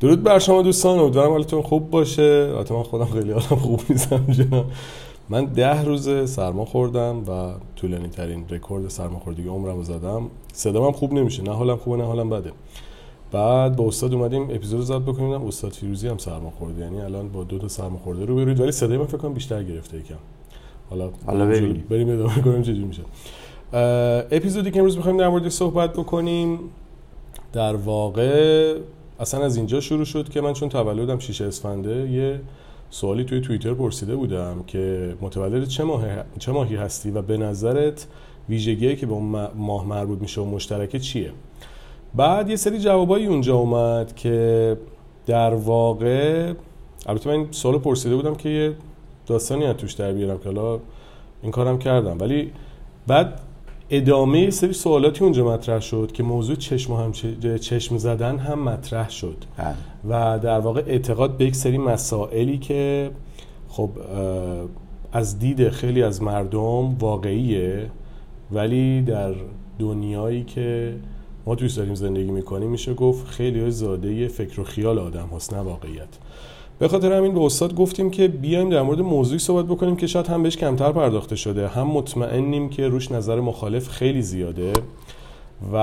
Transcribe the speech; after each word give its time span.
درود 0.00 0.22
بر 0.22 0.38
شما 0.38 0.62
دوستان 0.62 0.98
امیدوارم 0.98 1.30
حالتون 1.30 1.62
خوب 1.62 1.90
باشه. 1.90 2.48
البته 2.50 2.74
من 2.74 2.82
خودم 2.82 3.04
خیلی 3.04 3.30
حالم 3.30 3.60
خوب 3.60 3.80
نیستم 3.90 4.26
جنا 4.30 4.64
من 5.28 5.44
ده 5.44 5.84
روز 5.84 6.30
سرما 6.30 6.64
خوردم 6.64 7.22
و 7.28 7.52
طولانی 7.76 8.08
ترین 8.08 8.44
رکورد 8.50 8.88
سرماخوردگی 8.88 9.48
عمرم 9.48 9.76
رو 9.76 9.82
زدم. 9.82 10.22
صدام 10.52 10.92
خوب 10.92 11.12
نمیشه 11.12 11.42
نه 11.42 11.52
حالم 11.52 11.76
خوبه 11.76 11.96
نه 11.96 12.04
حالم 12.04 12.30
بده. 12.30 12.52
بعد 13.32 13.76
با 13.76 13.86
استاد 13.86 14.14
اومدیم 14.14 14.42
اپیزود 14.42 14.80
زد 14.80 15.02
بکنیم 15.02 15.32
استاد 15.32 15.72
فیروزی 15.72 16.08
هم 16.08 16.18
سرما 16.18 16.50
خورده. 16.50 16.82
یعنی 16.82 17.00
الان 17.00 17.28
با 17.28 17.44
دو 17.44 17.58
تا 17.58 17.68
سرما 17.68 17.98
خورده 17.98 18.24
رو 18.24 18.36
برید. 18.36 18.60
ولی 18.60 18.72
صدای 18.72 18.98
من 18.98 19.06
فکر 19.06 19.16
کنم 19.16 19.32
بیشتر 19.32 19.62
گرفته 19.62 19.96
یکم. 19.96 20.14
حالا 20.90 21.10
حالا 21.26 21.46
بریم 21.46 21.84
بریم 21.90 22.10
ادامه 22.10 22.42
کنیم 22.42 22.62
چه 22.62 22.72
میشه. 22.72 23.02
اپیزودی 24.30 24.70
که 24.70 24.78
امروز 24.78 24.96
می‌خوایم 24.96 25.18
در 25.18 25.28
مورد 25.28 25.48
صحبت 25.48 25.92
بکنیم 25.92 26.58
در 27.52 27.76
واقع 27.76 28.74
اصلا 29.20 29.44
از 29.44 29.56
اینجا 29.56 29.80
شروع 29.80 30.04
شد 30.04 30.28
که 30.28 30.40
من 30.40 30.52
چون 30.52 30.68
تولدم 30.68 31.18
6 31.18 31.40
اسفنده 31.40 32.10
یه 32.10 32.40
سوالی 32.90 33.24
توی 33.24 33.40
توییتر 33.40 33.74
پرسیده 33.74 34.16
بودم 34.16 34.64
که 34.66 35.14
متولد 35.20 35.68
چه, 35.68 35.84
ماه... 35.84 36.04
چه 36.38 36.52
ماهی 36.52 36.76
هستی 36.76 37.10
و 37.10 37.22
به 37.22 37.36
نظرت 37.36 38.06
ویژگیایی 38.48 38.96
که 38.96 39.06
به 39.06 39.12
اون 39.12 39.48
ماه 39.54 39.86
مربوط 39.86 40.20
میشه 40.20 40.40
و 40.40 40.44
مشترکه 40.44 40.98
چیه؟ 40.98 41.32
بعد 42.14 42.50
یه 42.50 42.56
سری 42.56 42.78
جوابایی 42.78 43.26
اونجا 43.26 43.56
اومد 43.56 44.14
که 44.14 44.76
در 45.26 45.54
واقع 45.54 46.52
البته 47.06 47.30
من 47.30 47.36
این 47.36 47.48
سوال 47.50 47.78
پرسیده 47.78 48.16
بودم 48.16 48.34
که 48.34 48.48
یه 48.48 48.74
داستانی 49.26 49.64
از 49.64 49.76
توش 49.76 49.92
در 49.92 50.12
بیارم 50.12 50.38
که 50.38 50.44
حالا 50.44 50.80
این 51.42 51.52
کارم 51.52 51.78
کردم. 51.78 52.18
ولی 52.20 52.52
بعد 53.06 53.40
ادامه 53.90 54.50
سری 54.50 54.72
سوالاتی 54.72 55.24
اونجا 55.24 55.44
مطرح 55.44 55.80
شد 55.80 56.12
که 56.12 56.22
موضوع 56.22 56.56
چشم 56.56 56.92
هم 56.92 57.12
چشم 57.58 57.98
زدن 57.98 58.38
هم 58.38 58.62
مطرح 58.62 59.10
شد 59.10 59.36
بله. 59.56 59.74
و 60.08 60.38
در 60.38 60.60
واقع 60.60 60.82
اعتقاد 60.86 61.36
به 61.36 61.44
یک 61.44 61.56
سری 61.56 61.78
مسائلی 61.78 62.58
که 62.58 63.10
خب 63.68 63.90
از 65.12 65.38
دید 65.38 65.68
خیلی 65.68 66.02
از 66.02 66.22
مردم 66.22 66.94
واقعیه 66.98 67.90
ولی 68.52 69.02
در 69.02 69.34
دنیایی 69.78 70.44
که 70.44 70.94
ما 71.46 71.54
توی 71.54 71.68
داریم 71.68 71.94
زندگی 71.94 72.30
می‌کنیم 72.30 72.70
میشه 72.70 72.94
گفت 72.94 73.26
خیلی 73.26 73.70
زاده 73.70 74.28
فکر 74.28 74.60
و 74.60 74.64
خیال 74.64 74.98
آدم 74.98 75.28
هست 75.36 75.54
نه 75.54 75.60
واقعیت 75.60 76.08
به 76.78 76.88
خاطر 76.88 77.12
همین 77.12 77.34
به 77.34 77.40
استاد 77.40 77.74
گفتیم 77.74 78.10
که 78.10 78.28
بیایم 78.28 78.70
در 78.70 78.82
مورد 78.82 79.00
موضوعی 79.00 79.38
صحبت 79.38 79.64
بکنیم 79.64 79.96
که 79.96 80.06
شاید 80.06 80.26
هم 80.26 80.42
بهش 80.42 80.56
کمتر 80.56 80.92
پرداخته 80.92 81.36
شده. 81.36 81.68
هم 81.68 81.86
مطمئنیم 81.86 82.68
که 82.68 82.88
روش 82.88 83.12
نظر 83.12 83.40
مخالف 83.40 83.88
خیلی 83.88 84.22
زیاده 84.22 84.72
و 85.72 85.76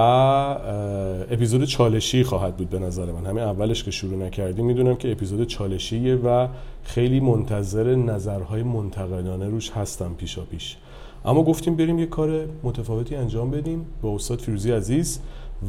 اپیزود 1.32 1.64
چالشی 1.64 2.24
خواهد 2.24 2.58
بود 2.58 2.70
به 2.70 2.80
نظر 2.80 3.12
من. 3.12 3.26
همین 3.26 3.44
اولش 3.44 3.84
که 3.84 3.92
شروع 3.92 4.18
نکردیم 4.18 4.66
می‌دونم 4.66 4.96
که 4.96 5.12
اپیزود 5.12 5.48
چالشیه 5.48 6.16
و 6.16 6.48
خیلی 6.84 7.20
منتظر 7.20 7.96
نظرهای 7.96 8.64
منتقدانه 8.64 9.48
روش 9.48 9.72
هستم 9.72 10.14
پیشا 10.18 10.42
پیش 10.42 10.78
اما 11.26 11.44
گفتیم 11.44 11.76
بریم 11.76 12.00
یه 12.00 12.06
کار 12.06 12.46
متفاوتی 12.64 13.16
انجام 13.16 13.52
بدیم. 13.52 13.86
به 14.02 14.08
استاد 14.08 14.40
فیروزی 14.40 14.72
عزیز 14.72 15.20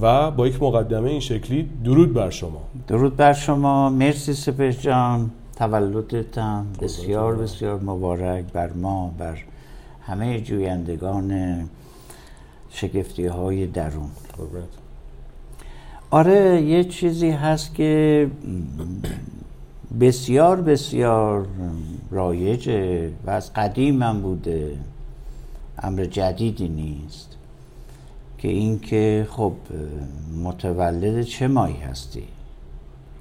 و 0.00 0.30
با 0.30 0.46
یک 0.46 0.62
مقدمه 0.62 1.10
این 1.10 1.20
شکلی 1.20 1.70
درود 1.84 2.14
بر 2.14 2.30
شما. 2.30 2.62
درود 2.88 3.16
بر 3.16 3.32
شما. 3.32 3.90
مرسی 3.90 4.32
سپر 4.32 4.70
جان. 4.70 5.30
تولدتان 5.56 6.66
بسیار 6.80 7.36
بسیار 7.36 7.80
مبارک 7.80 8.44
بر 8.52 8.72
ما 8.72 9.14
بر 9.18 9.38
همه 10.06 10.40
جویندگان 10.40 11.60
شگفتی 12.70 13.26
های 13.26 13.66
درون 13.66 14.10
آره 16.10 16.62
یه 16.62 16.84
چیزی 16.84 17.30
هست 17.30 17.74
که 17.74 18.30
بسیار 20.00 20.60
بسیار 20.60 21.46
رایجه 22.10 23.10
و 23.26 23.30
از 23.30 23.52
قدیم 23.52 24.02
هم 24.02 24.22
بوده. 24.22 24.76
امر 25.78 26.04
جدیدی 26.04 26.68
نیست. 26.68 27.36
که 28.44 28.50
اینکه 28.50 29.26
خب 29.30 29.52
متولد 30.42 31.22
چه 31.22 31.48
ماهی 31.48 31.80
هستی؟ 31.80 32.24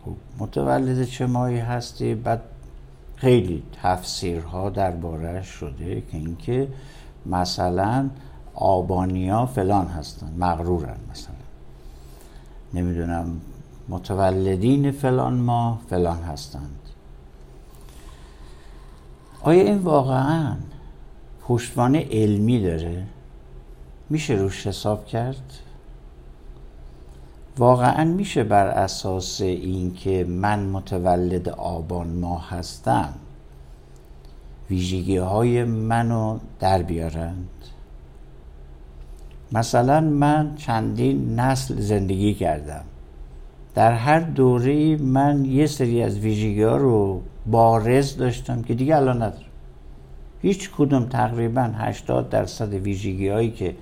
خب 0.06 0.12
متولد 0.40 1.04
چه 1.04 1.26
ماهی 1.26 1.60
هستی؟ 1.60 2.16
بعد 2.16 2.42
خیلی 3.16 3.64
تفسیرها 3.84 4.70
درباره 4.70 5.44
شده 5.44 6.02
که 6.12 6.18
اینکه 6.18 6.68
مثلا 7.26 8.10
آبانیا 8.54 9.46
فلان 9.46 9.88
هستن 9.88 10.34
مغرورن 10.38 10.98
مثلا. 11.12 11.36
نمی‌دونم 12.74 13.42
متولدین 13.90 14.92
فلان 14.92 15.34
ما 15.34 15.80
فلان 15.90 16.24
هستند. 16.24 16.80
آیا 19.42 19.64
این 19.64 19.78
واقعا 19.78 20.56
پشتوانه 21.48 22.08
علمی 22.12 22.62
داره؟ 22.62 23.04
میشه 24.14 24.34
روش 24.34 24.68
حساب 24.68 25.06
کرد؟ 25.06 25.54
واقعا 27.58 28.04
میشه 28.04 28.44
بر 28.44 28.68
اساس 28.68 29.42
اینکه 29.42 30.24
من 30.24 30.66
متولد 30.66 31.50
آبان 31.50 32.08
ماه 32.08 32.50
هستم 32.50 33.14
ویژگی 34.70 35.18
های 35.18 35.64
منو 35.64 36.38
در 36.60 36.82
بیارند. 36.82 37.50
مثلا 39.52 40.00
من 40.02 40.56
چندین 40.56 41.40
نسل 41.40 41.80
زندگی 41.80 42.34
کردم. 42.34 42.84
در 43.76 43.92
هر 43.92 44.20
دوره 44.20 44.98
من 44.98 45.46
یه 45.46 45.68
سری 45.68 46.04
از 46.04 46.20
ویژگی 46.20 46.64
ها 46.64 46.78
رو 46.78 47.22
بارز 47.46 48.18
داشتم 48.18 48.62
که 48.62 48.74
دیگه 48.74 48.96
الان 48.96 49.16
ندارم. 49.16 49.46
هیچ 50.42 50.70
کدوم 50.78 51.06
تقریبا 51.06 51.62
80 51.62 52.30
درصد 52.30 52.74
ویژگی 52.74 53.30
هایی 53.30 53.52
که 53.52 53.76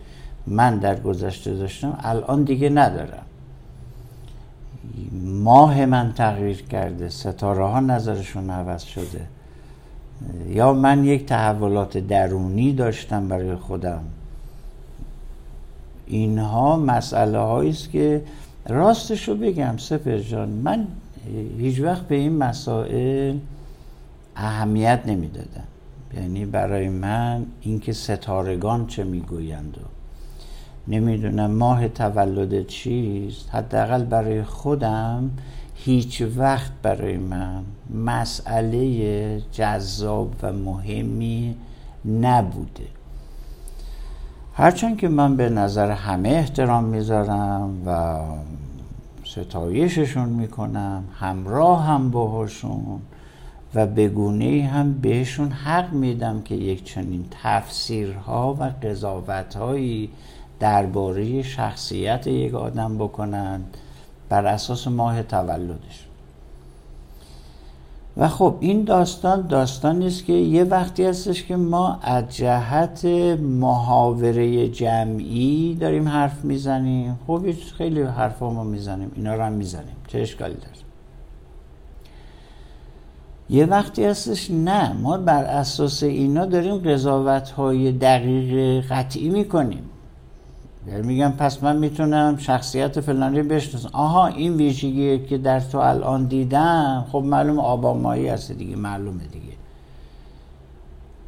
من 0.47 0.77
در 0.77 0.99
گذشته 0.99 1.53
داشتم 1.53 1.97
الان 2.03 2.43
دیگه 2.43 2.69
ندارم. 2.69 3.25
ماه 5.23 5.85
من 5.85 6.13
تغییر 6.13 6.61
کرده 6.61 7.09
ستاره 7.09 7.65
ها 7.65 7.79
نظرشون 7.79 8.49
عوض 8.49 8.83
شده. 8.83 9.27
یا 10.49 10.73
من 10.73 11.05
یک 11.05 11.25
تحولات 11.25 11.97
درونی 11.97 12.73
داشتم 12.73 13.27
برای 13.27 13.55
خودم. 13.55 14.03
اینها 16.07 16.77
مسئله 16.77 17.37
است 17.37 17.89
که 17.89 18.21
راستش 18.67 19.27
رو 19.27 19.35
بگم 19.35 19.77
سپر 19.77 20.17
جان 20.17 20.49
من 20.49 20.87
هیچ 21.57 21.79
وقت 21.79 22.07
به 22.07 22.15
این 22.15 22.37
مسائل 22.37 23.37
اهمیت 24.35 25.01
نمی‌دادم. 25.05 25.67
یعنی 26.17 26.45
برای 26.45 26.89
من 26.89 27.45
اینکه 27.61 27.93
ستارگان 27.93 28.87
چه 28.87 29.03
می‌گویند 29.03 29.77
و 29.77 30.00
نمی‌دونم 30.87 31.51
ماه 31.51 31.87
تولد 31.87 32.67
چیست؟ 32.67 33.49
حداقل 33.55 34.03
برای 34.03 34.43
خودم 34.43 35.31
هیچ 35.75 36.23
وقت 36.37 36.71
برای 36.83 37.17
من 37.17 37.63
مسئله 38.05 39.41
جذاب 39.51 40.35
و 40.43 40.53
مهمی 40.53 41.55
نبوده. 42.21 42.87
هرچند 44.53 44.97
که 44.97 45.07
من 45.07 45.35
به 45.35 45.49
نظر 45.49 45.91
همه 45.91 46.29
احترام 46.29 46.83
می‌ذارم 46.83 47.69
و 47.85 48.19
ستایششون 49.25 50.29
می‌کنم 50.29 51.03
همراه 51.19 51.85
هم 51.85 52.11
باهاشون 52.11 53.01
و 53.75 53.87
بگونه 53.87 54.69
هم 54.73 54.93
بهشون 54.93 55.51
حق 55.51 55.93
میدم 55.93 56.41
که 56.41 56.55
یک 56.55 56.83
چنین 56.83 57.25
تفسیرها 57.43 58.57
و 58.59 58.63
قضاوتهایی 58.63 60.09
درباره 60.61 61.43
شخصیت 61.43 62.27
یک 62.27 62.53
آدم 62.53 62.97
بکنند 62.97 63.77
بر 64.29 64.45
اساس 64.45 64.87
ماه 64.87 65.23
تولدش. 65.23 66.07
و 68.17 68.27
خب 68.27 68.55
این 68.59 68.83
داستان 68.83 69.47
داستانی 69.47 70.07
است 70.07 70.25
که 70.25 70.33
یه 70.33 70.63
وقتی 70.63 71.05
هستش 71.05 71.43
که 71.43 71.55
ما 71.55 71.99
از 72.01 72.23
جهت 72.29 73.05
محاوره 73.41 74.67
جمعی 74.67 75.75
داریم 75.75 76.07
حرف 76.07 76.45
می‌زنیم. 76.45 77.19
خب 77.27 77.45
خیلی 77.77 78.01
حرف 78.01 78.41
ما 78.41 78.63
می‌زنیم 78.63 79.11
اینا 79.15 79.35
رو 79.35 79.43
هم 79.43 79.53
می‌زنیم. 79.53 79.95
چه 80.07 80.19
اشکالی 80.19 80.53
داره؟ 80.53 80.67
یه 83.49 83.65
وقتی 83.65 84.05
هستش 84.05 84.51
نه 84.51 84.93
ما 84.93 85.17
بر 85.17 85.43
اساس 85.43 86.03
اینا 86.03 86.45
داریم 86.45 86.77
قضاوت 86.77 87.49
های 87.49 87.91
دقیق 87.91 88.83
قطعی 88.89 89.29
می‌کنیم. 89.29 89.83
یعنی 90.87 91.07
میگم 91.07 91.31
پس 91.31 91.63
من 91.63 91.77
می‌تونم 91.77 92.37
شخصیت 92.37 92.99
فلانی 92.99 93.41
بشناسم. 93.41 93.89
آها 93.93 94.27
این 94.27 94.55
ویژگی 94.55 95.19
که 95.19 95.37
در 95.37 95.59
تو 95.59 95.77
الان 95.77 96.25
دیدم 96.25 97.05
خب 97.11 97.23
معلوم 97.25 97.59
آبامایی 97.59 98.27
هست 98.27 98.51
دیگه 98.51 98.75
معلومه 98.75 99.23
دیگه. 99.23 99.53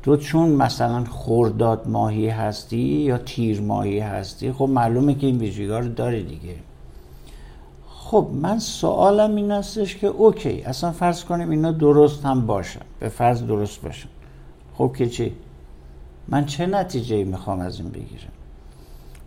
تو 0.04 0.18
چون 0.18 0.50
مثلا 0.50 1.04
خورداد 1.04 1.88
ماهی 1.88 2.30
هستی 2.30 2.78
یا 2.78 3.18
تیر 3.18 3.62
ماهی 3.62 4.00
هستی 4.00 4.52
خب 4.52 4.70
معلومه 4.70 5.16
که 5.16 5.28
این 5.28 5.38
ویژگی 5.38 5.68
رو 5.68 5.88
داره 5.88 6.24
دیگه. 6.24 6.56
خب 7.90 8.28
من 8.42 8.60
سوالم 8.60 9.36
این 9.36 9.52
استش 9.52 9.98
که 9.98 10.08
اوکی 10.08 10.62
اصلا 10.62 10.92
فرض 10.92 11.24
کنیم 11.24 11.50
اینا 11.50 11.72
درست 11.72 12.26
هم 12.26 12.46
باشن 12.46 12.82
به 13.00 13.10
فرض 13.10 13.44
درست 13.44 13.82
باشن. 13.82 14.10
خب 14.78 14.94
که 14.98 15.10
چی؟ 15.10 15.34
من 16.28 16.46
چه 16.46 16.66
نتیجه 16.66 17.24
می‌خوام 17.24 17.60
از 17.60 17.80
این 17.80 17.90
بگیرم؟ 17.90 18.32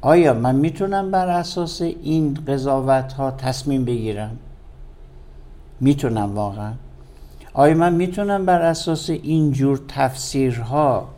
آیا 0.07 0.35
من 0.35 0.55
می‌تونم 0.55 1.11
بر 1.11 1.29
اساس 1.29 1.83
این 1.83 2.35
قضاوت 2.49 3.13
ها 3.13 3.31
تصمیم 3.31 3.85
بگیرم؟ 3.85 4.37
می‌تونم 5.81 6.35
واقعا. 6.35 6.73
آیا 7.55 7.75
من 7.75 7.95
می‌تونم 7.95 8.47
بر 8.47 8.63
اساس 8.63 9.11
اینجور 9.11 9.81
تفسیرها 9.89 11.09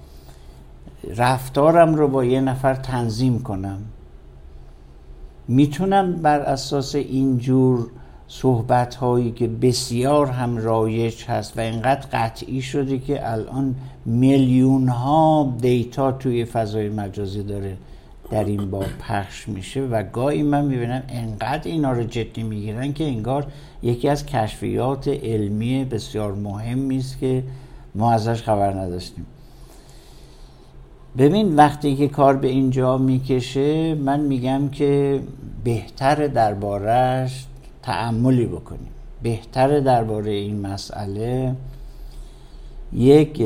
رفتارم 1.16 1.94
رو 1.94 2.08
با 2.08 2.24
یه 2.24 2.40
نفر 2.40 2.74
تنظیم 2.74 3.42
کنم؟ 3.42 3.78
می‌تونم 5.48 6.12
بر 6.12 6.40
اساس 6.40 6.94
اینجور 6.94 7.90
صحبت 8.28 8.94
هایی 8.94 9.30
که 9.30 9.48
بسیار 9.48 10.26
هم 10.26 10.56
رایج 10.56 11.24
هست 11.24 11.58
و 11.58 11.60
اینقدر 11.60 12.06
قطعی 12.12 12.62
شده 12.62 12.98
که 12.98 13.32
الان 13.32 13.74
میلیون 14.06 14.88
ها 14.88 15.54
دیتا 15.60 16.12
توی 16.12 16.44
فضای 16.44 16.88
مجازی 16.88 17.42
داره 17.42 17.76
در 18.30 18.44
این 18.44 18.70
با 18.70 18.84
پخش 19.08 19.48
میشه 19.48 19.80
و 19.80 20.02
گاهی 20.02 20.42
من 20.42 20.64
می‌بینم 20.64 21.02
انقدر 21.08 21.70
اینا 21.70 21.92
رو 21.92 22.02
جدی 22.02 22.42
می‌گیرن 22.42 22.92
که 22.92 23.04
انگار 23.04 23.46
یکی 23.82 24.08
از 24.08 24.26
کشفیات 24.26 25.08
علمی 25.08 25.84
بسیار 25.84 26.34
مهمی 26.34 26.98
است 26.98 27.18
که 27.18 27.42
ما 27.94 28.12
ازش 28.12 28.42
خبر 28.42 28.72
نداشتیم. 28.72 29.26
ببین 31.18 31.56
وقتی 31.56 31.96
که 31.96 32.08
کار 32.08 32.36
به 32.36 32.48
اینجا 32.48 32.98
می‌کشه 32.98 33.94
من 33.94 34.20
میگم 34.20 34.68
که 34.68 35.20
بهتر 35.64 36.26
دربارش 36.26 37.46
تعملی 37.82 38.46
بکنیم. 38.46 38.90
بهتر 39.22 39.80
درباره 39.80 40.30
این 40.30 40.66
مسئله 40.66 41.54
یک 42.92 43.42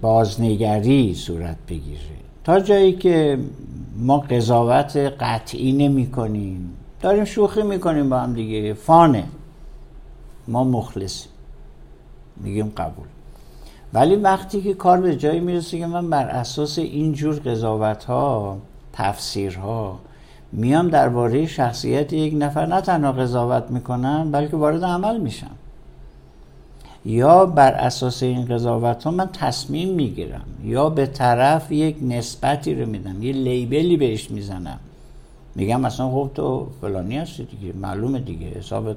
بازنگری 0.00 1.14
صورت 1.14 1.56
بگیره. 1.68 2.00
تا 2.44 2.60
جایی 2.60 2.92
که 2.92 3.38
ما 3.96 4.18
قضاوت 4.18 4.96
قطعی 4.96 5.72
نمی 5.72 6.10
کنیم. 6.10 6.76
داریم 7.00 7.24
شوخی 7.24 7.62
می‌کنیم 7.62 8.10
با 8.10 8.18
هم 8.18 8.34
دیگه. 8.34 8.74
فانه. 8.74 9.24
ما 10.48 10.64
مخلصیم. 10.64 11.32
میگیم 12.36 12.72
قبول. 12.76 13.06
ولی 13.94 14.16
وقتی 14.16 14.62
که 14.62 14.74
کار 14.74 15.00
به 15.00 15.16
جایی 15.16 15.40
می‌رسه 15.40 15.78
که 15.78 15.86
من 15.86 16.10
بر 16.10 16.28
اساس 16.28 16.78
اینجور 16.78 17.34
قضاوت 17.34 18.04
ها 18.04 18.58
تفسیر 18.92 19.56
ها 19.58 19.98
میام 20.52 20.88
درباره 20.88 21.46
شخصیت 21.46 22.12
یک 22.12 22.34
نفر 22.38 22.66
نه 22.66 22.80
تنها 22.80 23.12
قضاوت 23.12 23.70
می‌کنم 23.70 24.30
بلکه 24.32 24.56
وارد 24.56 24.84
عمل 24.84 25.20
میشم. 25.20 25.50
یا 27.04 27.46
بر 27.46 27.72
اساس 27.72 28.22
این 28.22 28.44
قضاوت 28.44 29.04
ها 29.04 29.10
من 29.10 29.28
تصمیم 29.32 29.94
می‌گیرم 29.94 30.44
یا 30.64 30.90
به 30.90 31.06
طرف 31.06 31.72
یک 31.72 31.96
نسبتی 32.02 32.74
رو 32.74 32.86
میدم 32.88 33.22
یه 33.22 33.32
لیبلی 33.32 33.96
بهش 33.96 34.30
می‌زنم. 34.30 34.78
میگم 35.54 35.80
مثلا 35.80 36.10
خب 36.10 36.30
تو 36.34 36.66
فلانی 36.80 37.18
هستی 37.18 37.44
دیگه 37.44 37.72
معلومه 37.72 38.18
دیگه 38.18 38.46
حسابت. 38.46 38.96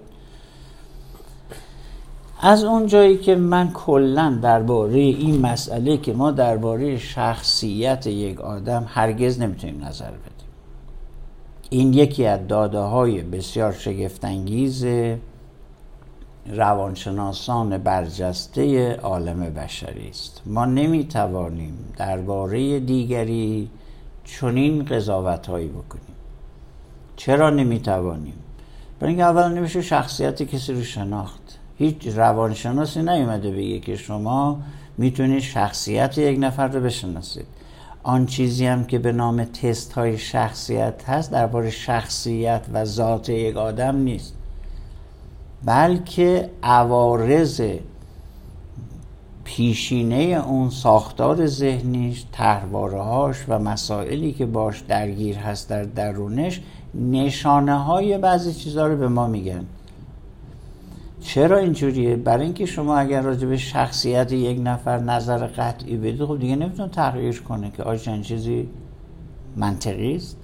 از 2.42 2.64
اون 2.64 2.88
جایی 2.88 3.18
که 3.18 3.36
من 3.36 3.72
کلا 3.72 4.40
درباره 4.42 5.00
این 5.00 5.42
مسئله 5.42 5.98
که 5.98 6.14
ما 6.14 6.32
درباره 6.32 6.98
شخصیت 6.98 8.08
یک 8.08 8.42
آدم 8.42 8.86
هرگز 8.88 9.40
نمی‌تونیم 9.42 9.84
نظر 9.84 10.12
بدیم. 10.12 10.50
این 11.70 11.94
یکی 11.94 12.26
از 12.26 12.40
داده 12.48 12.80
های 12.80 13.22
بسیار 13.22 13.72
شگفتانگیز 13.72 14.86
روانشناسان 16.50 17.78
برجسته 17.78 18.96
عالم 18.96 19.40
بشری 19.40 20.10
است. 20.10 20.42
ما 20.46 20.66
نمی‌توانیم 20.66 21.94
درباره 21.98 22.80
دیگری 22.80 23.70
چنین 24.24 24.86
قضاوت 24.86 25.48
هایی 25.48 25.68
بکنیم. 25.68 26.16
چرا 27.16 27.50
نمی‌توانیم؟ 27.50 28.34
برای 29.00 29.14
اینکه 29.14 29.26
اول 29.26 29.54
نمیشه 29.54 29.82
شخصیت 29.82 30.44
کسی 30.44 30.74
رو 30.74 30.84
شناخت. 30.84 31.60
هیچ 31.78 32.08
روانشناسی 32.08 33.02
نیومده 33.02 33.52
بگه 33.52 33.80
که 33.80 33.96
شما 33.96 34.60
می‌تونید 34.98 35.40
شخصیت 35.40 36.18
یک 36.18 36.40
نفر 36.42 36.68
رو 36.68 36.82
بشناسید. 36.82 37.46
آن 38.04 38.26
چیزی 38.26 38.66
هم 38.66 38.84
که 38.84 39.00
به 39.00 39.12
نام 39.12 39.44
تست 39.44 39.94
های 39.94 40.18
شخصیت 40.18 41.10
هست 41.10 41.32
درباره 41.32 41.70
شخصیت 41.70 42.66
و 42.74 42.86
ذات 42.86 43.30
یک 43.30 43.58
آدم 43.58 43.96
نیست. 43.96 44.34
بلکه 45.66 46.50
عوارض 46.64 47.62
پیشینه 49.44 50.16
اون 50.16 50.70
ساختار 50.70 51.46
ذهنیش 51.46 52.26
هاش 52.38 53.46
و 53.48 53.60
مسائلی 53.60 54.32
که 54.32 54.46
باش 54.46 54.80
درگیر 54.80 55.38
هست 55.38 55.70
در 55.70 55.84
درونش 55.84 56.62
نشانه 56.96 57.84
های 57.84 58.18
بعضی 58.18 58.54
چیزها 58.54 58.88
رو 58.88 58.98
به 58.98 59.08
ما 59.08 59.28
میگن. 59.28 59.66
چرا 61.22 61.58
اینجوریه؟ 61.58 62.16
برای 62.16 62.44
اینکه 62.44 62.66
شما 62.66 62.98
اگر 62.98 63.22
راجع 63.22 63.48
به 63.48 63.58
شخصیت 63.58 64.32
یک 64.32 64.62
نفر 64.64 65.00
نظر 65.00 65.48
قطعی 65.48 65.98
بدید 65.98 66.26
خب 66.26 66.40
دیگه 66.40 66.56
نمی‌تونه 66.56 66.90
تغییر 66.90 67.42
کنه 67.42 67.72
که 67.78 67.84
آیا 67.84 68.22
چیزی 68.22 68.70
منطقی 69.56 70.16
است؟ 70.16 70.38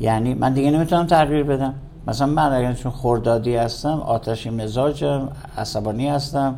یعنی 0.00 0.34
من 0.34 0.52
دیگه 0.52 0.70
نمی‌تونم 0.70 1.06
تغییر 1.06 1.42
بدم. 1.42 1.74
مثلا 2.08 2.26
من 2.26 2.52
اگر 2.52 2.72
چون 2.72 2.92
خوردادی 2.92 3.56
هستم 3.56 4.00
آتشی 4.00 4.50
مزاجم 4.50 5.28
عصبانی 5.56 6.08
هستم. 6.08 6.54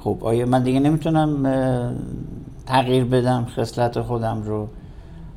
خب 0.00 0.18
آیا 0.20 0.46
من 0.46 0.62
دیگه 0.62 0.80
نمی‌تونم 0.80 1.42
تغییر 2.66 3.04
بدم 3.04 3.46
خصلت 3.56 4.00
خودم 4.00 4.42
رو؟ 4.42 4.68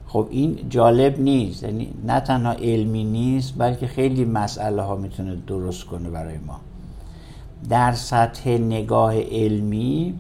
خب 0.08 0.28
این 0.30 0.70
جالب 0.70 1.20
نیست. 1.20 1.64
یعنی 1.64 1.94
نه 2.06 2.20
تنها 2.20 2.52
علمی 2.52 3.04
نیست 3.04 3.54
بلکه 3.58 3.88
خیلی 3.88 4.26
مسئله 4.26 4.82
ها 4.82 4.96
می‌تونه 4.96 5.36
درست 5.48 5.86
کنه 5.86 6.10
برای 6.10 6.38
ما. 6.38 6.60
در 7.70 7.92
سطح 7.92 8.50
نگاه 8.50 9.14
علمی 9.22 10.14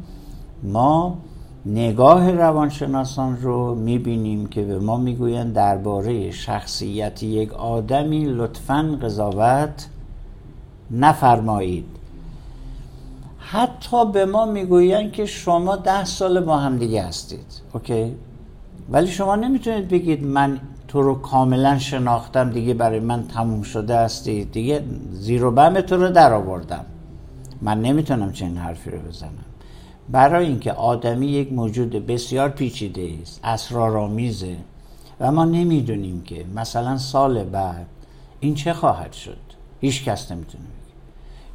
ما 0.63 1.17
نگاه 1.65 2.31
روانشناسان 2.31 3.37
رو 3.41 3.75
می‌بینیم 3.75 4.45
که 4.45 4.61
به 4.61 4.79
ما 4.79 4.97
می‌گویند 4.97 5.53
درباره 5.53 6.31
شخصیت 6.31 7.23
یک 7.23 7.53
آدمی 7.53 8.25
لطفا 8.25 8.97
قضاوت 9.01 9.87
نفرمایید. 10.91 11.85
حتی 13.37 14.11
به 14.11 14.25
ما 14.25 14.45
می‌گویند 14.45 15.11
که 15.11 15.25
شما 15.25 15.75
ده 15.75 16.05
سال 16.05 16.39
با 16.39 16.57
هم 16.57 16.77
دیگه 16.77 17.03
هستید. 17.03 17.61
اوکی؟ 17.73 18.15
ولی 18.91 19.07
شما 19.07 19.35
نمی‌تونید 19.35 19.87
بگید 19.87 20.25
من 20.25 20.59
تو 20.87 21.01
رو 21.01 21.15
کاملا 21.15 21.79
شناختم 21.79 22.49
دیگه 22.49 22.73
برای 22.73 22.99
من 22.99 23.27
تموم 23.27 23.61
شده 23.61 23.97
هستی 23.97 24.45
دیگه 24.45 24.83
زیرو 25.11 25.51
بم 25.51 25.81
تو 25.81 25.95
رو 25.95 26.09
در 26.09 26.33
آوردم. 26.33 26.85
من 27.61 27.81
نمی‌تونم 27.81 28.31
چنین 28.31 28.57
حرفی 28.57 28.89
رو 28.89 28.99
بزنم. 28.99 29.50
برای 30.09 30.45
اینکه 30.45 30.71
آدمی 30.71 31.27
یک 31.27 31.53
موجود 31.53 31.89
بسیار 31.89 32.49
پیچیده 32.49 33.13
است 33.21 33.39
اسرارآمیزه 33.43 34.55
و 35.19 35.31
ما 35.31 35.45
نمی‌دونیم 35.45 36.21
که 36.21 36.45
مثلا 36.55 36.97
سال 36.97 37.43
بعد 37.43 37.87
این 38.39 38.55
چه 38.55 38.73
خواهد 38.73 39.13
شد. 39.13 39.37
هیچ 39.81 40.03
کس 40.03 40.31
نمی‌تونه 40.31 40.63
بگه. 40.63 40.93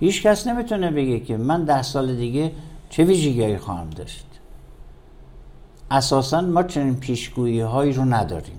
هیچ 0.00 0.22
کس 0.22 0.46
نمی‌تونه 0.46 0.90
بگه 0.90 1.20
که 1.20 1.36
من 1.36 1.64
ده 1.64 1.82
سال 1.82 2.16
دیگه 2.16 2.52
چه 2.90 3.04
ویژگیهایی 3.04 3.58
خواهم 3.58 3.90
داشت. 3.90 4.26
اساسا 5.90 6.40
ما 6.40 6.62
چنین 6.62 6.96
پیشگویی 6.96 7.60
هایی 7.60 7.92
رو 7.92 8.04
نداریم. 8.04 8.58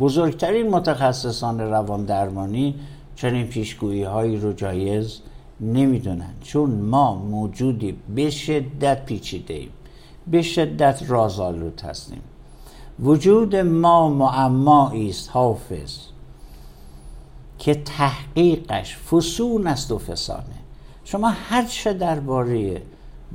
بزرگترین 0.00 0.70
متخصصان 0.70 1.60
روان 1.60 2.04
درمانی 2.04 2.74
چنین 3.16 3.46
پیشگویی 3.46 4.02
هایی 4.02 4.36
رو 4.36 4.52
جایز 4.52 5.20
نمی‌دونن 5.60 6.34
چون 6.42 6.70
ما 6.70 7.14
موجودی 7.14 7.96
به 8.14 8.30
شدت 8.30 9.04
پیچیده 9.04 9.54
ایم 9.54 9.70
به 10.26 10.42
شدت 10.42 11.02
رازآلود 11.08 11.80
هستیم. 11.80 12.20
وجود 13.00 13.56
ما 13.56 14.08
معمایی 14.08 15.10
است 15.10 15.30
حافظ 15.32 15.98
که 17.58 17.74
تحقیقش 17.74 18.96
فسون 18.96 19.66
است 19.66 19.92
و 19.92 19.98
فسانه. 19.98 20.42
شما 21.04 21.28
هر 21.28 21.64
چه 21.64 21.92
درباره 21.92 22.82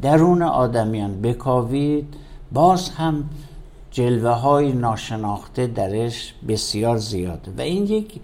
درون 0.02 0.42
آدمیان 0.42 1.22
بکاوید 1.22 2.14
باز 2.52 2.90
هم 2.90 3.30
جلوه 3.92 4.32
های 4.32 4.74
ناشناخته 4.74 5.68
درش 5.68 6.34
بسیار 6.48 6.98
زیاده. 6.98 7.52
و 7.58 7.62
این 7.62 7.84
یک 7.84 8.22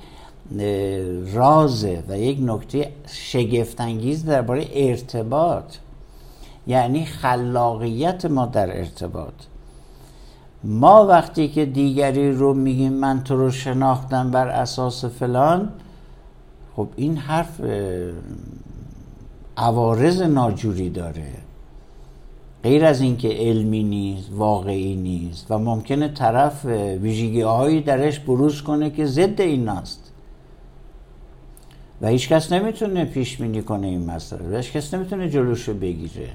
رازه 1.33 2.03
و 2.07 2.17
یک 2.17 2.37
نکته 2.41 2.91
شگفتانگیز 3.07 4.25
درباره 4.25 4.67
ارتباط. 4.73 5.75
یعنی 6.67 7.05
خلاقیت 7.05 8.25
ما 8.25 8.45
در 8.45 8.77
ارتباط. 8.77 9.33
ما 10.63 11.05
وقتی 11.05 11.47
که 11.47 11.65
دیگری 11.65 12.31
رو 12.31 12.53
میگیم 12.53 12.93
من 12.93 13.23
تو 13.23 13.37
رو 13.37 13.51
شناختم 13.51 14.31
بر 14.31 14.47
اساس 14.47 15.05
فلان 15.05 15.69
خب 16.75 16.87
این 16.95 17.17
حرف 17.17 17.61
عوارض 19.57 20.21
ناجوری 20.21 20.89
داره. 20.89 21.31
غیر 22.63 22.85
از 22.85 23.01
اینکه 23.01 23.27
علمی 23.27 23.83
نیست 23.83 24.29
واقعی 24.31 24.95
نیست 24.95 25.51
و 25.51 25.57
ممکنه 25.57 26.07
طرف 26.07 26.65
ویژگی 27.01 27.41
هایی 27.41 27.81
درش 27.81 28.19
بروز 28.19 28.61
کنه 28.61 28.89
که 28.89 29.05
ضد 29.05 29.41
این 29.41 29.69
است. 29.69 29.98
و 32.01 32.07
هیچ 32.07 32.29
کس 32.29 32.51
نمی‌تونه 32.51 33.05
پیش 33.05 33.37
بینی 33.37 33.61
کنه 33.61 33.87
این 33.87 34.05
مسئله 34.05 34.53
و 34.53 34.55
هیچ 34.55 34.71
کس 34.71 34.93
نمی‌تونه 34.93 35.29
جلوشو 35.29 35.73
بگیره. 35.73 36.29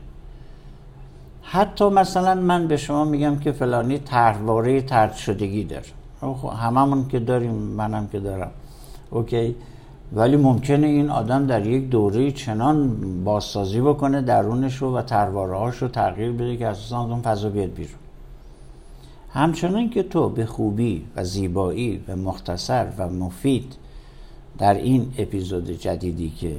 حتی 1.43 1.89
مثلا 1.89 2.35
من 2.35 2.69
به 2.69 2.77
شما 2.77 3.05
میگم 3.05 3.37
که 3.37 3.53
فلانی 3.53 3.99
طرحواره 3.99 4.81
ترد 4.81 5.15
شدگی 5.15 5.65
داره. 5.65 5.85
خب 6.21 6.49
هممون 6.49 7.09
که 7.09 7.19
داریم 7.19 7.55
منم 7.55 8.07
که 8.07 8.21
دارم. 8.21 8.51
اوکی؟ 9.11 9.55
ولی 10.13 10.37
ممکنه 10.37 10.87
این 10.87 11.11
آدم 11.11 11.47
در 11.47 11.67
یک 11.67 11.91
دوره 11.91 12.31
چنان 12.31 12.97
بازسازی 13.25 13.81
بکنه 13.81 14.23
درونش 14.23 14.77
رو 14.77 14.97
و 14.97 15.03
ترواره 15.03 15.79
رو 15.79 15.89
تغییر 15.89 16.33
بده 16.33 16.57
که 16.57 16.67
اساسا 16.67 17.01
اون 17.01 17.23
فضا 17.23 17.49
بیاد 17.49 17.75
بیرون. 17.75 17.99
همچنان 19.31 19.91
که 19.91 20.03
تو 20.03 20.29
به 20.29 20.47
خوبی 20.47 21.05
و 21.17 21.25
زیبایی 21.25 22.05
و 22.09 22.17
مختصر 22.17 22.87
و 22.99 23.09
مفید 23.09 23.77
در 24.59 24.75
این 24.75 25.13
اپیزود 25.19 25.71
جدیدی 25.71 26.31
که 26.31 26.57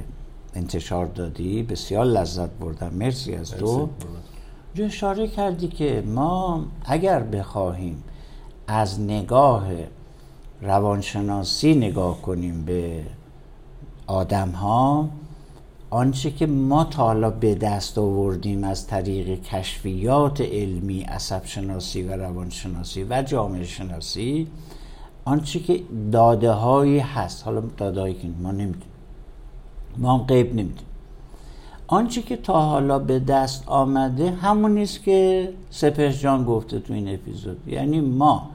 انتشار 0.54 1.06
دادی 1.06 1.62
بسیار 1.62 2.04
لذت 2.04 2.50
بردم. 2.50 2.94
مرسی 2.94 3.34
از 3.34 3.50
تو. 3.50 3.88
جو 4.74 4.84
اشاره 4.84 5.28
کردی 5.28 5.68
که 5.68 6.02
ما 6.06 6.64
اگر 6.84 7.22
بخواهیم 7.22 8.02
از 8.66 9.00
نگاه 9.00 9.64
روانشناسی 10.62 11.74
نگاه 11.74 12.22
کنیم 12.22 12.64
به 12.64 13.02
آدم 14.06 14.50
ها 14.50 15.08
آنچه 15.90 16.30
که 16.30 16.46
ما 16.46 16.84
تا 16.84 17.02
حالا 17.02 17.30
به 17.30 17.54
دست 17.54 17.98
آوردیم 17.98 18.64
از 18.64 18.86
طریق 18.86 19.42
کشفیات 19.42 20.40
علمی 20.40 21.00
عصب 21.00 21.44
شناسی 21.44 22.02
و 22.02 22.12
روانشناسی 22.12 23.06
و 23.10 23.22
جامعه 23.22 23.64
شناسی 23.64 24.48
آنچه 25.26 25.60
که 25.60 25.82
داده 26.12 26.50
هایی 26.50 26.98
هست. 26.98 27.44
حالا 27.44 27.60
داده 27.60 28.00
هایی 28.00 28.14
که 28.14 28.28
ما 28.42 28.52
نمی‌دونیم. 28.52 28.88
ما 29.98 30.18
هم 30.18 30.24
قیب 30.24 30.46
نمی‌دونیم. 30.46 30.86
آنچه 31.86 32.22
که 32.22 32.36
تا 32.36 32.60
حالا 32.60 32.98
به 32.98 33.18
دست 33.18 33.68
آمده 33.68 34.30
همون 34.30 34.74
نیست 34.74 35.02
که 35.02 35.52
سپهر 35.70 36.12
جان 36.12 36.44
گفته 36.44 36.80
تو 36.80 36.92
این 36.92 37.14
اپیزود. 37.14 37.68
یعنی 37.68 38.00
ما 38.00 38.50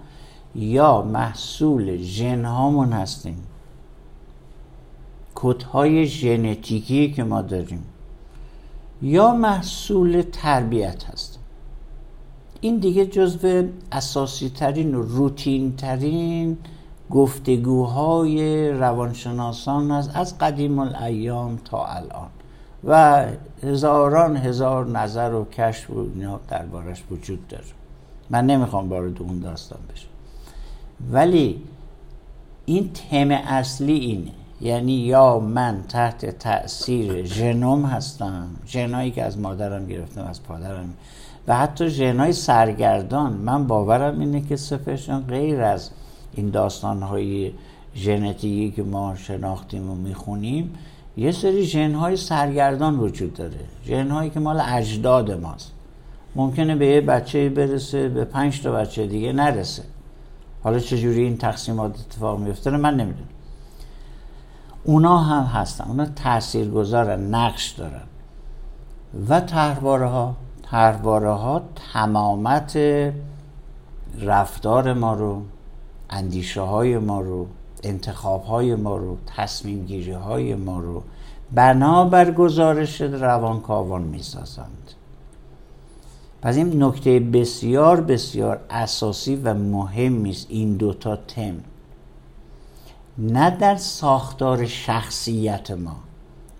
یا 0.55 1.01
محصول 1.01 1.97
ژن 1.97 2.45
هامون 2.45 2.93
هستیم. 2.93 3.43
کودهای 5.35 6.05
ژنتیکی 6.05 7.11
که 7.11 7.23
ما 7.23 7.41
داریم. 7.41 7.83
یا 9.01 9.31
محصول 9.33 10.23
تربیت 10.31 11.03
هست 11.03 11.39
این 12.61 12.77
دیگه 12.77 13.05
جزو 13.05 13.63
اساسی 13.91 14.49
ترین 14.49 14.95
و 14.95 15.01
روتین 15.01 15.75
ترین 15.75 16.57
گفتگوهای 17.09 18.69
روانشناسان 18.69 19.91
است 19.91 20.11
از 20.13 20.37
قدیم 20.37 20.79
الایام 20.79 21.59
تا 21.65 21.85
الان. 21.85 22.29
و 22.83 23.25
هزاران 23.63 24.37
هزار 24.37 24.87
نظر 24.87 25.33
و 25.33 25.45
کشف 25.45 25.89
و 25.89 25.99
اینا 26.15 26.39
دربارش 26.47 27.03
وجود 27.11 27.47
داره. 27.47 27.63
من 28.29 28.45
نمی‌خوام 28.45 28.89
وارد 28.89 29.21
اون 29.21 29.39
داستان 29.39 29.79
بشم. 29.93 30.07
ولی 31.11 31.61
این 32.65 32.91
تم 32.93 33.31
اصلی 33.31 33.93
اینه. 33.93 34.31
یعنی 34.61 34.93
یا 34.93 35.39
من 35.39 35.83
تحت 35.89 36.39
تاثیر 36.39 37.25
ژنوم 37.25 37.85
هستم 37.85 38.47
ژنایی 38.67 39.11
که 39.11 39.23
از 39.23 39.39
مادرم 39.39 39.87
گرفتم 39.87 40.21
از 40.21 40.43
پدرم. 40.43 40.93
و 41.47 41.57
حتی 41.57 41.89
ژنای 41.89 42.33
سرگردان. 42.33 43.33
من 43.33 43.67
باورم 43.67 44.19
اینه 44.19 44.41
که 44.41 44.55
سفرشان 44.55 45.23
غیر 45.27 45.61
از 45.61 45.89
این 46.33 46.49
داستانهای 46.49 47.51
ژنتیکی 47.95 48.71
که 48.71 48.83
ما 48.83 49.15
شناختیم 49.15 49.89
و 49.89 49.95
می‌خونیم 49.95 50.73
یه 51.17 51.31
سری 51.31 51.65
ژنهای 51.65 52.17
سرگردان 52.17 52.99
وجود 52.99 53.33
داره. 53.33 53.59
ژنهایی 53.85 54.29
که 54.29 54.39
مال 54.39 54.61
اجداد 54.67 55.31
ماست. 55.31 55.71
ممکنه 56.35 56.75
به 56.75 56.87
یه 56.87 57.01
بچه 57.01 57.49
برسه 57.49 58.09
به 58.09 58.25
پنج 58.25 58.61
تا 58.61 58.71
بچه 58.71 59.07
دیگه 59.07 59.33
نرسه. 59.33 59.83
حالا 60.63 60.79
چجوری 60.79 61.23
این 61.23 61.37
تقسیمات 61.37 61.99
اتفاق 61.99 62.39
میفته 62.39 62.69
من 62.71 62.95
نمی‌دونم. 62.95 63.27
اونا 64.83 65.17
هم 65.17 65.43
هستن. 65.43 65.85
اونا 65.87 66.05
تأثیر 66.05 66.69
گذارن 66.69 67.35
نقش 67.35 67.69
دارن. 67.69 68.03
و 69.29 69.39
تحواره 69.39 70.07
ها 70.07 70.35
تحواره 70.71 71.29
ها 71.31 71.61
تمامت 71.93 72.79
رفتار 74.19 74.93
ما 74.93 75.13
رو 75.13 75.41
اندیشه 76.09 76.61
های 76.61 76.97
ما 76.97 77.21
رو 77.21 77.47
انتخاب 77.83 78.43
های 78.43 78.75
ما 78.75 78.97
رو 78.97 79.17
تصمیم 79.25 79.85
گیری 79.85 80.11
های 80.11 80.55
ما 80.55 80.79
رو 80.79 81.03
بنابر 81.51 82.31
گزارش 82.31 83.01
روانکاوان 83.01 84.01
می 84.01 84.23
سازند 84.23 84.91
پس 86.41 86.55
این 86.55 86.83
نکته 86.83 87.19
بسیار 87.19 88.01
بسیار 88.01 88.59
اساسی 88.69 89.35
و 89.35 89.53
مهمی 89.53 90.29
است 90.29 90.47
این 90.49 90.77
دوتا 90.77 91.15
تم. 91.15 91.55
نه 93.17 93.49
در 93.49 93.75
ساختار 93.75 94.65
شخصیت 94.65 95.71
ما. 95.71 95.95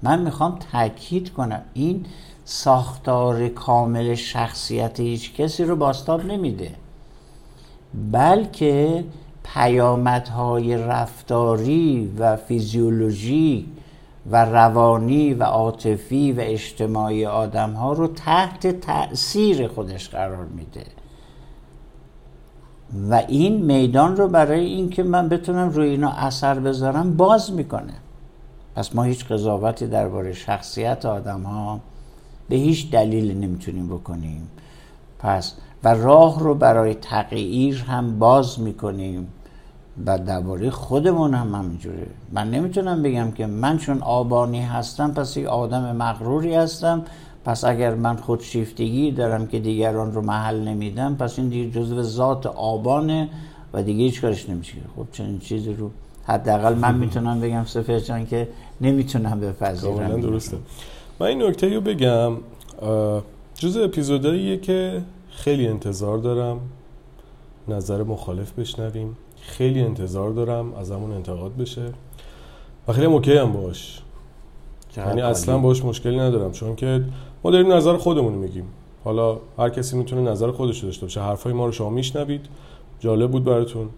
من 0.04 0.22
می‌خوام 0.22 0.60
تاکید 0.72 1.34
کنم 1.34 1.62
این 1.74 2.06
ساختار 2.46 3.48
کامل 3.48 4.16
شخصیت 4.16 5.00
هیچ 5.00 5.36
کسی 5.36 5.64
رو 5.64 5.76
باستاب 5.76 6.26
نمیده. 6.26 6.72
بلکه 8.12 9.04
پیامدهای 9.44 10.78
رفتاری 10.78 12.14
و 12.20 12.36
فیزیولوژی 12.36 13.68
و 14.32 14.46
روانی 14.46 15.34
و 15.34 15.44
عاطفی 15.44 16.32
و 16.32 16.40
اجتماعی 16.40 17.26
آدم 17.26 17.74
ها 17.74 17.94
رو 17.94 18.08
تحت 18.08 18.68
تأثیر 18.68 19.68
خودش 19.68 20.10
قرار 20.10 20.46
میده. 20.46 20.86
و 23.10 23.14
این 23.28 23.66
میدان 23.66 24.18
رو 24.18 24.28
برای 24.28 24.66
اینکه 24.66 25.04
من 25.04 25.30
بتونم 25.30 25.70
روی 25.70 25.90
اینا 25.90 26.12
اثر 26.12 26.60
بذارم 26.60 27.18
باز 27.18 27.52
می‌کنه. 27.52 27.94
پس 28.76 28.96
ما 28.96 29.04
هیچ 29.04 29.26
قضاوتی 29.26 29.88
درباره 29.88 30.34
شخصیت 30.34 31.06
آدم 31.06 31.42
ها 31.42 31.80
به 32.52 32.58
هیچ 32.58 32.92
دلیل 32.92 33.38
نمی‌تونیم 33.38 33.88
بکنیم. 33.88 34.48
پس 35.20 35.54
و 35.84 35.94
راه 35.94 36.40
رو 36.40 36.56
برای 36.56 36.94
تغییر 36.94 37.84
هم 37.88 38.20
باز 38.20 38.60
می‌کنیم 38.60 39.28
و 40.06 40.20
درباره 40.20 40.70
خودمون 40.70 41.34
هم 41.34 41.56
همینجوره. 41.56 42.08
من 42.32 42.52
نمی‌تونم 42.52 43.04
بگم 43.04 43.32
که 43.32 43.46
من 43.46 43.78
چون 43.78 44.02
آبانی 44.02 44.62
هستم 44.62 45.12
پس 45.12 45.38
یک 45.38 45.46
آدم 45.46 45.96
مغروری 45.96 46.56
هستم. 46.56 47.04
پس 47.46 47.64
اگر 47.64 47.96
من 47.96 48.16
خودشیفتگی 48.16 49.12
دارم 49.12 49.48
که 49.48 49.60
دیگران 49.60 50.14
رو 50.14 50.22
محل 50.22 50.60
نمیدم 50.60 51.16
پس 51.16 51.40
این 51.40 51.50
دیگه 51.50 51.72
جزو 51.72 52.04
ذات 52.04 52.46
آبانه 52.46 53.30
و 53.74 53.84
دیگه 53.84 54.04
هیچ 54.04 54.22
کارش 54.22 54.50
نمیشه. 54.50 54.74
خب 54.96 55.06
چنین 55.12 55.40
چیزی 55.40 55.74
رو 55.74 55.92
حداقل 56.24 56.76
من 56.76 56.96
می‌تونم 56.96 57.40
بگم 57.40 57.66
سفر 57.66 58.24
که 58.24 58.48
نمی‌تونم 58.82 59.40
بپذیرم. 59.40 60.22
درسته. 60.22 60.58
من 61.22 61.28
این 61.28 61.44
نکته 61.44 61.76
رو 61.76 61.82
بگم 61.82 62.34
جز 63.56 63.78
اپیزوداییه 63.78 64.58
که 64.58 65.02
خیلی 65.30 65.68
انتظار 65.68 66.18
دارم 66.18 66.60
نظر 67.68 68.04
مخالف 68.04 68.52
بشنویم. 68.52 69.18
خیلی 69.42 69.82
انتظار 69.82 70.30
دارم 70.30 70.74
از 70.74 70.92
همون 70.92 71.12
انتقاد 71.12 71.56
بشه. 71.56 71.86
و 72.88 72.94
خیلی 72.94 73.06
اوکی 73.06 73.38
هم 73.38 73.54
باش. 73.54 74.02
یعنی 74.98 75.22
اصلا 75.22 75.58
باش 75.58 75.86
مشکلی 75.86 76.20
ندارم 76.20 76.52
چون 76.52 76.76
که 76.76 77.04
ما 77.44 77.52
داریم 77.52 77.74
نظر 77.74 77.98
خودمون 77.98 78.34
میگیم. 78.34 78.66
حالا 79.04 79.38
هر 79.58 79.70
کسی 79.70 79.98
می‌تونه 79.98 80.32
نظر 80.32 80.52
خودش 80.52 80.80
رو 80.80 80.88
داشته 80.88 81.06
باشه. 81.06 81.22
حرفای 81.22 81.54
ما 81.54 81.66
رو 81.66 81.72
شما 81.72 81.90
میشنوید. 81.90 82.46
جالب 83.00 83.32
بود 83.32 83.44
براتون. 83.44 83.90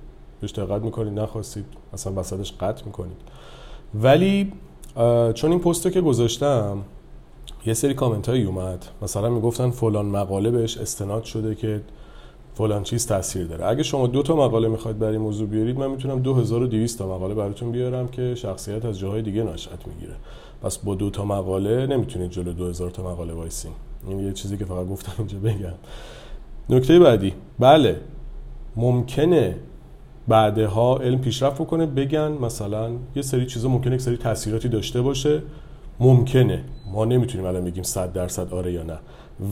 بهش 0.42 0.52
دقت 0.52 0.82
می‌کنید 0.82 1.20
نخواستید. 1.20 1.66
اصلا 1.94 2.14
وسطش 2.16 2.54
قطع 2.60 2.86
می‌کنید. 2.86 3.18
ولی 3.96 4.54
چون 5.34 5.52
این 5.52 5.60
پستو 5.60 5.90
که 5.90 6.02
گذاشتم 6.02 6.78
یه 7.66 7.74
سری 7.74 7.94
کامنت 7.94 8.30
هایی 8.30 8.44
اومد. 8.44 8.86
مثلا 9.02 9.30
می‌گفتن 9.30 9.70
فلان 9.70 10.06
مقاله 10.06 10.52
بهش 10.52 10.78
استناد 10.78 11.24
شده 11.24 11.56
که 11.56 11.82
فلان 12.56 12.84
چیز 12.84 13.08
تاثیر 13.08 13.48
داره. 13.48 13.66
اگه 13.66 13.84
شما 13.84 14.08
دو 14.08 14.24
تا 14.24 14.36
مقاله 14.36 14.68
می‌خواید 14.68 15.00
برای 15.00 15.18
موضوع 15.18 15.48
بیارید 15.48 15.80
من 15.80 15.92
می‌تونم 15.92 16.20
2200 16.20 17.00
تا 17.00 17.08
مقاله 17.08 17.34
براتون 17.34 17.72
بیارم 17.72 18.08
که 18.08 18.36
شخصیت 18.36 18.86
از 18.86 19.00
جاهای 19.00 19.22
دیگه 19.22 19.44
نشأت 19.44 19.88
می‌گیره. 19.88 20.14
پس 20.64 20.78
با 20.78 20.96
دو 20.96 21.10
تا 21.10 21.26
مقاله 21.26 21.88
نمی‌تونید 21.88 22.32
جلو 22.32 22.54
2000 22.54 22.90
تا 22.90 23.04
مقاله 23.04 23.34
وایسین. 23.34 23.72
این 24.08 24.20
یه 24.20 24.34
چیزی 24.34 24.58
که 24.58 24.66
فقط 24.66 24.88
گفتم 24.88 25.14
اینجا 25.18 25.38
بگم. 25.38 25.74
نکته 26.70 27.00
بعدی. 27.00 27.34
بله 27.60 28.00
ممکنه 28.76 29.56
بعدها 30.28 30.98
علم 30.98 31.18
پیشرفت 31.18 31.62
بکنه 31.62 31.86
بگن 31.86 32.32
مثلا 32.32 32.92
یه 33.16 33.22
سری 33.22 33.46
چیزا 33.46 33.70
ممکنه 33.70 33.96
یک 33.96 34.02
سری 34.02 34.18
تاثیراتی 34.18 34.70
داشته 34.70 35.02
باشه. 35.02 35.42
ممکنه. 36.04 36.64
ما 36.92 37.06
نمی‌تونیم 37.06 37.48
الان 37.48 37.66
بگیم 37.66 37.84
100 37.84 38.14
درصد 38.14 38.54
آره 38.54 38.74
یا 38.74 38.84
نه. 38.84 38.98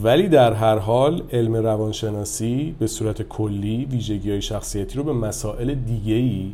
ولی 0.04 0.28
در 0.28 0.54
هر 0.54 0.78
حال 0.78 1.22
علم 1.34 1.56
روانشناسی 1.56 2.76
به 2.80 2.88
صورت 2.88 3.22
کلی 3.22 3.86
ویژگی 3.92 4.32
های 4.32 4.42
شخصیتی 4.42 4.98
رو 4.98 5.04
به 5.04 5.14
مسائل 5.14 5.74
دیگه 5.74 6.14
ای 6.14 6.52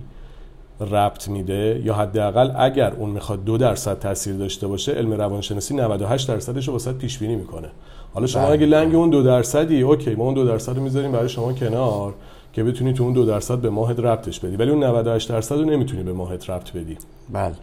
ربط 0.92 1.28
میده 1.28 1.82
یا 1.86 1.94
حداقل 1.94 2.52
اگر 2.58 2.94
اون 2.94 3.10
می‌خواد 3.10 3.44
دو 3.44 3.58
درصد 3.58 4.00
تاثیر 4.00 4.36
داشته 4.36 4.68
باشه 4.68 4.92
علم 4.92 5.14
روانشناسی 5.14 5.76
98 5.76 6.28
درصدش 6.28 6.68
رو 6.68 6.74
واسه 6.74 6.94
پیش 6.94 7.18
بینی 7.18 7.36
می‌کنه. 7.36 7.68
حالا 8.14 8.28
شما 8.28 8.44
بله. 8.44 8.52
اگه 8.52 8.66
لنگ 8.66 8.96
اون 8.96 9.10
دو 9.10 9.24
درصدی 9.24 9.82
اوکی 9.82 10.16
ما 10.16 10.24
اون 10.24 10.34
دو 10.34 10.46
درصد 10.46 10.76
رو 10.76 10.84
می‌ذاریم 10.84 11.12
برای 11.12 11.30
شما 11.30 11.54
کنار 11.54 12.14
که 12.54 12.64
بتونی 12.64 12.94
تو 12.94 13.04
اون 13.04 13.14
دو 13.14 13.26
درصد 13.26 13.58
به 13.58 13.70
ماهت 13.70 14.00
ربطش 14.00 14.40
بدی. 14.40 14.56
ولی 14.56 14.72
اون 14.72 14.84
98 14.84 15.30
درصد 15.30 15.56
رو 15.56 15.66
نمی‌تونی 15.66 16.04
به 16.04 16.14
ماهت 16.14 16.50
ربط 16.50 16.72
بدی. 16.72 16.98
بله. 17.34 17.54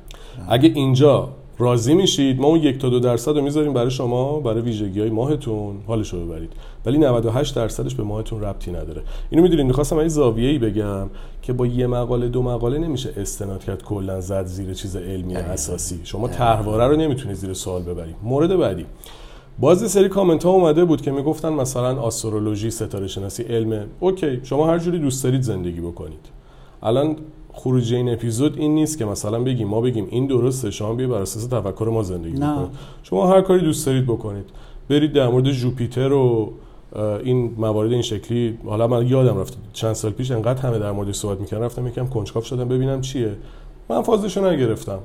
اگه 0.48 0.68
اینجا 0.74 1.28
راضی 1.58 1.94
میشید؟ 1.94 2.40
ما 2.40 2.48
اون 2.48 2.60
یک 2.60 2.78
تا 2.78 2.88
دو 2.88 3.00
درصد 3.00 3.36
رو 3.36 3.42
می‌ذاریم 3.42 3.72
برای 3.72 3.90
شما 3.90 4.40
برای 4.40 4.60
ویژگی 4.60 5.00
های 5.00 5.10
ماهتون. 5.10 5.76
حالش 5.86 6.12
رو 6.12 6.26
ببرید. 6.26 6.52
ولی 6.86 6.98
98 6.98 7.56
درصدش 7.56 7.94
به 7.94 8.02
ماهتون 8.02 8.40
ربطی 8.40 8.70
نداره. 8.70 9.02
اینو 9.30 9.42
می‌دونید؟ 9.42 9.66
می‌خواستم 9.66 9.96
این 9.96 10.08
زاویه 10.08 10.50
ای 10.50 10.58
بگم 10.58 11.10
که 11.42 11.52
با 11.52 11.66
یه 11.66 11.86
مقاله 11.86 12.28
دو 12.28 12.42
مقاله 12.42 12.78
نمیشه 12.78 13.12
استناد 13.16 13.64
کرد 13.64 13.82
کلا 13.82 14.20
زد 14.20 14.46
زیر 14.46 14.74
چیز 14.74 14.96
علمی 14.96 15.36
اساسی. 15.36 16.00
شما 16.04 16.28
طرحواره 16.28 16.86
رو 16.86 16.96
نمی‌تونید 16.96 17.36
زیر 17.36 17.52
سوال 17.52 17.82
ببرید. 17.82 18.16
مورد 18.22 18.56
بعدی. 18.56 18.86
باز 19.58 19.82
یه 19.82 19.88
سری 19.88 20.08
کامنت 20.08 20.44
ها 20.44 20.50
اومده 20.50 20.84
بود 20.84 21.02
که 21.02 21.10
می‌گفتن 21.10 21.52
مثلا 21.52 22.00
آسترولوژی 22.00 22.70
ستاره 22.70 23.06
شناسی 23.06 23.42
علم. 23.42 23.86
اوکی 24.00 24.40
شما 24.42 24.66
هر 24.66 24.78
جوری 24.78 24.98
دوست 24.98 25.24
دارید 25.24 25.42
زندگی 25.42 25.80
بکنید. 25.80 26.26
الان 26.82 27.16
خروج 27.56 27.94
این 27.94 28.12
اپیزود 28.12 28.58
این 28.58 28.74
نیست 28.74 28.98
که 28.98 29.04
مثلا 29.04 29.40
بگیم 29.40 29.68
ما 29.68 29.80
بگیم 29.80 30.06
این 30.10 30.26
درسته 30.26 30.70
شما 30.70 30.94
بیا 30.94 31.08
بر 31.08 31.22
اساس 31.22 31.46
تفکر 31.46 31.88
ما 31.92 32.02
زندگی 32.02 32.38
نه. 32.38 32.52
بکنید. 32.52 32.68
شما 33.02 33.26
هر 33.26 33.40
کاری 33.40 33.60
دوست 33.60 33.86
دارید 33.86 34.04
بکنید. 34.04 34.44
برید 34.88 35.12
در 35.12 35.28
مورد 35.28 35.50
جوپیتر 35.50 36.12
و 36.12 36.52
این 37.24 37.54
موارد 37.58 37.92
این 37.92 38.02
شکلی. 38.02 38.58
حالا 38.64 38.86
من 38.86 39.06
یادم 39.06 39.38
رفت 39.38 39.56
چند 39.72 39.92
سال 39.92 40.10
پیش 40.10 40.30
انقدر 40.30 40.62
همه 40.62 40.78
در 40.78 40.92
موردش 40.92 41.14
صحبت 41.14 41.40
می‌کردن 41.40 41.64
رفتم 41.64 41.86
یکم 41.86 42.06
کنجکاو 42.06 42.42
شدم 42.42 42.68
ببینم 42.68 43.00
چیه. 43.00 43.32
من 43.88 44.02
فازشو 44.02 44.50
نگرفتم. 44.50 44.98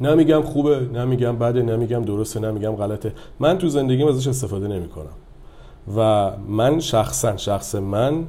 نمیگم 0.00 0.42
خوبه 0.42 0.80
نمیگم 0.94 1.36
بده 1.36 1.62
نمیگم 1.62 2.04
درسته 2.04 2.40
نمیگم 2.40 2.70
غلطه. 2.70 3.12
من 3.40 3.58
تو 3.58 3.68
زندگیم 3.68 4.06
ازش 4.06 4.26
استفاده 4.26 4.68
نمی‌کنم. 4.68 5.06
و 5.96 6.30
من 6.48 6.80
شخصا 6.80 7.36
شخص 7.36 7.74
من 7.74 8.24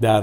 در 0.00 0.22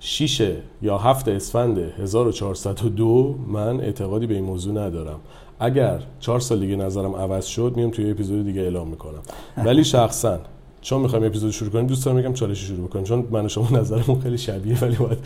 6 0.00 0.56
یا 0.82 0.98
7 0.98 1.28
اسفند 1.28 1.78
1402 1.78 3.38
من 3.48 3.80
اعتقادی 3.80 4.26
به 4.26 4.34
این 4.34 4.44
موضوع 4.44 4.74
ندارم. 4.74 5.20
اگر 5.58 6.02
چهار 6.20 6.40
سال 6.40 6.60
دیگه 6.60 6.76
نظرم 6.76 7.14
عوض 7.14 7.46
شد 7.46 7.72
میام 7.76 7.90
توی 7.90 8.10
اپیزود 8.10 8.44
دیگه 8.44 8.60
اعلام 8.60 8.88
می‌کنم. 8.88 9.22
ولی 9.56 9.84
شخصا 9.84 10.38
چون 10.80 11.00
می‌خوایم 11.00 11.24
اپیزود 11.24 11.50
شروع 11.50 11.70
کنیم 11.70 11.86
دوست 11.86 12.04
دارم 12.04 12.16
میگم 12.16 12.32
چالش 12.32 12.58
شروع 12.58 12.88
بکنیم 12.88 13.04
چون 13.04 13.26
من 13.30 13.46
و 13.46 13.48
شما 13.48 13.68
نظرمون 13.70 14.20
خیلی 14.20 14.38
شبیه 14.38 14.80
ولی 14.80 14.96
باید 14.96 15.18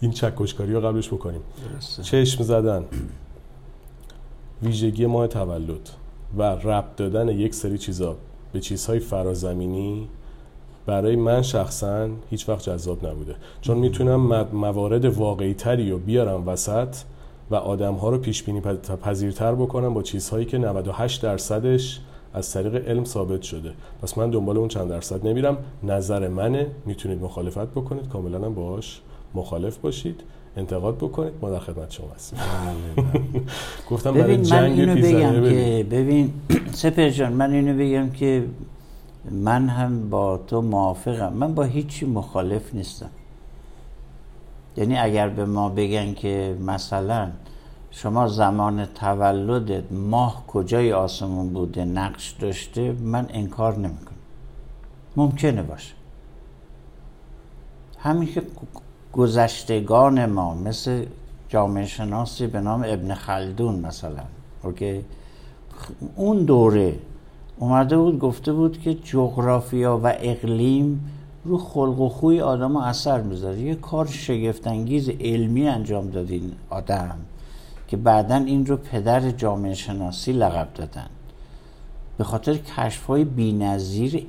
این 0.00 0.10
چکشکاری 0.10 0.72
رو 0.72 0.80
قبلش 0.80 1.08
بکنیم. 1.08 1.40
درسته. 1.72 2.02
چشم 2.02 2.42
زدن. 2.44 2.84
ویژگی 4.62 5.06
ماه 5.06 5.26
تولد 5.26 5.90
و 6.36 6.42
ربط 6.42 6.96
دادن 6.96 7.28
یک 7.28 7.54
سری 7.54 7.78
چیزا 7.78 8.16
به 8.52 8.60
چیزهای 8.60 8.98
فرازمینی 8.98 10.08
برای 10.86 11.16
من 11.16 11.42
شخصا 11.42 12.08
هیچ 12.30 12.48
وقت 12.48 12.62
جذاب 12.62 13.06
نبوده. 13.06 13.34
چون 13.60 13.76
می‌تونم 13.78 14.46
موارد 14.52 15.04
واقعی 15.04 15.54
تری 15.54 15.90
رو 15.90 15.98
بیارم 15.98 16.48
وسط 16.48 16.96
و 17.50 17.54
آدم 17.54 17.94
ها 17.94 18.10
رو 18.10 18.18
پیش 18.18 18.42
بینی 18.42 18.60
پذ- 18.60 18.90
پذیرتر 19.04 19.54
بکنم 19.54 19.94
با 19.94 20.02
چیزهایی 20.02 20.44
که 20.44 20.58
98 20.58 21.22
درصدش 21.22 22.00
از 22.34 22.52
طریق 22.52 22.88
علم 22.88 23.04
ثابت 23.04 23.42
شده. 23.42 23.72
پس 24.02 24.18
من 24.18 24.30
دنبال 24.30 24.56
اون 24.58 24.68
چند 24.68 24.88
درصد 24.88 25.26
نمیرم. 25.26 25.56
نظر 25.82 26.28
منه. 26.28 26.66
می‌تونید 26.86 27.22
مخالفت 27.22 27.66
بکنید. 27.70 28.08
کاملا 28.08 28.38
هم 28.46 28.54
باش 28.54 29.00
مخالف 29.34 29.76
باشید. 29.76 30.20
انتقاد 30.56 30.96
بکنید. 30.96 31.32
ما 31.42 31.50
در 31.50 31.58
خدمت 31.58 31.90
شما 31.90 32.06
هستیم. 32.14 32.38
گفتم 33.90 34.10
برای 34.14 34.24
ببین 34.24 34.36
من 34.38 34.76
جنگ 34.76 35.04
بگم 35.04 35.32
ببین. 35.40 35.50
که 35.50 35.86
ببین 35.96 36.32
سپر 36.82 37.08
جان 37.08 37.32
من 37.32 37.52
اینو 37.52 37.78
بگم 37.78 38.10
که 38.10 38.42
من 39.30 39.68
هم 39.68 40.10
با 40.10 40.36
تو 40.36 40.62
موافقم. 40.62 41.32
من 41.32 41.54
با 41.54 41.62
هیچی 41.62 42.06
مخالف 42.06 42.74
نیستم. 42.74 43.10
یعنی 44.76 44.98
اگر 44.98 45.28
به 45.28 45.44
ما 45.44 45.68
بگن 45.68 46.14
که 46.14 46.56
مثلا 46.60 47.30
شما 47.90 48.28
زمان 48.28 48.86
تولدت 48.86 49.92
ماه 49.92 50.46
کجای 50.46 50.92
آسمون 50.92 51.48
بوده 51.48 51.84
نقش 51.84 52.30
داشته 52.30 52.92
من 52.92 53.26
انکار 53.30 53.76
نمی‌کنم. 53.76 54.16
ممکنه 55.16 55.62
باشه. 55.62 55.94
همین 57.98 58.32
که 58.32 58.42
گذشتگان 59.12 60.26
ما 60.26 60.54
مثل 60.54 61.06
جامعه 61.48 61.86
شناسی 61.86 62.46
به 62.46 62.60
نام 62.60 62.84
ابن 62.86 63.14
خلدون 63.14 63.78
مثلا 63.78 64.22
اوکی؟ 64.62 65.04
اون 66.16 66.44
دوره 66.44 66.94
اومده 67.58 67.96
بود 67.96 68.18
گفته 68.18 68.52
بود 68.52 68.80
که 68.80 68.94
جغرافیا 68.94 70.00
و 70.04 70.14
اقلیم 70.20 71.10
رو 71.44 71.58
خلق 71.58 72.00
و 72.00 72.08
خوی 72.08 72.40
آدم 72.40 72.76
اثر 72.76 73.20
می‌ذاره. 73.20 73.60
یه 73.60 73.74
کار 73.74 74.06
شگفتانگیز 74.06 75.10
علمی 75.20 75.68
انجام 75.68 76.10
داد 76.10 76.30
این 76.30 76.52
آدم 76.70 77.16
که 77.88 77.96
بعدا 77.96 78.36
این 78.36 78.66
رو 78.66 78.76
پدر 78.76 79.30
جامعه 79.30 79.74
شناسی 79.74 80.32
لقب 80.32 80.68
دادن. 80.74 81.06
به 82.18 82.24
خاطر 82.24 82.54
کشف 82.56 83.06
های 83.06 83.26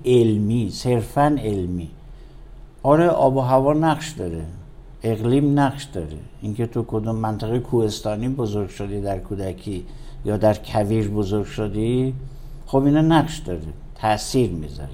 علمی 0.06 0.70
صرفا 0.72 1.36
علمی. 1.44 1.90
آره 2.84 3.08
آب 3.08 3.36
و 3.36 3.42
هوا 3.42 3.74
نقش 3.74 4.12
داره 4.12 4.46
اقلیم 5.04 5.60
نقش 5.60 5.84
داره. 5.84 6.18
اینکه 6.42 6.68
تو 6.68 6.86
کدوم 6.88 7.16
منطقه 7.16 7.60
کوهستانی 7.60 8.30
بزرگ 8.30 8.70
شدی 8.70 9.02
در 9.02 9.20
کودکی 9.20 9.86
یا 10.26 10.38
در 10.38 10.54
کویر 10.54 11.08
بزرگ 11.10 11.46
شدی 11.46 12.14
خب 12.68 12.84
اینا 12.84 13.02
نقش 13.02 13.38
داره 13.38 13.62
تاثیر 13.96 14.52
می‌ذاره 14.52 14.90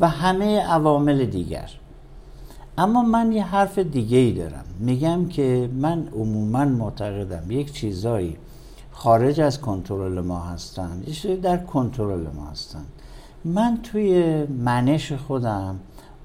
و 0.00 0.08
همه 0.08 0.60
عوامل 0.60 1.24
دیگر. 1.24 1.70
اما 2.78 3.02
من 3.02 3.32
یه 3.32 3.44
حرف 3.44 3.78
دیگه 3.78 4.18
ای 4.18 4.32
دارم. 4.32 4.64
میگم 4.78 5.28
که 5.28 5.70
من 5.74 6.08
عموما 6.08 6.64
معتقدم 6.64 7.50
یک 7.50 7.72
چیزایی 7.72 8.36
خارج 8.92 9.40
از 9.40 9.60
کنترل 9.60 10.20
ما 10.20 10.40
هستن 10.40 11.02
یه 11.24 11.36
در 11.36 11.56
کنترل 11.56 12.26
ما 12.36 12.46
هستن. 12.46 12.84
من 13.44 13.78
توی 13.82 14.42
منش 14.44 15.12
خودم 15.12 15.76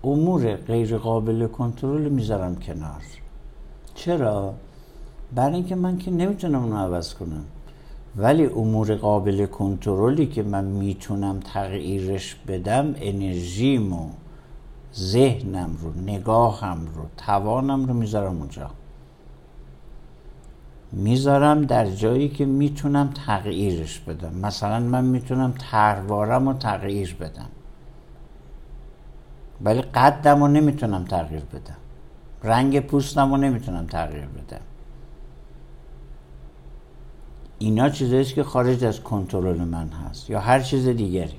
امور 0.04 0.56
غیر 0.56 0.98
قابل 0.98 1.48
کنترل 1.48 2.10
می‌ذارم 2.10 2.56
کنار. 2.56 3.02
چرا؟ 3.96 4.54
برای 5.36 5.56
اینکه 5.56 5.76
من 5.76 5.98
که 5.98 6.12
نمی‌تونم 6.12 6.64
اونو 6.64 6.76
عوض 6.76 7.14
کنم. 7.14 7.44
ولی 8.18 8.46
امور 8.46 8.96
قابل 8.96 9.46
کنترلی 9.46 10.28
که 10.28 10.44
من 10.44 10.64
می‌تونم 10.64 11.40
تغییرش 11.40 12.36
بدم 12.48 12.96
انرژیم 12.98 13.94
و 13.94 14.10
ذهنم 14.96 15.78
رو 15.82 15.94
نگاهم 16.02 16.86
رو 16.96 17.04
توانم 17.18 17.86
رو 17.86 17.94
می‌ذارم 17.94 18.38
اونجا. 18.38 18.70
می‌ذارم 20.92 21.66
در 21.66 21.86
جایی 21.86 22.30
که 22.30 22.46
می‌تونم 22.46 23.10
تغییرش 23.26 24.00
بدم. 24.00 24.34
مثلا 24.34 24.80
من 24.80 25.06
می‌تونم 25.06 25.54
تروارم 25.72 26.50
رو 26.50 26.54
تغییر 26.54 27.16
بدم. 27.20 27.50
ولی 29.62 29.82
قدم 29.82 30.40
رو 30.40 30.48
نمی‌تونم 30.48 31.06
تغییر 31.06 31.42
بدم. 31.42 31.78
رنگ 32.44 32.80
پوستم 32.80 33.32
رو 33.32 33.38
نمی‌تونم 33.38 33.86
تغییر 33.86 34.26
بدم. 34.26 34.62
اینا 37.62 37.90
چیزاییست 37.90 38.34
که 38.34 38.44
خارج 38.44 38.84
از 38.84 39.00
کنترل 39.00 39.58
من 39.58 39.88
هست 39.88 40.30
یا 40.30 40.40
هر 40.40 40.60
چیز 40.60 40.88
دیگری. 40.88 41.34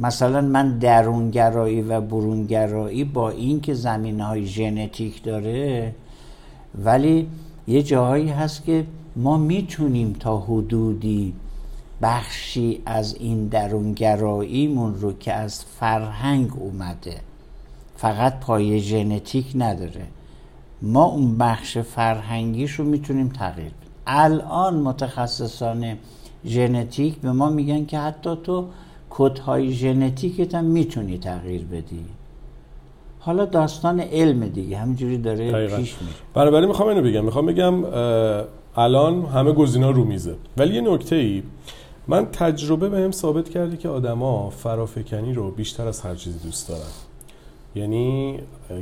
مثلا 0.00 0.40
من 0.40 0.78
درونگرایی 0.78 1.82
و 1.82 2.00
برونگرایی 2.00 3.04
با 3.04 3.30
این 3.30 3.60
که 3.60 3.74
زمینه 3.74 4.24
های 4.24 4.46
ژنتیک 4.46 5.22
داره 5.22 5.94
ولی 6.84 7.28
یه 7.66 7.82
جاهایی 7.82 8.28
هست 8.28 8.64
که 8.64 8.86
ما 9.16 9.36
می‌تونیم 9.36 10.12
تا 10.12 10.38
حدودی 10.38 11.34
بخشی 12.02 12.82
از 12.86 13.14
این 13.14 13.46
درونگراییمون 13.46 14.94
رو 14.94 15.12
که 15.12 15.32
از 15.32 15.64
فرهنگ 15.64 16.50
اومده 16.56 17.16
فقط 17.96 18.40
پایه 18.40 18.78
ژنتیک 18.78 19.52
نداره. 19.54 20.06
ما 20.82 21.04
اون 21.04 21.38
بخش 21.38 21.78
فرهنگیش 21.78 22.72
رو 22.72 22.84
می‌تونیم 22.84 23.28
تغییر 23.28 23.72
الان 24.06 24.74
متخصصان 24.74 25.96
ژنتیک 26.46 27.16
به 27.16 27.32
ما 27.32 27.50
میگن 27.50 27.84
که 27.84 27.98
حتی 27.98 28.36
تو 28.44 28.66
کدهای 29.10 29.72
ژنتیکت 29.72 30.54
هم 30.54 30.64
می‌تونی 30.64 31.18
تغییر 31.18 31.64
بدی. 31.64 32.04
حالا 33.20 33.44
داستان 33.44 34.00
علم 34.00 34.48
دیگه 34.48 34.78
همینجوری 34.78 35.18
داره 35.18 35.66
پیش 35.76 35.96
میره. 36.00 36.14
بنابراین 36.34 36.68
می‌خوام 36.68 36.88
اینو 36.88 37.02
بگم. 37.02 37.24
می‌خوام 37.24 37.46
بگم 37.46 37.84
الان 38.76 39.24
همه 39.24 39.52
گزینا 39.52 39.90
رو 39.90 40.04
میزه. 40.04 40.34
ولی 40.56 40.74
یه 40.74 40.80
نکته 40.80 41.16
ای 41.16 41.42
من 42.08 42.26
تجربه 42.26 42.88
بهم 42.88 43.10
ثابت 43.10 43.48
کرده 43.48 43.76
که 43.76 43.88
آدما 43.88 44.50
فرافکنی 44.50 45.32
رو 45.32 45.50
بیشتر 45.50 45.88
از 45.88 46.00
هر 46.00 46.14
چیزی 46.14 46.38
دوست 46.38 46.68
دارن. 46.68 46.90
یعنی 47.74 48.38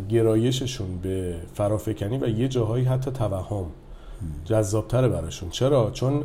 گرایششون 0.09 0.99
به 1.03 1.35
فرافکنی 1.55 2.19
و 2.19 2.29
یه 2.29 2.49
جاهایی 2.49 2.85
حتی 2.85 3.11
توهم. 3.11 3.65
جذابتره 4.45 5.09
براشون. 5.09 5.51
چرا؟ 5.51 5.91
چون 5.91 6.23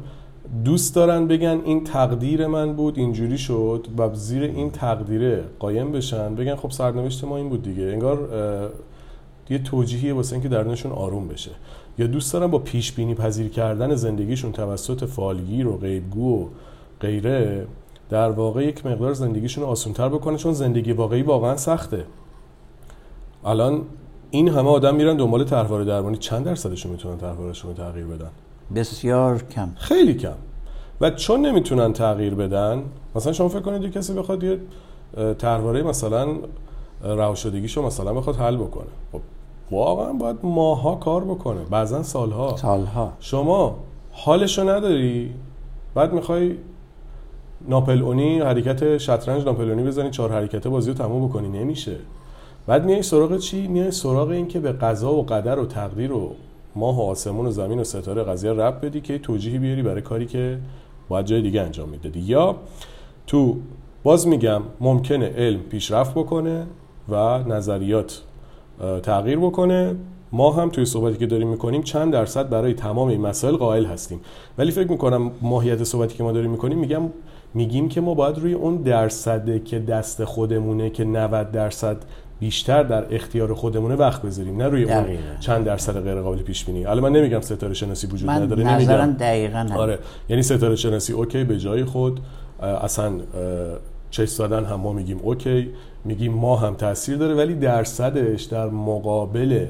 دوست 0.66 0.96
دارن 0.96 1.28
بگن 1.28 1.62
این 1.66 1.84
تقدیر 1.84 2.48
من 2.48 2.74
بود 2.74 2.98
اینجوری 2.98 3.38
شد 3.38 3.88
و 3.98 4.16
زیر 4.16 4.44
این 4.44 4.72
تقدیره 4.72 5.44
قایم 5.60 5.92
بشن 5.92 6.36
بگن 6.36 6.56
خب 6.56 6.72
سرنوشت 6.72 7.24
ما 7.24 7.38
این 7.38 7.50
بود 7.50 7.64
دیگه. 7.64 7.84
انگار 7.84 8.30
یه 9.50 9.58
توجیهیه 9.58 10.14
واسه 10.14 10.34
اینکه 10.34 10.50
درونشون 10.50 10.92
آروم 10.92 11.28
بشه. 11.28 11.52
یا 11.98 12.08
دوست 12.08 12.34
دارن 12.34 12.48
با 12.48 12.60
پیش 12.60 12.92
بینی 12.92 13.16
پذیر 13.16 13.50
کردن 13.50 13.96
زندگیشون 13.96 14.52
توسط 14.52 15.06
فالگیر 15.06 15.68
و 15.68 15.78
غیبگو 15.78 16.44
و 16.44 16.48
غیره 17.00 17.68
در 18.10 18.30
واقع 18.30 18.66
یک 18.66 18.86
مقدار 18.86 19.14
زندگیشون 19.14 19.64
آسانتر 19.64 20.10
بکنه 20.10 20.38
چون 20.38 20.54
زندگی 20.54 20.92
واقعی 20.92 21.22
واقعا 21.22 21.58
سخته. 21.58 22.06
الان 23.46 23.82
این 24.36 24.50
همه 24.50 24.70
آدم 24.70 24.96
میرن 24.96 25.18
دنبال 25.18 25.44
طرحواره 25.44 25.86
درمانی. 25.86 26.18
چند 26.18 26.46
درصدشون 26.46 26.92
می‌تونن 26.92 27.18
طرحوارهشون 27.18 27.72
رو 27.72 27.78
تغییر 27.78 28.06
بدن؟ 28.06 28.30
بسیار 28.76 29.44
کم. 29.44 29.70
خیلی 29.76 30.14
کم. 30.14 30.34
و 31.02 31.10
چون 31.10 31.46
نمی‌تونن 31.46 31.94
تغییر 31.94 32.36
بدن 32.36 32.84
مثلا 33.16 33.34
شما 33.34 33.50
فکر 33.50 33.60
کنید 33.60 33.84
یه 33.84 33.90
کسی 33.90 34.14
بخواد 34.14 34.44
یه 34.44 34.60
طرحواره 35.38 35.84
مثلا 35.84 36.28
روشدگیشو 37.04 37.82
مثلا 37.82 38.14
بخواد 38.14 38.36
حل 38.36 38.58
بکنه. 38.58 38.86
خب 39.12 39.20
واقعا 39.72 40.14
باید 40.14 40.38
ماها 40.44 40.96
کار 40.96 41.24
بکنه. 41.24 41.62
بعضا 41.70 42.04
سالها. 42.04 42.58
سالها. 42.58 43.14
شما 43.20 43.76
حالشو 44.12 44.70
نداری 44.70 45.34
بعد 45.96 46.14
می‌خوای 46.14 46.56
ناپلئونی 47.68 48.40
حرکت 48.40 48.98
شطرنج 48.98 49.46
ناپلئونی 49.46 49.84
بزنی 49.84 50.10
چهار 50.10 50.32
حرکت 50.32 50.68
بازی 50.68 50.92
رو 50.92 50.98
تموم 50.98 51.28
بکنی. 51.28 51.48
نمیشه. 51.48 51.96
بعد 52.68 52.86
میای 52.86 53.02
سراغ 53.02 53.38
چی؟ 53.38 53.68
میای 53.68 53.92
سراغ 53.92 54.30
این 54.30 54.48
که 54.48 54.60
به 54.60 54.72
قضا 54.72 55.14
و 55.14 55.24
قدر 55.24 55.60
و 55.60 55.66
تقدیر 55.66 56.12
و 56.12 56.32
ماه 56.76 56.98
و 56.98 57.02
آسمون 57.02 57.46
و 57.46 57.52
زمین 57.52 57.80
و 57.80 57.84
ستاره 57.84 58.24
قضیه 58.24 58.52
رب 58.52 58.86
بدی 58.86 59.02
که 59.02 59.20
توجیهی 59.20 59.58
بیاری 59.58 59.84
برای 59.84 60.02
کاری 60.02 60.26
که 60.26 60.58
باید 61.10 61.26
جای 61.26 61.42
دیگه 61.42 61.62
انجام 61.62 61.90
می‌دادی. 61.90 62.20
یا 62.20 62.56
تو 63.28 63.58
باز 64.04 64.28
میگم 64.28 64.62
ممکنه 64.82 65.34
علم 65.38 65.60
پیشرفت 65.60 66.12
بکنه 66.12 66.66
و 67.10 67.44
نظریات 67.44 68.22
تغییر 69.04 69.40
بکنه. 69.40 69.96
ما 70.32 70.52
هم 70.52 70.70
توی 70.70 70.86
صحبتی 70.86 71.18
که 71.18 71.26
داریم 71.26 71.48
می‌کنیم 71.48 71.84
چند 71.84 72.14
درصد 72.14 72.50
برای 72.50 72.74
تمام 72.74 73.08
این 73.08 73.22
مسائل 73.22 73.56
قائل 73.56 73.86
هستیم. 73.86 74.20
ولی 74.58 74.72
فکر 74.72 74.92
می‌کنم 74.92 75.32
ماهیت 75.42 75.84
صحبتی 75.84 76.18
که 76.18 76.24
ما 76.24 76.32
داریم 76.32 76.52
می‌کنیم 76.52 76.78
میگم 76.78 77.02
میگیم 77.54 77.90
که 77.90 78.02
ما 78.02 78.14
باید 78.14 78.38
روی 78.38 78.54
اون 78.54 78.76
درصده 78.76 79.60
که 79.60 79.80
دست 79.80 80.24
خودمونه 80.24 80.90
که 80.90 81.04
90 81.04 81.52
درصد 81.52 81.98
بیشتر 82.40 82.84
در 82.84 83.16
اختیار 83.16 83.54
خودمونه 83.54 83.96
وقت 83.96 84.22
بذاریم 84.22 84.58
نه 84.58 84.68
روی 84.68 84.84
اون 84.84 85.06
چند 85.40 85.66
درصد 85.66 86.04
غیر 86.04 86.22
قابل 86.22 86.38
پیش 86.38 86.66
بینی. 86.66 86.86
الان 86.86 87.04
من 87.04 87.20
نمیگم 87.20 87.42
ستاره 87.42 87.74
شناسی 87.74 88.08
وجود 88.08 88.28
من 88.28 88.42
نداره 88.42 88.64
نمیگم. 88.64 89.12
دقیقاً 89.12 89.70
آره 89.76 90.00
یعنی 90.30 90.44
ستاره 90.44 90.76
شناسی 90.76 91.14
okay 91.14 91.44
به 91.44 91.58
جای 91.58 91.84
خود 91.84 92.20
اصلا 92.60 93.14
چش 94.12 94.30
زدن 94.30 94.66
هم 94.66 94.76
ما 94.76 94.94
میگیم 94.94 95.20
okay 95.24 95.70
میگیم 96.06 96.34
ما 96.34 96.56
هم 96.56 96.74
تاثیر 96.74 97.18
داره 97.18 97.34
ولی 97.34 97.56
درصدش 97.56 98.44
در 98.44 98.70
مقابل 98.70 99.66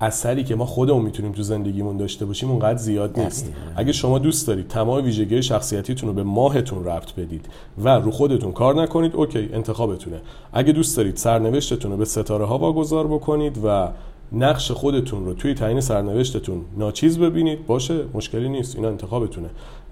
اثری 0.00 0.44
که 0.44 0.54
ما 0.54 0.66
خودمون 0.66 1.02
می‌تونیم 1.02 1.32
تو 1.32 1.42
زندگیمون 1.42 1.96
داشته 1.96 2.26
باشیم 2.26 2.50
اونقدر 2.50 2.78
زیاد 2.78 3.20
نیست. 3.20 3.52
اگه 3.76 3.92
شما 3.92 4.18
دوست 4.18 4.46
دارید 4.46 4.68
تمام 4.68 5.04
ویژگی 5.04 5.42
شخصیتیتون 5.42 6.08
رو 6.08 6.14
به 6.14 6.22
ماهتون 6.22 6.84
ربط 6.84 7.12
بدید 7.12 7.46
و 7.84 7.88
رو 7.88 8.10
خودتون 8.10 8.52
کار 8.52 8.82
نکنید 8.82 9.16
okay 9.16 9.48
انتخابتونه. 9.52 10.20
اگه 10.52 10.72
دوست 10.72 10.96
دارید 10.96 11.16
سرنوشتتون 11.16 11.90
رو 11.90 11.96
به 11.96 12.04
ستاره 12.04 12.44
ها 12.44 12.58
واگذار 12.58 13.06
بکنید 13.06 13.58
و 13.64 13.88
نقش 14.32 14.70
خودتون 14.72 15.24
رو 15.24 15.34
توی 15.34 15.54
تعیین 15.54 15.80
سرنوشتتون 15.80 16.64
ناچیز 16.76 17.18
ببینید 17.18 17.66
باشه 17.66 18.04
مشکلی 18.14 18.48
نیست 18.48 18.76
اینا 18.76 18.88
انتخابتونه. 18.88 19.48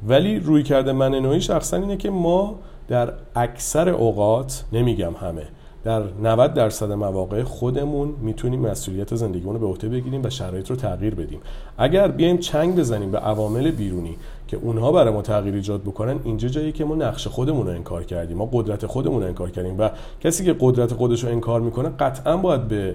ولی 0.09 0.39
روی 0.39 0.63
کرده 0.63 0.93
من 0.93 1.15
نوعی 1.15 1.41
شخصا 1.41 1.77
اینه 1.77 1.97
که 1.97 2.11
ما 2.11 2.59
در 2.89 3.13
اکثر 3.37 3.89
اوقات 3.89 4.65
نمیگم 4.73 5.13
همه 5.21 5.43
در 5.87 6.03
90 6.23 6.55
درصد 6.55 6.93
مواقع 6.93 7.43
خودمون 7.43 8.15
می‌تونیم 8.21 8.61
مسئولیت 8.61 9.15
زندگیمون 9.15 9.55
رو 9.55 9.61
به 9.61 9.67
عهده 9.67 9.89
بگیریم 9.89 10.25
و 10.25 10.31
شرایط 10.31 10.71
رو 10.71 10.77
تغییر 10.77 11.15
بدیم. 11.15 11.39
اگر 11.79 12.09
بیایم 12.09 12.39
چنگ 12.39 12.77
بزنیم 12.77 13.11
به 13.11 13.19
عوامل 13.19 13.71
بیرونی 13.71 14.17
که 14.49 14.57
اونها 14.57 14.93
برای 14.93 15.15
ما 15.15 15.23
تغییر 15.23 15.55
ایجاد 15.55 15.83
بکنن 15.83 16.21
اینجا 16.25 16.49
جایی 16.49 16.73
که 16.73 16.85
ما 16.85 16.95
نقش 16.95 17.27
خودمون 17.27 17.67
رو 17.67 17.73
انکار 17.73 18.05
کردیم 18.05 18.37
ما 18.37 18.49
قدرت 18.53 18.87
خودمون 18.87 19.23
رو 19.23 19.29
انکار 19.29 19.51
کردیم 19.51 19.81
و 19.81 19.89
کسی 20.21 20.45
که 20.45 20.57
قدرت 20.61 20.93
خودش 20.93 21.25
رو 21.25 21.31
انکار 21.31 21.61
می‌کنه 21.61 21.89
قطعا 21.89 22.37
باید 22.37 22.69
به 22.69 22.95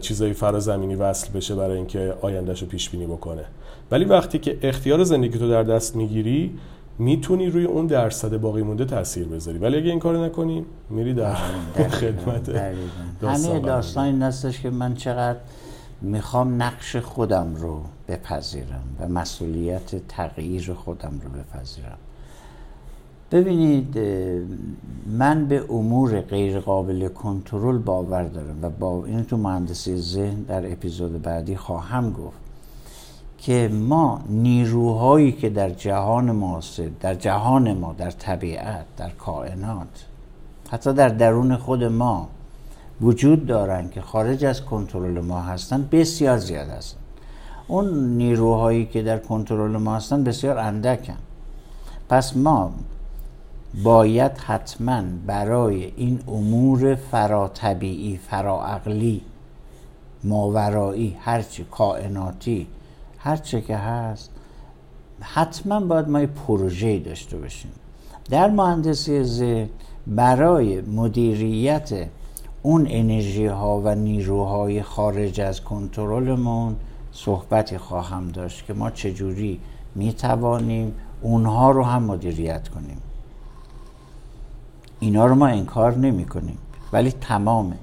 چیزای 0.00 0.32
فرازمینی 0.32 0.94
وصل 0.94 1.32
بشه 1.32 1.54
برای 1.54 1.76
اینکه 1.76 2.14
آیندهش 2.20 2.64
پیش 2.64 2.90
بینی 2.90 3.06
بکنه. 3.06 3.44
ولی 3.90 4.04
وقتی 4.04 4.38
که 4.38 4.58
اختیار 4.62 5.04
زندگی 5.04 5.38
تو 5.38 5.48
در 5.48 5.62
دست 5.62 5.96
می‌گیری 5.96 6.50
می‌تونی 7.00 7.50
روی 7.50 7.64
اون 7.64 7.86
درصد 7.86 8.36
باقی 8.36 8.62
مونده 8.62 8.84
تاثیر 8.84 9.28
بذاری. 9.28 9.58
ولی 9.58 9.76
اگه 9.76 9.90
این 9.90 9.98
کارو 9.98 10.24
نکنی 10.24 10.64
میری 10.90 11.14
در 11.14 11.34
خدمت 11.90 12.48
همه 13.22 13.60
داستان 13.60 14.04
این 14.04 14.22
هستش 14.22 14.60
که 14.60 14.70
من 14.70 14.94
چقدر 14.94 15.38
می‌خوام 16.02 16.62
نقش 16.62 16.96
خودم 16.96 17.54
رو 17.54 17.80
بپذیرم 18.08 18.82
و 19.00 19.08
مسئولیت 19.08 20.08
تغییر 20.08 20.72
خودم 20.72 21.20
رو 21.24 21.30
بپذیرم. 21.30 21.98
ببینید 23.32 23.98
من 25.06 25.46
به 25.46 25.64
امور 25.70 26.20
غیر 26.20 26.60
قابل 26.60 27.08
کنترل 27.08 27.78
باور 27.78 28.22
دارم 28.22 28.58
و 28.62 28.70
با 28.70 29.04
این 29.06 29.24
تو 29.24 29.36
مهندسی 29.36 29.96
ذهن 29.96 30.42
در 30.42 30.72
اپیزود 30.72 31.22
بعدی 31.22 31.56
خواهم 31.56 32.12
گفت. 32.12 32.39
که 33.40 33.70
ما 33.72 34.20
نیروهایی 34.28 35.32
که 35.32 35.50
در 35.50 35.70
جهان 35.70 36.32
معاصر 36.32 36.88
در 37.00 37.14
جهان 37.14 37.72
ما 37.72 37.94
در 37.98 38.10
طبیعت 38.10 38.84
در 38.96 39.10
کائنات 39.10 40.06
حتی 40.70 40.92
در 40.92 41.08
درون 41.08 41.56
خود 41.56 41.84
ما 41.84 42.28
وجود 43.00 43.46
دارن 43.46 43.88
که 43.88 44.00
خارج 44.00 44.44
از 44.44 44.64
کنترل 44.64 45.20
ما 45.20 45.40
هستن 45.40 45.88
بسیار 45.92 46.38
زیاد 46.38 46.68
هستن. 46.68 46.98
اون 47.68 48.16
نیروهایی 48.16 48.86
که 48.86 49.02
در 49.02 49.18
کنترل 49.18 49.76
ما 49.76 49.96
هستن 49.96 50.24
بسیار 50.24 50.58
اندکن. 50.58 51.16
پس 52.08 52.36
ما 52.36 52.72
باید 53.84 54.32
حتما 54.38 55.02
برای 55.26 55.92
این 55.96 56.20
امور 56.28 56.94
فراطبیعی 56.94 58.16
فراعقلی 58.16 59.22
ماورایی 60.24 61.16
هرچی 61.20 61.64
کائناتی 61.64 62.66
هر 63.22 63.36
چه 63.36 63.60
که 63.60 63.76
هست 63.76 64.30
حتما 65.20 65.80
باید 65.80 66.08
ما 66.08 66.26
پروژه 66.26 66.98
داشته 66.98 67.38
باشیم. 67.38 67.72
در 68.30 68.50
مهندسی 68.50 69.24
ذهن 69.24 69.68
برای 70.06 70.80
مدیریت 70.80 72.08
اون 72.62 72.86
انرژی 72.90 73.46
ها 73.46 73.80
و 73.84 73.94
نیروهای 73.94 74.82
خارج 74.82 75.40
از 75.40 75.60
کنترلمون 75.60 76.76
صحبتی 77.12 77.78
خواهم 77.78 78.28
داشت 78.28 78.66
که 78.66 78.72
ما 78.74 78.90
چجوری 78.90 79.60
می 79.94 80.12
توانیم 80.12 80.94
اونها 81.22 81.70
رو 81.70 81.84
هم 81.84 82.02
مدیریت 82.02 82.68
کنیم. 82.68 83.02
اینا 85.00 85.26
رو 85.26 85.34
ما 85.34 85.46
انکار 85.46 85.96
نمی 85.96 86.24
کنیم 86.24 86.58
ولی 86.92 87.12
تمام 87.12 87.74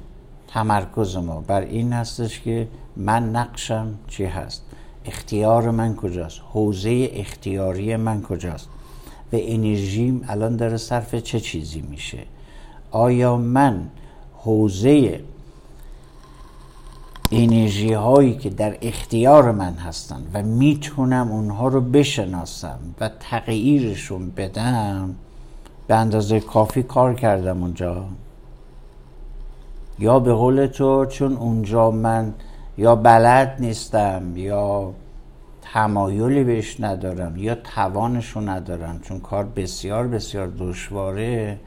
تمرکز 0.47 1.15
ما 1.15 1.41
بر 1.41 1.61
این 1.61 1.93
هستش 1.93 2.41
که 2.41 2.67
من 2.97 3.29
نقشم 3.35 3.93
چی 4.07 4.25
هست. 4.25 4.66
اختیار 5.07 5.71
من 5.71 5.95
کجاست؟ 5.95 6.41
حوزه 6.53 7.09
اختیاری 7.13 7.95
من 7.95 8.21
کجاست؟ 8.21 8.67
و 9.33 9.35
انرژیم 9.39 10.25
الان 10.27 10.55
داره 10.55 10.77
صرف 10.77 11.15
چه 11.15 11.39
چیزی 11.39 11.81
میشه؟ 11.81 12.19
آیا 12.91 13.37
من 13.37 13.87
حوزه 14.33 15.19
انرژی 17.31 17.93
هایی 17.93 18.35
که 18.35 18.49
در 18.49 18.77
اختیار 18.81 19.51
من 19.51 19.73
هستن 19.73 20.23
و 20.33 20.43
می‌تونم 20.43 21.31
اونها 21.31 21.67
رو 21.67 21.81
بشناسم 21.81 22.79
و 22.99 23.09
تغییرشون 23.19 24.29
بدم؟ 24.29 25.15
به 25.87 25.95
اندازه 25.95 26.39
کافی 26.39 26.83
کار 26.83 27.13
کردم 27.13 27.63
اونجا. 27.63 28.05
یا 29.99 30.19
به 30.19 30.33
قول 30.33 30.65
تو 30.65 31.05
چون 31.05 31.37
اونجا 31.37 31.91
من 31.91 32.33
یا 32.77 32.95
بلد 32.95 33.55
نیستم 33.59 34.23
یا 34.35 34.93
تمایلی 35.61 36.43
بهش 36.43 36.79
ندارم 36.79 37.37
یا 37.37 37.55
توانشو 37.55 38.49
ندارم 38.49 38.99
چون 38.99 39.19
کار 39.19 39.43
بسیار 39.43 40.07
بسیار 40.07 40.47
دشواره 40.59 41.59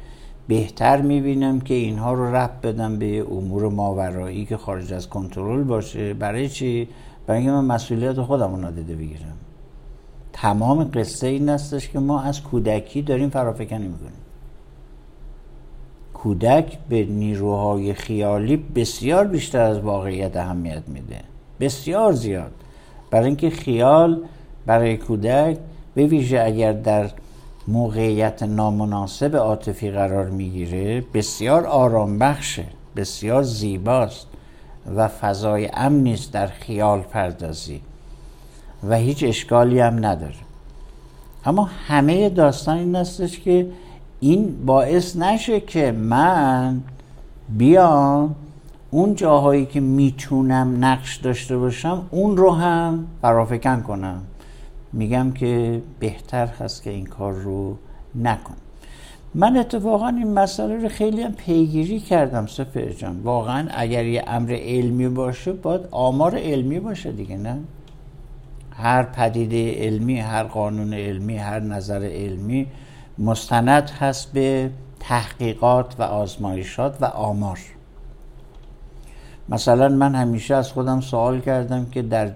بهتر 0.48 1.00
می‌بینم 1.00 1.60
که 1.60 1.74
اینها 1.74 2.12
رو 2.12 2.36
رب 2.36 2.50
بدم 2.62 2.98
به 2.98 3.20
امور 3.20 3.68
ماورایی 3.68 4.44
که 4.44 4.56
خارج 4.56 4.92
از 4.92 5.08
کنترل 5.08 5.62
باشه. 5.62 6.14
برای 6.14 6.48
چی؟ 6.48 6.88
برای 7.26 7.50
من 7.50 7.64
مسئولیت 7.64 8.20
خودم 8.20 8.50
رو 8.50 8.56
نادیده 8.56 8.94
بگیرم. 8.96 9.36
تمام 10.32 10.90
قصه 10.94 11.26
این 11.26 11.48
استش 11.48 11.88
که 11.88 11.98
ما 11.98 12.22
از 12.22 12.42
کودکی 12.42 13.02
داریم 13.02 13.28
فرافکنی 13.28 13.88
می‌کنیم. 13.88 14.12
کودک 16.22 16.78
به 16.88 17.04
نیروهای 17.04 17.94
خیالی 17.94 18.56
بسیار 18.56 19.26
بیشتر 19.26 19.60
از 19.60 19.78
واقعیت 19.78 20.36
اهمیت 20.36 20.82
میده. 20.86 21.20
بسیار 21.60 22.12
زیاد. 22.12 22.52
برای 23.10 23.26
اینکه 23.26 23.50
خیال 23.50 24.22
برای 24.66 24.96
کودک 24.96 25.58
به 25.94 26.06
ویژه 26.06 26.40
اگر 26.40 26.72
در 26.72 27.10
موقعیت 27.68 28.42
نامناسب 28.42 29.36
عاطفی 29.36 29.90
قرار 29.90 30.30
می‌گیره 30.30 31.04
بسیار 31.14 31.66
آرام 31.66 32.18
بخشه 32.18 32.64
بسیار 32.96 33.42
زیباست 33.42 34.26
و 34.96 35.08
فضای 35.08 35.70
امنی 35.74 36.14
است 36.14 36.32
در 36.32 36.46
خیال 36.46 37.00
پردازی 37.00 37.80
و 38.88 38.96
هیچ 38.96 39.24
اشکالی 39.24 39.80
هم 39.80 40.06
نداره. 40.06 40.34
اما 41.44 41.64
همه 41.64 42.28
داستان 42.28 42.78
این 42.78 42.96
استش 42.96 43.40
که 43.40 43.66
این 44.20 44.66
باعث 44.66 45.16
نشه 45.16 45.60
که 45.60 45.92
من 45.92 46.80
بیام 47.48 48.34
اون 48.90 49.14
جاهایی 49.14 49.66
که 49.66 49.80
می‌تونم 49.80 50.84
نقش 50.84 51.16
داشته 51.16 51.58
باشم 51.58 52.06
اون 52.10 52.36
رو 52.36 52.50
هم 52.50 53.06
فرافکن 53.22 53.80
کنم. 53.80 54.22
میگم 54.92 55.32
که 55.32 55.82
بهتر 56.00 56.46
هست 56.46 56.82
که 56.82 56.90
این 56.90 57.06
کار 57.06 57.32
رو 57.32 57.76
نکن. 58.14 58.54
من 59.34 59.56
اتفاقا 59.56 60.08
این 60.08 60.32
مسئله 60.34 60.76
رو 60.76 60.88
خیلی 60.88 61.22
هم 61.22 61.32
پیگیری 61.32 62.00
کردم 62.00 62.46
سفر 62.46 62.88
جان. 62.88 63.20
واقعا 63.20 63.68
اگر 63.70 64.04
یه 64.04 64.24
امر 64.26 64.52
علمی 64.52 65.08
باشه 65.08 65.52
باید 65.52 65.80
آمار 65.90 66.38
علمی 66.38 66.80
باشه 66.80 67.12
دیگه 67.12 67.36
نه؟ 67.36 67.58
هر 68.72 69.02
پدیده 69.02 69.74
علمی 69.74 70.18
هر 70.18 70.42
قانون 70.42 70.94
علمی 70.94 71.36
هر 71.36 71.60
نظر 71.60 72.02
علمی 72.02 72.66
مستند 73.20 73.90
هست 73.90 74.32
به 74.32 74.70
تحقیقات 75.00 75.94
و 75.98 76.02
آزمایشات 76.02 76.96
و 77.00 77.04
آمار. 77.04 77.58
مثلا 79.48 79.88
من 79.88 80.14
همیشه 80.14 80.54
از 80.54 80.72
خودم 80.72 81.00
سوال 81.00 81.40
کردم 81.40 81.86
که 81.90 82.02
در 82.02 82.32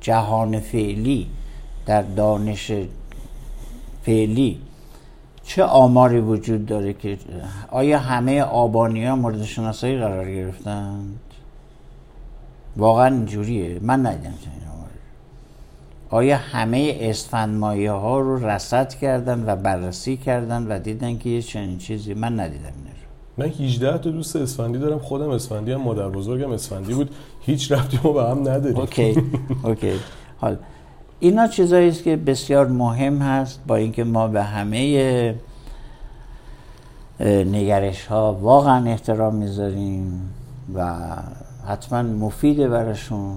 جهان 0.00 0.60
فعلی 0.60 1.26
در 1.86 2.02
دانش 2.02 2.72
فعلی 4.02 4.60
چه 5.44 5.64
آماری 5.64 6.20
وجود 6.20 6.66
داره 6.66 6.92
که 6.92 7.18
آیا 7.70 7.98
همه 7.98 8.42
آبانی 8.42 9.04
ها 9.06 9.16
مورد 9.16 9.44
شناسایی 9.44 9.98
قرار 9.98 10.30
گرفتند؟ 10.30 11.20
واقعا 12.76 13.06
اینجوریه. 13.14 13.78
من 13.82 14.06
ندیدم 14.06 14.34
آیا 16.10 16.36
همه 16.36 16.96
اسفندمایه 17.00 17.92
ها 17.92 18.20
رو 18.20 18.46
رصد 18.46 18.94
کردن 18.94 19.44
و 19.46 19.56
بررسی 19.56 20.16
کردن 20.16 20.66
و 20.66 20.78
دیدن 20.78 21.18
که 21.18 21.30
یه 21.30 21.42
چنین 21.42 21.78
چیزی؟ 21.78 22.14
من 22.14 22.40
ندیدم 22.40 22.72
من 23.38 23.46
18 23.46 23.98
تا 23.98 24.10
دوست 24.10 24.36
اسفندی 24.36 24.78
دارم. 24.78 24.98
خودم 24.98 25.30
اسفندی 25.30 25.72
هم 25.72 25.80
مادر 25.80 26.08
بزرگم 26.08 26.52
اسفندی 26.52 26.94
بود. 26.94 27.10
هیچ 27.40 27.72
رفتی 27.72 28.00
ما 28.04 28.12
به 28.12 28.22
هم 28.22 28.40
نداریم. 28.40 28.76
اوکی 28.76 29.22
اوکی. 29.62 29.92
حال 30.38 30.56
اینا 31.20 31.46
چیزایی 31.46 31.88
است 31.88 32.02
که 32.02 32.16
بسیار 32.16 32.66
مهم 32.66 33.18
هست 33.18 33.60
با 33.66 33.76
اینکه 33.76 34.04
ما 34.04 34.28
به 34.28 34.42
همه 34.42 35.34
نگرش 37.20 38.06
ها 38.06 38.34
واقعا 38.34 38.90
احترام 38.90 39.34
می‌ذاریم 39.34 40.30
و 40.74 40.96
حتما 41.68 42.02
مفیده 42.02 42.68
براشون. 42.68 43.36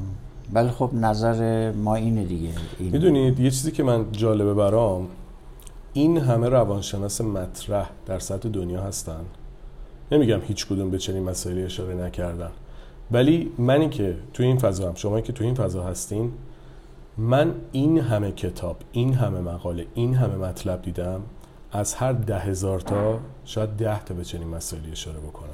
ولی 0.53 0.69
خب 0.69 0.89
نظر 0.93 1.71
ما 1.71 1.95
اینه 1.95 2.23
دیگه. 2.23 2.49
این. 2.79 2.91
می‌دونید 2.91 3.39
یه 3.39 3.51
چیزی 3.51 3.71
که 3.71 3.83
من 3.83 4.11
جالبه 4.11 4.53
برام 4.53 5.07
این 5.93 6.17
همه 6.17 6.49
روانشناس 6.49 7.21
مطرح 7.21 7.89
در 8.05 8.19
سطح 8.19 8.49
دنیا 8.49 8.81
هستن. 8.81 9.21
نمیگم 10.11 10.39
هیچ 10.41 10.67
کدوم 10.67 10.91
به 10.91 10.97
چنین 10.97 11.23
مسائلی 11.23 11.63
اشاره 11.63 11.95
نکردن. 11.95 12.51
ولی 13.11 13.51
منی 13.57 13.89
که 13.89 14.15
تو 14.33 14.43
این 14.43 14.57
فضا 14.57 14.87
هم 14.87 14.95
شما 14.95 15.21
که 15.21 15.33
تو 15.33 15.43
این 15.43 15.55
فضا 15.55 15.83
هستین 15.83 16.31
من 17.17 17.55
این 17.71 17.99
همه 17.99 18.31
کتاب 18.31 18.77
این 18.91 19.13
همه 19.13 19.39
مقاله 19.39 19.85
این 19.93 20.13
همه 20.15 20.35
مطلب 20.35 20.81
دیدم 20.81 21.21
از 21.71 21.93
هر 21.93 22.13
ده 22.13 22.39
هزار 22.39 22.79
تا 22.79 23.19
شاید 23.45 23.69
ده 23.69 24.03
تا 24.03 24.13
به 24.13 24.23
چنین 24.23 24.47
مسائلی 24.47 24.91
اشاره 24.91 25.19
بکنم. 25.19 25.49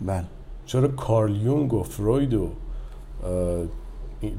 بله. 0.00 0.24
چرا 0.66 0.88
کارل 0.88 1.36
یونگ 1.36 1.74
و 1.74 1.82
فروید 1.82 2.34
و 2.34 2.48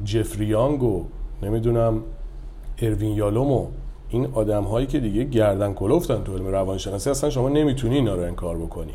جفریانگ 0.06 0.84
و 0.84 1.04
نمی‌دونم 1.44 2.02
اروین 2.82 3.15
یالوم 3.15 3.52
و 3.52 3.65
این 4.10 4.28
آدم 4.34 4.63
هایی 4.63 4.88
که 4.88 5.00
دیگه 5.00 5.24
گردن 5.24 5.74
کلفتن 5.74 6.24
تو 6.24 6.34
علم 6.34 6.48
روانشناسی 6.48 7.10
اصلا 7.10 7.30
شما 7.30 7.50
نمی‌تونی 7.50 7.96
اینا 7.96 8.15
رو 8.15 8.22
انکار 8.22 8.58
بکنی. 8.58 8.94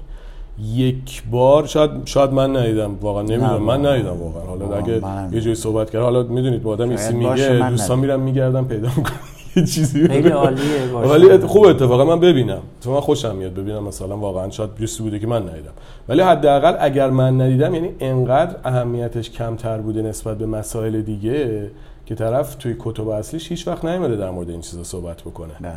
یک 0.75 1.23
بار 1.31 1.67
شاید 1.67 1.91
شاید 2.05 2.31
من 2.31 2.57
ندیدم 2.57 2.99
واقعا 3.01 3.23
نمی‌دونم. 3.23 3.63
من 3.63 3.87
ندیدم 3.87 4.23
واقعا. 4.23 4.43
حالا 4.43 4.77
اگه 4.77 5.03
یه 5.33 5.41
جایی 5.41 5.55
صحبت 5.55 5.91
کرد 5.91 6.03
حالا 6.03 6.23
می‌دونید 6.23 6.63
با 6.63 6.71
آدم 6.71 6.89
میگه 6.89 7.71
دوستان 7.71 7.99
میرم 7.99 8.21
میگردم 8.21 8.65
پیدا 8.65 8.89
می‌کنم 8.97 9.21
چیزی 9.65 10.09
خیلی 10.09 10.29
عالیه 10.29 10.93
ولی 10.93 11.39
خوب 11.39 11.65
اتفاقا 11.65 12.05
من 12.05 12.21
ببینم. 12.21 12.61
تو 12.81 12.91
من 12.91 13.01
خوشم 13.01 13.37
میاد 13.37 13.55
ببینم 13.55 13.85
مثلا 13.85 14.17
واقعا 14.17 14.51
شاید 14.51 14.75
بیستی 14.75 15.03
بوده 15.03 15.19
که 15.19 15.27
من 15.27 15.43
ندیدم. 15.43 15.73
ولی 16.09 16.23
حداقل 16.23 16.77
اگر 16.81 17.11
من 17.11 17.41
ندیدم 17.41 17.75
یعنی 17.75 17.91
انقدر 18.01 18.57
اهمیتش 18.65 19.31
کمتر 19.31 19.79
بوده 19.79 20.03
نسبت 20.03 20.39
به 20.39 20.47
مسائل 20.47 21.03
دیگه 21.03 21.71
که 22.07 22.15
طرف 22.15 22.55
توی 22.55 22.77
کتب 22.79 23.09
اصلیش 23.09 23.51
هیچ 23.51 23.69
وقت 23.69 23.85
نیومده 23.85 24.17
در 24.17 24.31
مورد 24.31 24.51
این 24.51 24.61
چیزا 24.61 24.85
صحبت 24.85 25.21
بکنه. 25.21 25.53
بله. 25.61 25.73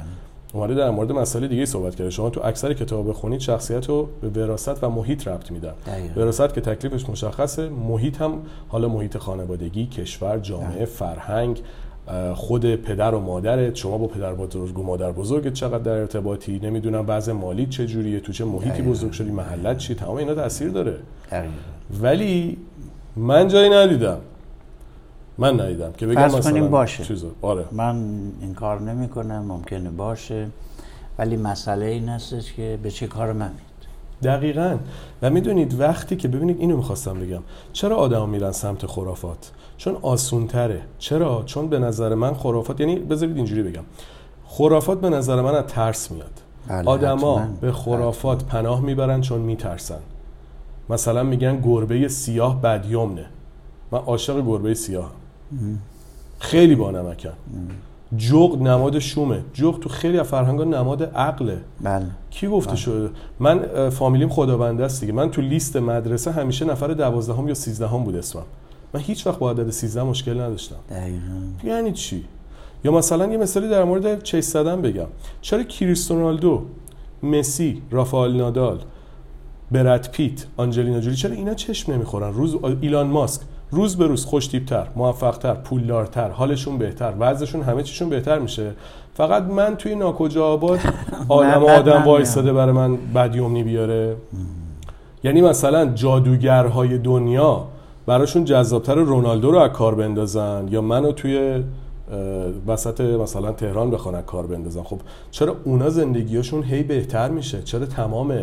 اومده 0.54 0.74
در 0.74 0.90
مورد 0.90 1.12
مسائل 1.12 1.48
دیگه 1.48 1.66
صحبت 1.66 1.96
کرده. 1.96 2.10
شما 2.10 2.30
تو 2.30 2.42
اکثر 2.44 2.74
کتاب 2.74 3.10
بخونید 3.10 3.40
شخصیت 3.40 3.90
رو 3.90 4.10
به 4.22 4.30
وراثت 4.30 4.84
و 4.84 4.90
محیط 4.90 5.28
ربط 5.28 5.52
میدن. 5.52 5.74
وراثت 6.16 6.54
که 6.54 6.62
تکلیفش 6.62 7.10
مشخصه 7.10 7.70
محیط 7.70 8.22
هم 8.22 8.34
حالا 8.68 8.88
محیط 8.88 9.18
خانوادگی 9.18 9.86
کشور 9.86 10.40
جامعه 10.40 10.86
فرهنگ 10.86 11.62
خود 12.36 12.76
پدر 12.76 13.16
و 13.16 13.20
مادرت 13.20 13.76
شما 13.76 13.98
با 13.98 14.08
پدر 14.08 14.34
بزرگ 14.34 14.80
و 14.80 14.84
مادر 14.84 15.12
بزرگت 15.12 15.54
چقدر 15.54 15.78
در 15.78 15.92
ارتباطی؟ 15.92 16.60
نمی‌دونم 16.60 17.06
وضع 17.08 17.32
مالی 17.32 17.66
چه 17.66 17.88
جوریه 17.88 18.20
تو 18.20 18.32
چه 18.32 18.46
محیطی 18.46 18.82
بزرگ 18.82 19.12
شدی 19.12 19.32
محلت 19.32 19.78
چی؟ 19.78 19.96
تمام 19.96 20.18
اینا 20.18 20.36
تاثیر 20.36 20.70
داره. 20.70 20.98
ولی 22.02 22.58
من 23.16 23.48
جایی 23.48 23.70
ندیدم. 23.70 24.18
من 25.38 25.60
ندیدم 25.60 25.92
که 25.98 26.08
بگم 26.08 26.26
مثلا 26.26 26.68
باشه. 26.68 27.04
چیزو. 27.04 27.32
آره. 27.42 27.66
من 27.72 27.96
این 28.42 28.54
کار 28.54 28.82
نمی 28.82 29.08
کنم 29.08 29.46
ممکنه 29.46 29.90
باشه. 29.90 30.48
ولی 31.18 31.38
مسئله 31.38 31.86
این 31.86 32.10
هستش 32.10 32.54
که 32.54 32.80
به 32.84 32.92
چه 32.92 33.08
کار 33.08 33.34
من 33.34 33.52
دقیقا. 34.24 34.78
و 35.22 35.30
می‌دونید 35.30 35.80
وقتی 35.80 36.16
که 36.16 36.28
ببینید 36.28 36.60
اینو 36.60 36.78
می‌خواستم 36.78 37.20
بگم 37.20 37.42
چرا 37.74 37.96
آدم 37.96 38.30
میرن 38.30 38.52
سمت 38.52 38.86
خرافات؟ 38.86 39.52
چون 39.78 39.98
آسون 40.02 40.48
تره 40.48 40.82
چرا؟ 40.98 41.44
چون 41.46 41.68
به 41.68 41.80
نظر 41.80 42.16
من 42.16 42.34
خرافات 42.34 42.80
یعنی 42.80 42.96
بذارید 42.96 43.36
اینجوری 43.36 43.64
بگم. 43.64 43.84
خرافات 44.48 45.02
به 45.02 45.10
نظر 45.10 45.42
من 45.42 45.56
از 45.56 45.66
ترس 45.66 46.12
میاد. 46.12 46.42
بله 46.68 46.90
آدما 46.90 47.48
به 47.62 47.72
خرافات 47.72 48.44
پناه 48.44 48.82
می‌برن 48.82 49.22
چون 49.22 49.42
میترسن. 49.42 50.00
مثلا 50.90 51.24
میگن 51.24 51.62
گربه 51.62 52.08
سیاه 52.08 52.62
بدیومنه 52.62 53.26
من 53.92 54.00
عاشق 54.00 54.46
گربه 54.46 54.74
سیاه 54.74 55.12
خیلی 56.40 56.76
با 56.76 56.92
جغ 58.18 58.62
نماد 58.62 59.00
شومه. 59.00 59.42
جغ 59.54 59.80
تو 59.80 59.90
خیلی 59.90 60.20
از 60.20 60.28
فرهنگا 60.28 60.64
نماد 60.64 61.04
عقله. 61.04 61.58
بله. 61.82 62.06
کی 62.30 62.48
گفته 62.48 62.70
بله. 62.72 62.80
شده؟ 62.80 63.10
من 63.40 63.90
فامیلیم 63.90 64.30
خدابنده 64.30 64.86
است 64.86 65.02
دیگه. 65.02 65.14
من 65.14 65.32
تو 65.32 65.42
لیست 65.42 65.78
مدرسه 65.78 66.32
همیشه 66.32 66.66
نفر 66.66 66.88
دوازدهم 66.88 67.48
یا 67.48 67.54
سیزدهم 67.54 68.04
بود 68.04 68.16
اسمم. 68.16 68.44
من 68.94 69.00
هیچ 69.00 69.28
وقت 69.28 69.40
با 69.40 69.52
عدد 69.52 69.70
13 69.70 70.04
مشکل 70.04 70.42
نداشتم. 70.42 70.76
دقیقاً. 70.90 71.42
یعنی 71.64 71.92
چی؟ 71.92 72.26
یا 72.84 72.92
مثلا 72.92 73.32
یه 73.32 73.38
مثالی 73.38 73.70
در 73.70 73.84
مورد 73.84 74.24
چیس 74.24 74.54
زدن 74.54 74.82
بگم. 74.82 75.08
چرا 75.42 75.64
کریستیانو 75.64 76.62
مسی 77.24 77.82
رافائل 77.92 78.36
نادال 78.36 78.80
براد 79.72 80.10
پیت 80.12 80.46
آنجلینا 80.58 81.00
جولی 81.00 81.16
چرا 81.16 81.36
اینا 81.36 81.54
چشم 81.54 81.94
نمی‌خورن؟ 81.94 82.34
روز 82.34 82.56
ایلان 82.82 83.08
ماسک 83.08 83.42
روز 83.72 83.98
به 83.98 84.08
روز 84.08 84.26
خوشتیبتر 84.26 84.88
موفقتر 84.96 85.54
پولدارتر 85.54 86.30
حالشون 86.30 86.78
بهتر 86.78 87.14
وضعشون 87.20 87.62
همه 87.62 87.84
چیشون 87.84 88.10
بهتر 88.10 88.40
میشه. 88.40 88.72
فقط 89.14 89.44
من 89.44 89.76
توی 89.76 89.96
ناکجا 89.96 90.46
آباد 90.46 90.80
آدم 91.30 91.64
آدم 91.64 92.04
وایستاده 92.04 92.54
برای 92.54 92.72
من 92.72 92.98
بدیومنی 93.16 93.64
بیاره 93.64 94.16
یعنی 95.24 95.42
مثلا 95.42 95.86
جادوگرهای 95.86 96.98
دنیا 96.98 97.68
براشون 98.06 98.46
جذابتر 98.46 98.96
رونالدو 98.96 99.52
رو 99.52 99.58
از 99.58 99.72
کار 99.72 99.96
بندازن 99.96 100.68
یا 100.72 100.82
منو 100.82 101.12
توی 101.12 101.64
وسط 102.68 103.02
مثلا 103.02 103.52
تهران 103.52 103.92
بخوان 103.92 104.22
کار 104.22 104.48
بندازن. 104.48 104.84
خب 104.84 105.00
چرا 105.32 105.56
اونا 105.64 105.90
زندگیشون 105.90 106.64
هی 106.64 106.84
بهتر 106.84 107.30
میشه؟ 107.30 107.62
چرا 107.62 107.86
تمام 107.86 108.34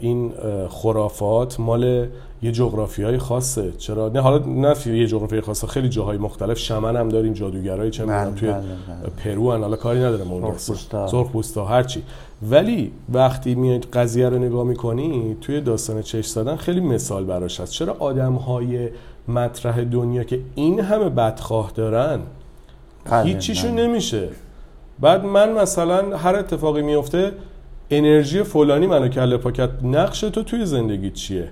این 0.00 0.32
خرافات 0.68 1.60
مال 1.60 2.06
یه 2.42 2.52
جغرافیای 2.52 3.18
خاصه. 3.18 3.72
چرا؟ 3.72 4.08
نه 4.08 4.20
حالا 4.20 4.38
نه 4.46 4.74
یه 4.86 5.06
جغرافیای 5.06 5.40
خاصه 5.40 5.66
خیلی 5.66 5.88
جاهای 5.88 6.18
مختلف. 6.18 6.58
شمن 6.58 6.96
هم 6.96 7.08
داریم 7.08 7.32
جادوگرای 7.32 7.90
چه 7.90 8.02
می‌دونم 8.02 8.24
بله، 8.24 8.34
توی 8.34 8.48
بله، 8.48 8.60
بله. 8.60 9.10
پرو 9.24 9.52
هن 9.52 9.60
حالا 9.60 9.76
کاری 9.76 9.98
ندارم 9.98 10.32
اون 10.32 10.42
سرخپوستا. 10.42 11.08
سرخپوستا 11.08 11.64
هرچی 11.64 12.02
ولی 12.50 12.92
وقتی 13.12 13.54
میاد 13.54 13.84
قضیه 13.84 14.28
رو 14.28 14.38
نگاه 14.38 14.64
می‌کنی 14.64 15.36
توی 15.40 15.60
داستان 15.60 16.02
چش 16.02 16.26
زدن 16.26 16.56
خیلی 16.56 16.80
مثال 16.80 17.24
براش 17.24 17.60
هست. 17.60 17.72
چرا 17.72 17.96
آدم 17.98 18.32
های 18.32 18.88
مطرح 19.28 19.84
دنیا 19.84 20.24
که 20.24 20.40
این 20.54 20.80
همه 20.80 21.08
بدخواه 21.08 21.72
دارن 21.74 22.20
هیچیشون. 23.24 23.74
نمیشه. 23.74 24.28
بعد 25.00 25.24
من 25.24 25.52
مثلا 25.52 26.16
هر 26.16 26.36
اتفاقی 26.36 26.82
میفته 26.82 27.32
انرژی 27.90 28.42
فلانی 28.42 28.86
منو 28.86 29.08
کله 29.08 29.36
پاکت 29.36 29.70
نقش 29.82 30.20
تو 30.20 30.42
توی 30.42 30.66
زندگی 30.66 31.10
چیه؟ 31.10 31.48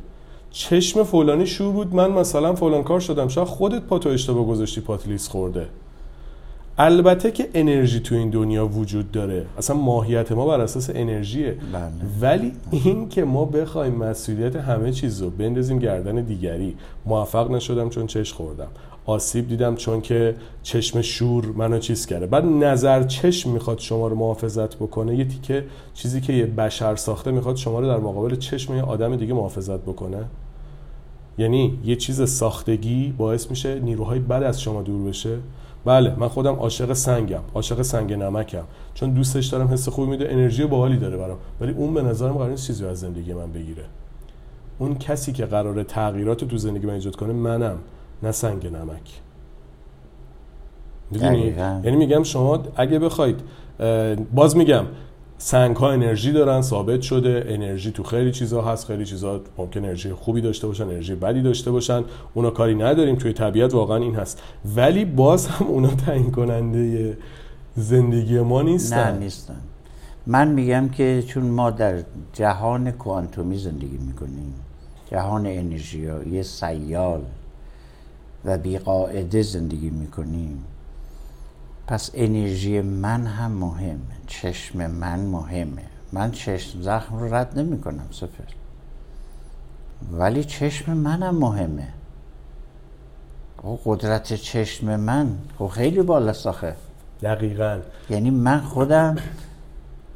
چشم 0.51 1.03
فلانی 1.03 1.47
شور 1.47 1.73
بود 1.73 1.95
من 1.95 2.11
مثلا 2.11 2.55
فلان 2.55 2.83
کار 2.83 3.01
شدم 3.01 3.29
شاید 3.29 3.49
خودت 3.49 3.83
پا 3.83 3.99
تو 3.99 4.09
اشتباه 4.09 4.47
گذاشتی 4.47 4.81
پات 4.81 5.09
لیز 5.09 5.29
خورده. 5.29 5.67
البته 6.79 7.31
که 7.31 7.49
انرژی 7.55 8.01
تو 8.01 8.15
این 8.15 8.31
دنیا 8.31 8.67
وجود 8.67 9.11
داره. 9.11 9.47
اصلا 9.59 9.77
ماهیت 9.77 10.33
ما 10.33 10.47
بر 10.47 10.61
اساس 10.61 10.91
انرژیه. 10.95 11.57
بله. 11.73 11.91
ولی 12.21 12.53
این 12.71 13.09
که 13.09 13.25
ما 13.25 13.45
بخوایم 13.45 13.95
مسئولیت 13.95 14.57
همه 14.57 14.93
چیز 14.93 15.23
رو 15.23 15.31
بندازیم 15.31 15.79
گردن 15.79 16.23
دیگری. 16.23 16.77
موفق 17.07 17.51
نشدم 17.51 17.89
چون 17.89 18.07
چش 18.07 18.33
خوردم. 18.33 18.69
آسیب 19.07 19.49
دیدم 19.49 19.75
چون 19.75 20.01
که 20.01 20.35
چشم 20.63 21.01
شور 21.01 21.47
منو 21.47 21.79
چیز 21.79 22.07
کرده. 22.07 22.27
بعد 22.27 22.45
نظر 22.45 23.03
چشم 23.03 23.51
می‌خواد 23.51 23.79
شما 23.79 24.09
رو 24.09 24.17
محافظت 24.17 24.77
بکنه 24.77 25.17
یه 25.17 25.25
تیکه 25.25 25.65
چیزی 25.95 26.21
که 26.21 26.33
یه 26.33 26.47
بشر 26.47 26.97
ساخته 26.97 27.31
می‌خواد 27.31 27.57
شما 27.57 27.81
رو 27.81 27.87
در 27.87 27.99
مقابل 27.99 28.37
چشم 28.37 28.77
یه 28.77 28.83
آدم 28.83 29.17
دیگه 29.17 29.35
محافظت 29.35 29.81
بکنه. 29.81 30.25
یعنی 31.39 31.79
یه 31.85 31.97
چیز 31.97 32.31
ساختگی 32.31 33.15
باعث 33.19 33.51
میشه 33.51 33.81
نیروهای 33.81 34.19
بد 34.19 34.43
از 34.43 34.61
شما 34.61 34.83
دور 34.83 35.09
بشه. 35.09 35.39
بله 35.85 36.15
من 36.17 36.29
خودم 36.29 36.55
عاشق 36.55 36.93
سنگم 36.93 37.41
عاشق 37.55 37.83
سنگ 37.83 38.13
نمکم. 38.13 38.63
چون 38.95 39.11
دوستش 39.11 39.47
دارم 39.47 39.69
حس 39.69 39.89
خوبی 39.89 40.11
میده 40.11 40.33
انرژی 40.33 40.67
باحالی 40.67 40.97
داره 40.97 41.17
برام. 41.17 41.39
ولی 41.61 41.73
اون 41.73 41.95
به 41.95 42.03
نظرم 42.03 42.33
قرار 42.33 42.51
نیست 42.51 42.67
چیزی 42.67 42.87
از 42.87 43.01
زندگی 43.01 43.33
من 43.33 43.53
بگیره. 43.53 43.85
اون 44.79 44.99
کسی 44.99 45.33
که 45.33 45.47
قراره 45.47 45.85
تغییرات 45.85 46.45
تو 46.45 46.57
زندگی 46.57 46.87
من 46.87 46.95
ایجاد 46.95 47.17
کنه 47.17 47.33
منم. 47.33 47.77
نه 48.23 48.33
سنگ 48.33 48.67
نمک. 48.67 49.21
می‌دونی؟ 51.11 51.41
دقیقاً. 51.41 51.81
یعنی 51.85 51.97
میگم 51.97 52.23
شما 52.23 52.63
اگه 52.77 52.99
بخواید 52.99 53.41
باز 54.35 54.57
میگم 54.57 54.85
سنگ 55.39 55.77
ها 55.77 55.91
انرژی 55.91 56.33
دارن 56.33 56.63
ثابت 56.63 57.01
شده 57.01 57.45
انرژی 57.49 57.93
تو 57.93 58.03
خیلی 58.03 58.33
چیزها 58.33 58.73
هست 58.73 58.87
خیلی 58.87 59.05
چیزها 59.05 59.41
ممکن 59.59 59.85
انرژی 59.85 60.13
خوبی 60.13 60.41
داشته 60.41 60.67
باشن 60.67 60.85
انرژی 60.85 61.15
بدی 61.15 61.43
داشته 61.43 61.71
باشن. 61.71 62.05
اونا 62.35 62.51
کاری 62.51 62.75
نداریم 62.75 63.17
توی 63.17 63.33
طبیعت 63.33 63.75
واقعا 63.75 63.97
این 63.97 64.15
هست. 64.15 64.43
ولی 64.77 65.05
باز 65.05 65.47
هم 65.47 65.67
اونا 65.67 65.89
تعیین 65.89 66.31
کننده 66.31 67.19
زندگی 67.77 68.41
ما 68.41 68.63
نیستن. 68.63 69.13
نه 69.13 69.19
نیستن. 69.19 69.61
من 70.27 70.49
میگم 70.49 70.89
که 70.89 71.25
چون 71.27 71.43
ما 71.43 71.71
در 71.71 72.03
جهان 72.33 72.91
کوانتومی 72.91 73.59
زندگی 73.59 73.99
می‌کنیم 74.07 74.55
جهان 75.11 75.47
انرژی 75.47 76.11
یه 76.31 76.43
سیال 76.43 77.21
و 78.45 78.59
بیقاعده 78.59 79.43
زندگی 79.43 79.91
می‌کنیم. 79.91 80.65
پس 81.87 82.11
انرژی 82.15 82.81
من 82.81 83.27
هم 83.27 83.51
مهمه 83.53 84.17
چشم 84.27 84.91
من 84.91 85.21
مهمه. 85.21 85.83
من 86.13 86.31
چشم 86.31 86.83
زخم 86.83 87.19
رو 87.19 87.35
رد 87.35 87.59
نمی 87.59 87.81
کنم 87.81 88.07
سفر 88.11 88.45
ولی 90.13 90.45
چشم 90.45 90.93
منم 90.93 91.35
مهمه. 91.35 91.89
او 93.63 93.81
قدرت 93.85 94.35
چشم 94.35 94.97
من 94.97 95.39
خب 95.59 95.67
خیلی 95.67 96.03
بالاست 96.03 96.47
آخه. 96.47 96.75
دقیقا. 97.23 97.79
یعنی 98.11 98.31
من 98.31 98.61
خودم 98.61 99.17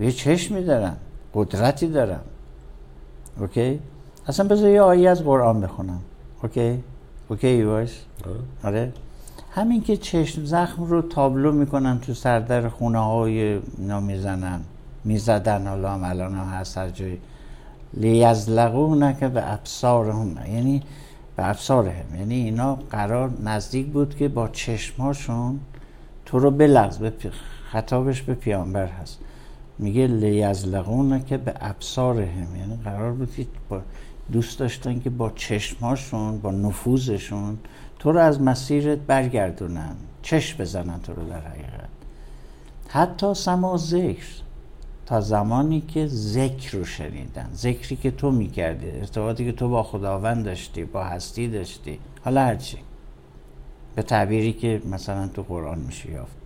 یه 0.01 0.13
چشمی 0.13 0.65
دارم 0.65 0.97
قدرتی 1.35 1.89
دارم. 1.89 2.21
Okay؟ 3.41 3.81
اصلا 4.27 4.49
بذار 4.49 4.71
یه 4.71 4.81
آیه 4.81 5.11
از 5.11 5.23
قرآن 5.23 5.61
بخونم. 5.61 6.01
Okay؟ 6.43 6.85
Okay 7.29 7.65
باش؟ 7.65 8.05
آره. 8.65 8.93
همین 9.51 9.83
که 9.83 9.97
چشم 9.97 10.45
زخم 10.45 10.85
رو 10.85 11.03
تابلو 11.03 11.53
می‌کنن 11.53 11.99
تو 11.99 12.15
سردر 12.15 12.69
خونه 12.69 12.99
های 12.99 13.61
اینا 13.79 14.01
می‌زنن 14.01 14.61
می‌زدن 15.05 15.67
حالا 15.67 15.91
هم 15.91 16.05
الان 16.05 16.35
هم 16.35 16.47
هست 16.47 16.79
هر 16.79 16.91
جایی. 16.91 17.19
لیزلقون 17.95 19.13
که 19.13 19.29
به 19.29 19.53
ابصارهم 19.53 20.37
یعنی 20.53 20.83
به 21.37 21.49
ابصارهم 21.49 22.17
یعنی 22.19 22.35
اینا 22.35 22.75
قرار 22.91 23.31
نزدیک 23.45 23.87
بود 23.87 24.17
که 24.17 24.29
با 24.29 24.49
چشماشون 24.49 25.61
تو 26.27 26.39
رو 26.39 26.51
بلغز 26.51 26.99
به 26.99 27.13
خطابش 27.71 28.23
به 28.23 28.35
پیامبر 28.35 28.87
هست. 28.87 29.19
میگه 29.79 30.07
لیزلقون 30.07 31.25
که 31.25 31.37
به 31.37 31.55
ابصارهم 31.61 32.57
یعنی 32.57 32.79
قرار 32.85 33.13
بود 33.13 33.35
که 33.35 33.47
با 33.69 33.81
دوست 34.33 34.59
داشتن 34.59 35.01
که 35.01 35.11
با 35.11 35.31
چشماشون 35.31 36.39
با 36.39 36.51
نفوذشون 36.51 37.59
تو 37.99 38.13
رو 38.13 38.19
از 38.21 38.41
مسیرت 38.41 38.99
برگردونن. 38.99 39.97
چشم 40.23 40.59
بزنن 40.59 41.01
تو 41.01 41.15
رو 41.15 41.29
در 41.29 41.41
حقیقت. 41.41 41.89
حتی 42.89 43.35
سما 43.35 43.77
ذکر. 43.77 44.27
تا 45.07 45.21
زمانی 45.21 45.81
که 45.81 46.07
ذکر 46.07 46.79
رو 46.79 46.85
شنیدن. 46.85 47.51
ذکری 47.55 47.97
که 47.97 48.11
تو 48.11 48.31
می‌کردی. 48.31 48.91
ارتباطی 48.91 49.45
که 49.45 49.53
تو 49.53 49.69
با 49.69 49.83
خداوند 49.83 50.45
داشتی 50.45 50.85
با 50.85 51.05
هستی 51.05 51.49
داشتی. 51.49 51.99
حالا 52.25 52.41
هرچی 52.41 52.79
به 53.95 54.03
تعبیری 54.03 54.53
که 54.53 54.83
مثلا 54.91 55.29
تو 55.29 55.43
قرآن 55.43 55.79
میشه 55.79 56.11
یافت. 56.11 56.37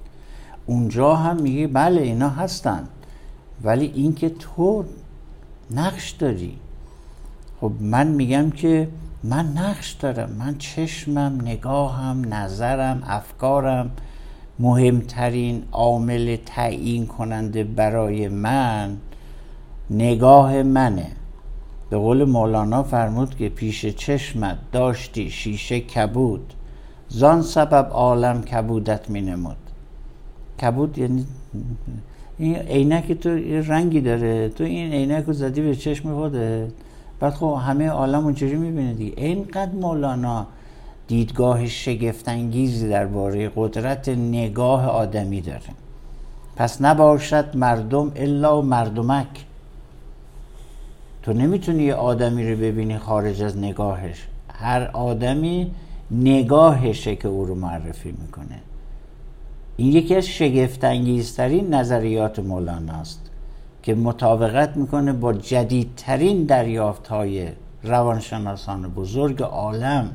اونجا 0.66 1.14
هم 1.14 1.42
میگه 1.42 1.66
بله 1.66 2.00
اینا 2.00 2.28
هستن. 2.28 2.88
ولی 3.62 3.86
اینکه 3.94 4.28
تو 4.28 4.84
نقش 5.70 6.10
داری. 6.10 6.58
خب 7.60 7.72
من 7.80 8.06
میگم 8.06 8.50
که 8.50 8.88
من 9.24 9.46
نقش 9.46 9.92
دارم 9.92 10.30
من 10.38 10.58
چشمم 10.58 11.38
نگاهم 11.42 12.34
نظرم 12.34 13.02
افکارم 13.06 13.90
مهمترین 14.58 15.62
عامل 15.72 16.36
تعیین 16.46 17.06
کننده 17.06 17.64
برای 17.64 18.28
من 18.28 18.96
نگاه 19.90 20.62
منه. 20.62 21.06
به 21.90 21.96
قول 21.96 22.24
مولانا 22.24 22.82
فرمود 22.82 23.36
که 23.36 23.48
پیش 23.48 23.86
چشمت 23.86 24.58
داشتی 24.72 25.30
شیشه 25.30 25.80
کبود. 25.80 26.54
زان 27.08 27.42
سبب 27.42 27.88
عالم 27.92 28.42
کبودت 28.42 29.10
می 29.10 29.20
نمود 29.20 29.56
کبود 30.62 30.98
یعنی 30.98 31.26
این 32.38 32.56
عینک 32.56 33.12
تو 33.12 33.30
رنگی 33.72 34.00
داره. 34.00 34.48
تو 34.48 34.64
این 34.64 34.92
عینک 34.92 35.24
رو 35.24 35.32
زدی 35.32 35.60
به 35.60 35.76
چشم 35.76 36.14
خودت. 36.14 36.68
بعد 37.20 37.34
خب 37.34 37.58
همه 37.66 37.88
عالم 37.88 38.24
اونجوری 38.24 38.56
می‌بینه 38.56 38.94
دیگه. 38.94 39.14
اینقدر 39.16 39.72
مولانا 39.72 40.46
دیدگاه 41.08 41.66
شگفتانگیزی 41.66 42.88
درباره 42.88 43.50
قدرت 43.56 44.08
نگاه 44.08 44.86
آدمی 44.86 45.40
داره. 45.40 45.60
پس 46.56 46.82
نباشد 46.82 47.56
مردم 47.56 48.12
الا 48.16 48.60
مردمک. 48.60 49.44
تو 51.22 51.32
نمی‌تونی 51.32 51.82
یه 51.82 51.94
آدمی 51.94 52.50
رو 52.50 52.56
ببینی 52.56 52.98
خارج 52.98 53.42
از 53.42 53.58
نگاهش. 53.58 54.26
هر 54.52 54.90
آدمی 54.92 55.70
نگاهشه 56.10 57.16
که 57.16 57.28
او 57.28 57.44
رو 57.44 57.54
معرفی 57.54 58.14
می‌کنه. 58.22 58.60
این 59.76 59.92
یکی 59.92 60.16
از 60.16 60.26
شگفتانگیزترین 60.26 61.74
نظریات 61.74 62.38
مولاناست. 62.38 63.29
که 63.82 63.94
مطابقت 63.94 64.76
می‌کنه 64.76 65.12
با 65.12 65.32
جدیدترین 65.32 66.44
دریافت 66.44 67.06
های 67.06 67.48
روانشناسان 67.82 68.82
بزرگ 68.82 69.42
عالم. 69.42 70.10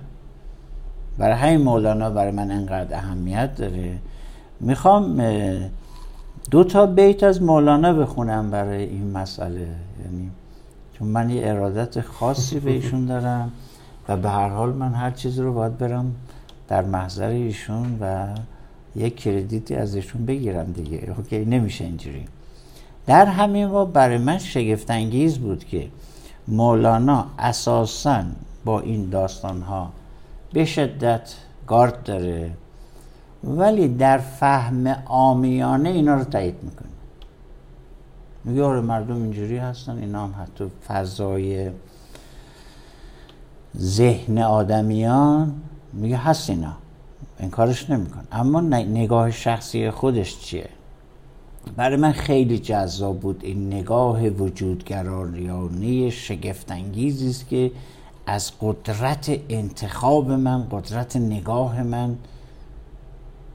برای 1.17 1.34
همین 1.34 1.62
مولانا 1.62 2.10
برای 2.10 2.32
من 2.32 2.51
انقدر 2.51 2.97
اهمیت 2.97 3.55
داره. 3.55 3.97
می‌خوام 4.59 5.22
دو 6.51 6.63
تا 6.63 6.86
بیت 6.86 7.24
از 7.24 7.41
مولانا 7.41 7.93
بخونم 7.93 8.51
برای 8.51 8.84
این 8.84 9.11
مسئله. 9.11 9.68
یعنی 10.05 10.30
چون 10.93 11.07
من 11.07 11.30
یه 11.30 11.41
ارادت 11.49 12.01
خاصی 12.01 12.59
به 12.59 12.72
ایشون 12.72 13.05
دارم 13.05 13.51
و 14.09 14.18
به 14.18 14.30
هر 14.30 14.49
حال 14.49 14.74
من 14.74 14.93
هر 14.93 15.11
چیزی 15.11 15.41
رو 15.41 15.53
باید 15.53 15.78
برم 15.78 16.16
در 16.68 16.82
محضر 16.82 17.28
ایشون 17.28 17.97
و 18.01 18.28
یک 18.95 19.16
کردیتی 19.16 19.76
از 19.76 19.95
ایشون 19.95 20.26
بگیرم 20.26 20.72
دیگه. 20.72 21.13
اوکی 21.18 21.45
نمیشه 21.45 21.86
اینجوری. 21.86 22.26
در 23.08 23.26
همین 23.26 23.68
با 23.68 23.86
برای 23.86 24.18
من 24.18 24.38
شگفت 24.38 24.91
انگیز 24.91 25.38
بود 25.38 25.66
که 25.66 25.88
مولانا 26.47 27.26
اساسا 27.39 28.24
با 28.66 28.80
این 28.80 29.10
داستان 29.10 29.62
ها 29.62 29.91
به 30.53 30.66
شدت 30.66 31.34
گارد 31.68 32.03
داره 32.03 32.51
ولی 33.43 33.88
در 33.88 34.18
فهم 34.18 34.88
آمیانه 35.06 35.89
اینا 35.89 36.16
رو 36.16 36.24
تایید 36.24 36.56
می‌کنه. 36.64 36.88
میگه 38.43 38.64
آره 38.64 38.82
مردم 38.82 39.16
اینجوری 39.16 39.58
هستن 39.58 39.97
اینا 39.97 40.24
هم 40.24 40.36
حتی 40.43 40.66
فضای 40.88 41.72
ذهن 43.78 44.38
آدمیان. 44.38 45.53
میگه 45.93 46.18
هست 46.18 46.49
اینا 46.49 46.74
انکارش 47.39 47.89
نمیکن 47.89 48.24
اما 48.32 48.62
نگاه 48.62 49.32
شخصی 49.32 49.91
خودش 49.91 50.39
چیه؟ 50.39 50.70
برای 51.76 51.97
من 51.97 52.11
خیلی 52.11 52.59
جذاب 52.59 53.20
بود. 53.20 53.39
این 53.43 53.68
نگاه 53.74 54.28
وجودگرایانه 54.28 56.09
شگفتانگیزی 56.09 57.30
است 57.30 57.49
که 57.49 57.72
از 58.26 58.51
قدرت 58.61 59.39
انتخاب 59.49 60.32
من 60.32 60.68
قدرت 60.72 61.16
نگاه 61.16 61.84
من 61.84 62.16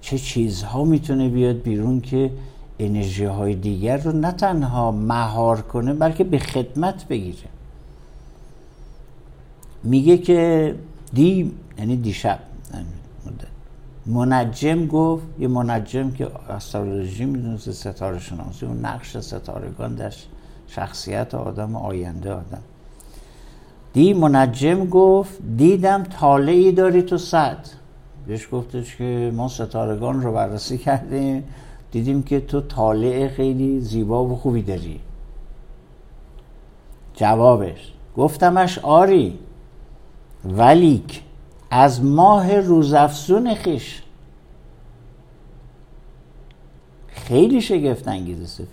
چه 0.01 0.19
چیزها 0.19 0.85
می‌تونه 0.85 1.29
بیاد 1.29 1.63
بیرون 1.63 2.01
که 2.01 2.31
انرژی 2.79 3.25
های 3.25 3.55
دیگر 3.55 3.97
رو 3.97 4.13
نه 4.13 4.33
تنها 4.33 4.91
مهار 4.91 5.61
کنه 5.61 5.95
بلکه 5.95 6.25
به 6.25 6.39
خدمت 6.39 7.09
بگیره. 7.09 7.49
میگه 9.85 10.19
که 10.19 10.75
دی 11.13 11.53
یعنی 11.79 11.97
دیشب 11.97 12.39
منجم 14.07 14.87
گفت 14.87 15.27
یه 15.39 15.49
منجم 15.49 16.11
که 16.11 16.29
استرولوژی 16.51 17.25
می‌دونست 17.25 17.71
ستاره 17.71 18.19
شناسی 18.19 18.67
و 18.67 18.75
نقش 18.75 19.17
ستارگان 19.17 19.95
در 19.95 20.13
شخصیت 20.69 21.35
آدم 21.35 21.77
آینده 21.77 22.33
آدم. 22.33 22.63
دی 23.93 24.13
منجم 24.13 24.85
گفت 24.85 25.39
دیدم 25.57 26.03
طالعی 26.03 26.73
داری 26.73 27.03
تو 27.03 27.19
صد. 27.19 27.67
بهش 28.27 28.49
گفتش 28.53 28.97
که 28.97 29.33
ما 29.35 29.49
ستارگان 29.49 30.23
رو 30.23 30.33
بررسی 30.33 30.79
کردیم 30.79 31.45
دیدیم 31.91 32.23
که 32.23 32.41
تو 32.41 32.61
طالع 32.61 33.29
خیلی 33.29 33.81
زیبا 33.81 34.25
و 34.25 34.37
خوبی 34.37 34.63
داری. 34.63 35.01
جوابش 37.15 37.93
گفتمش 38.17 38.79
آری 38.79 39.39
ولیک. 40.45 41.23
از 41.71 42.05
ماه 42.05 42.61
روزافزون 42.61 43.55
خیش. 43.55 44.03
خیلی 47.09 47.61
شگفت 47.61 48.09
انگیزه 48.09 48.47
سفر. 48.47 48.65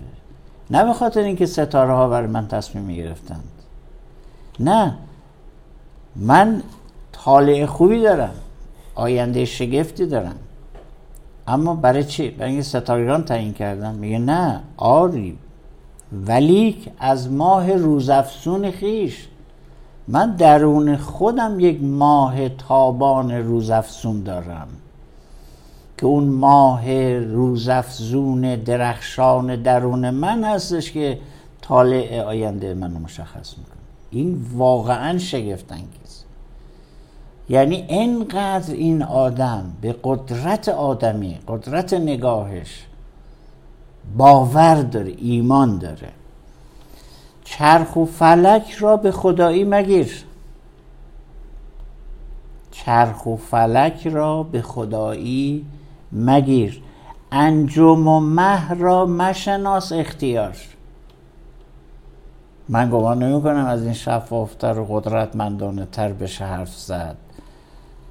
نه 0.71 0.85
به 0.85 0.93
خاطر 0.93 1.19
اینکه 1.19 1.45
ستاره 1.45 1.93
ها 1.93 2.09
برای 2.09 2.27
من 2.27 2.47
تصمیم 2.47 2.83
می 2.83 2.95
گرفتند 2.95 3.43
نه. 4.59 4.97
من 6.15 6.63
طالع 7.11 7.65
خوبی 7.65 8.01
دارم. 8.01 8.33
آینده 8.95 9.45
شگفتی 9.45 10.05
دارم. 10.05 10.35
اما 11.47 11.75
برای 11.75 12.03
چی؟ 12.03 12.29
برای 12.29 12.51
اینکه 12.51 12.63
ستارگان 12.63 13.23
تعیین 13.23 13.53
کردن. 13.53 13.95
میگه 13.95 14.19
نه 14.19 14.61
آری. 14.77 15.37
ولیک 16.27 16.89
از 16.99 17.31
ماه 17.31 17.73
روزافزون 17.73 18.71
خیش. 18.71 19.27
من 20.07 20.35
درون 20.35 20.97
خودم 20.97 21.59
یک 21.59 21.83
ماه 21.83 22.49
تابان 22.49 23.31
روزافزون 23.31 24.23
دارم 24.23 24.67
که 25.97 26.05
اون 26.05 26.23
ماه 26.23 27.13
روزافزون 27.19 28.55
درخشان 28.55 29.61
درون 29.61 30.09
من 30.09 30.43
هستش 30.43 30.91
که 30.91 31.19
طالع 31.61 32.21
آینده 32.21 32.73
من 32.73 32.93
رو 32.93 32.99
مشخص 32.99 33.57
می‌کنه. 33.57 33.77
این 34.11 34.45
واقعا 34.53 35.17
شگفت 35.17 35.71
انگیز 35.71 36.23
یعنی 37.49 37.75
اینقدر 37.75 38.73
این 38.73 39.03
آدم 39.03 39.73
به 39.81 39.95
قدرت 40.03 40.69
آدمی 40.69 41.39
قدرت 41.47 41.93
نگاهش 41.93 42.85
باور 44.17 44.81
داره 44.81 45.13
ایمان 45.17 45.77
داره. 45.77 46.09
چرخ 47.49 47.95
و 47.95 48.05
فلک 48.05 48.71
را 48.71 48.97
به 48.97 49.11
خدایی 49.11 49.63
مگیر. 49.63 50.25
چرخ 52.71 53.25
و 53.25 53.35
فلک 53.35 54.07
را 54.07 54.43
به 54.43 54.61
خدایی 54.61 55.65
مگیر. 56.11 56.81
انجم 57.31 58.07
و 58.07 58.19
مه 58.19 58.73
را 58.73 59.05
مشناس 59.05 59.91
اختیار. 59.91 60.57
من 62.69 62.89
گمان 62.89 63.23
نمی 63.23 63.41
کنم 63.41 63.65
از 63.65 63.83
این 63.83 63.93
شفافتر 63.93 64.79
و 64.79 64.85
قدرتمندانه 64.85 65.87
تر 65.91 66.13
بشه 66.13 66.45
حرف 66.45 66.75
زد. 66.75 67.17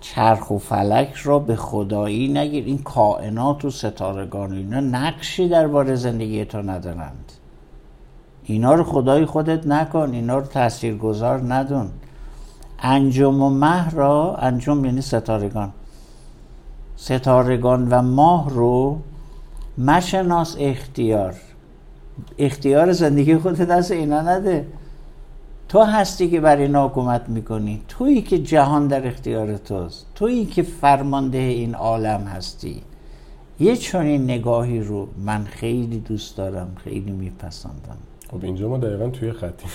چرخ 0.01 0.51
و 0.51 0.59
فلک 0.59 1.15
را 1.15 1.39
به 1.39 1.57
خدایی 1.57 2.29
نگیر. 2.29 2.65
این 2.65 2.79
کائنات 2.79 3.65
و 3.65 3.71
ستارگان 3.71 4.53
اینا 4.53 4.81
نقشی 4.81 5.49
درباره 5.49 5.95
زندگی 5.95 6.45
تو 6.45 6.63
ندارند. 6.63 7.33
اینا 8.49 8.75
رو 8.75 8.85
خدای 8.85 9.27
خودت 9.27 9.67
نکن 9.67 10.11
اینا 10.13 10.39
رو 10.39 10.47
تاثیرگذار 10.47 11.55
ندون. 11.55 11.89
انجم 12.79 13.43
و 13.43 13.51
مه 13.51 13.91
را 13.91 14.37
انجم 14.37 14.85
یعنی 14.85 15.01
ستارگان. 15.01 15.73
ستارگان 16.97 17.89
و 17.89 18.03
ماه 18.03 18.51
رو 18.51 18.99
مشناس 19.79 20.57
اختیار. 20.59 21.35
اختیار 22.39 22.93
زندگی 22.93 23.37
خودت 23.37 23.63
دست 23.63 23.91
اینا 23.91 24.21
نده. 24.21 24.67
تو 25.69 25.83
هستی 25.83 26.31
که 26.31 26.41
برای 26.41 26.63
اینا 26.63 26.89
حکومت 26.89 27.29
می‌کنی. 27.29 27.83
تویی 27.89 28.23
که 28.23 28.39
جهان 28.39 28.87
در 28.87 29.07
اختیار 29.07 29.57
توست. 29.57 30.07
تویی 30.15 30.47
که 30.47 30.63
فرمانده 30.63 31.39
این 31.39 31.75
عالم 31.75 32.21
هستی. 32.21 32.83
یه 33.61 33.77
چنین 33.77 34.25
نگاهی 34.25 34.81
رو 34.81 35.09
من 35.25 35.45
خیلی 35.45 35.99
دوست 35.99 36.37
دارم 36.37 36.77
خیلی 36.85 37.11
میپسندم. 37.11 37.99
خب 38.31 38.45
اینجا 38.45 38.69
ما 38.69 38.79
دقیقا 38.79 39.09
توی 39.09 39.33
خطیم. 39.33 39.71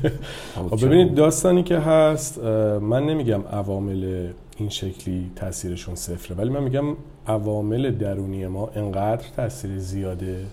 خب 0.70 0.86
ببینید 0.86 1.14
داستانی 1.14 1.62
که 1.62 1.78
هست 1.78 2.38
من 2.80 3.06
نمیگم 3.06 3.42
عوامل 3.42 4.32
این 4.56 4.68
شکلی 4.68 5.30
تاثیرشون 5.36 5.94
صفره 5.94 6.36
ولی 6.36 6.50
من 6.50 6.62
میگم 6.62 6.84
عوامل 7.26 7.90
درونی 7.90 8.46
ما 8.46 8.70
انقدر 8.74 9.24
تاثیر 9.36 9.78
زیاده 9.78 10.46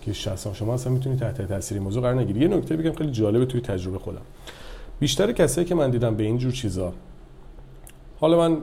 که 0.00 0.12
شخصا 0.12 0.52
شما 0.52 0.74
اصلا 0.74 0.92
می‌تونید 0.92 1.18
تحت 1.18 1.42
تاثیر 1.42 1.80
موضوع 1.80 2.02
قرار 2.02 2.14
نگیری 2.14 2.40
یه 2.40 2.48
نکته 2.48 2.76
بگم 2.76 2.92
خیلی 2.92 3.10
جالبه 3.10 3.46
توی 3.46 3.60
تجربه 3.60 3.98
خودم. 3.98 4.22
بیشتر 5.00 5.32
کسایی 5.32 5.66
که 5.66 5.74
من 5.74 5.90
دیدم 5.90 6.16
به 6.16 6.22
این 6.22 6.38
جور 6.38 6.52
چیزا 6.52 6.92
حالا 8.20 8.38
من 8.38 8.56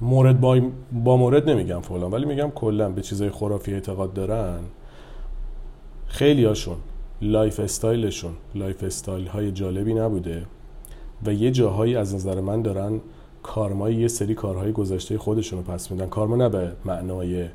مورد 0.00 0.40
با, 0.40 0.60
با 1.04 1.16
مورد 1.16 1.50
نمیگم 1.50 1.80
فلان 1.80 2.10
ولی 2.10 2.26
میگم 2.26 2.50
کلا 2.50 2.88
به 2.88 3.02
چیزای 3.02 3.30
خرافی 3.30 3.74
اعتقاد 3.74 4.12
دارن 4.12 4.60
خیلی 6.06 6.44
هاشون 6.44 6.76
lifestyle 7.22 7.60
شون 7.60 8.32
lifestyle 8.54 9.26
های 9.26 9.52
جالبی 9.52 9.94
نبوده 9.94 10.46
و 11.26 11.32
یه 11.32 11.50
جاهایی 11.50 11.96
از 11.96 12.14
نظر 12.14 12.40
من 12.40 12.62
دارن 12.62 13.00
کارمای 13.42 13.94
یه 13.94 14.08
سری 14.08 14.34
کارهای 14.34 14.72
گذشته 14.72 15.18
خودشون 15.18 15.58
رو 15.58 15.64
پس 15.64 15.90
میدن. 15.90 16.06
کارما 16.06 16.36
نه 16.36 16.48
به 16.48 16.72
معنای 16.84 17.48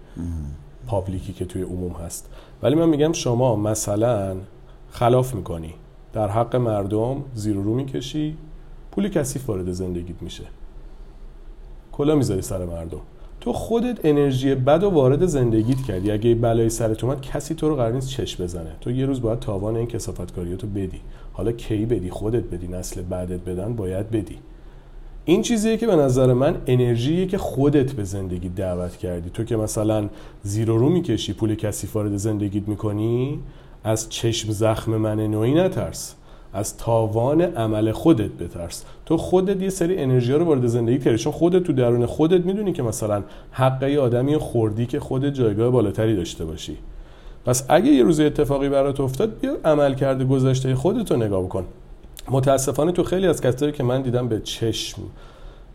public 0.87 1.27
ی 1.27 1.33
که 1.33 1.45
توی 1.45 1.61
عموم 1.61 1.91
هست. 1.91 2.29
ولی 2.63 2.75
من 2.75 2.89
میگم 2.89 3.11
شما 3.11 3.55
مثلا 3.55 4.37
خلاف 4.91 5.35
می‌کنی. 5.35 5.73
در 6.13 6.27
حق 6.27 6.55
مردم 6.55 7.23
زیر 7.33 7.55
رو 7.55 7.73
می‌کشی 7.73 8.37
پول 8.91 9.09
کثیف 9.09 9.49
وارد 9.49 9.71
زندگیت 9.71 10.21
میشه. 10.21 10.43
کلا 11.91 12.15
می‌ذاری 12.15 12.41
سر 12.41 12.65
مردم. 12.65 13.01
تو 13.43 13.53
خودت 13.53 14.05
انرژی 14.05 14.55
بد 14.55 14.83
و 14.83 14.89
وارد 14.89 15.25
زندگیت 15.25 15.81
کردی. 15.87 16.11
اگه 16.11 16.35
بلای 16.35 16.69
سرت 16.69 17.03
اومد 17.03 17.21
کسی 17.21 17.55
تو 17.55 17.69
رو 17.69 17.75
قرار 17.75 17.91
نیست 17.91 18.09
چشم 18.09 18.43
بزنه. 18.43 18.71
تو 18.81 18.91
یه 18.91 19.05
روز 19.05 19.21
باید 19.21 19.39
تاوان 19.39 19.75
این 19.75 19.87
کسافتکاریاتو 19.87 20.67
بدی. 20.67 21.01
حالا 21.33 21.51
کی 21.51 21.85
بدی؟ 21.85 22.09
خودت 22.09 22.43
بدی. 22.43 22.67
نسل 22.67 23.01
بعدت 23.01 23.39
بدن 23.39 23.75
باید 23.75 24.11
بدی. 24.11 24.37
این 25.25 25.41
چیزیه 25.41 25.77
که 25.77 25.87
به 25.87 25.95
نظر 25.95 26.33
من 26.33 26.55
انرژیه 26.67 27.25
که 27.25 27.37
خودت 27.37 27.91
به 27.91 28.03
زندگی 28.03 28.49
دعوت 28.49 28.97
کردی. 28.97 29.29
تو 29.29 29.43
که 29.43 29.55
مثلا 29.55 30.09
زیر 30.43 30.67
رو 30.67 30.89
می‌کشی 30.89 31.33
پول 31.33 31.55
کسی 31.55 31.87
وارد 31.93 32.17
زندگیت 32.17 32.67
می‌کنی 32.67 33.39
از 33.83 34.09
چشم 34.09 34.51
زخم 34.51 34.91
من 34.91 35.19
نوعی 35.19 35.53
نترس. 35.53 36.15
از 36.53 36.77
تاوان 36.77 37.41
عمل 37.41 37.91
خودت 37.91 38.31
بترس. 38.31 38.83
تو 39.05 39.17
خودت 39.17 39.61
یه 39.61 39.69
سری 39.69 39.97
انرژی 39.97 40.33
رو 40.33 40.45
وارد 40.45 40.67
زندگی 40.67 40.99
کردی. 40.99 41.17
چون 41.17 41.33
خودت 41.33 41.63
تو 41.63 41.73
درون 41.73 42.05
خودت 42.05 42.45
می‌دونی 42.45 42.73
که 42.73 42.83
مثلا 42.83 43.23
حق 43.51 43.83
یه 43.83 43.99
آدمی 43.99 44.37
خوردی 44.37 44.85
که 44.85 44.99
خودت 44.99 45.33
جایگاه 45.33 45.69
بالاتری 45.69 46.15
داشته 46.15 46.45
باشی. 46.45 46.77
پس 47.45 47.65
اگه 47.69 47.91
یه 47.91 48.03
روز 48.03 48.19
اتفاقی 48.19 48.69
برات 48.69 48.99
افتاد 48.99 49.39
بیا 49.39 49.57
عمل 49.65 49.93
کرده 49.93 50.25
گذشته 50.25 50.75
خودت 50.75 51.11
رو 51.11 51.17
نگاه 51.17 51.43
بکن. 51.43 51.65
متاسفانه 52.31 52.91
تو 52.91 53.03
خیلی 53.03 53.27
از 53.27 53.41
کسایی 53.41 53.71
که 53.71 53.83
من 53.83 54.01
دیدم 54.01 54.27
به 54.27 54.39
چشم 54.39 55.01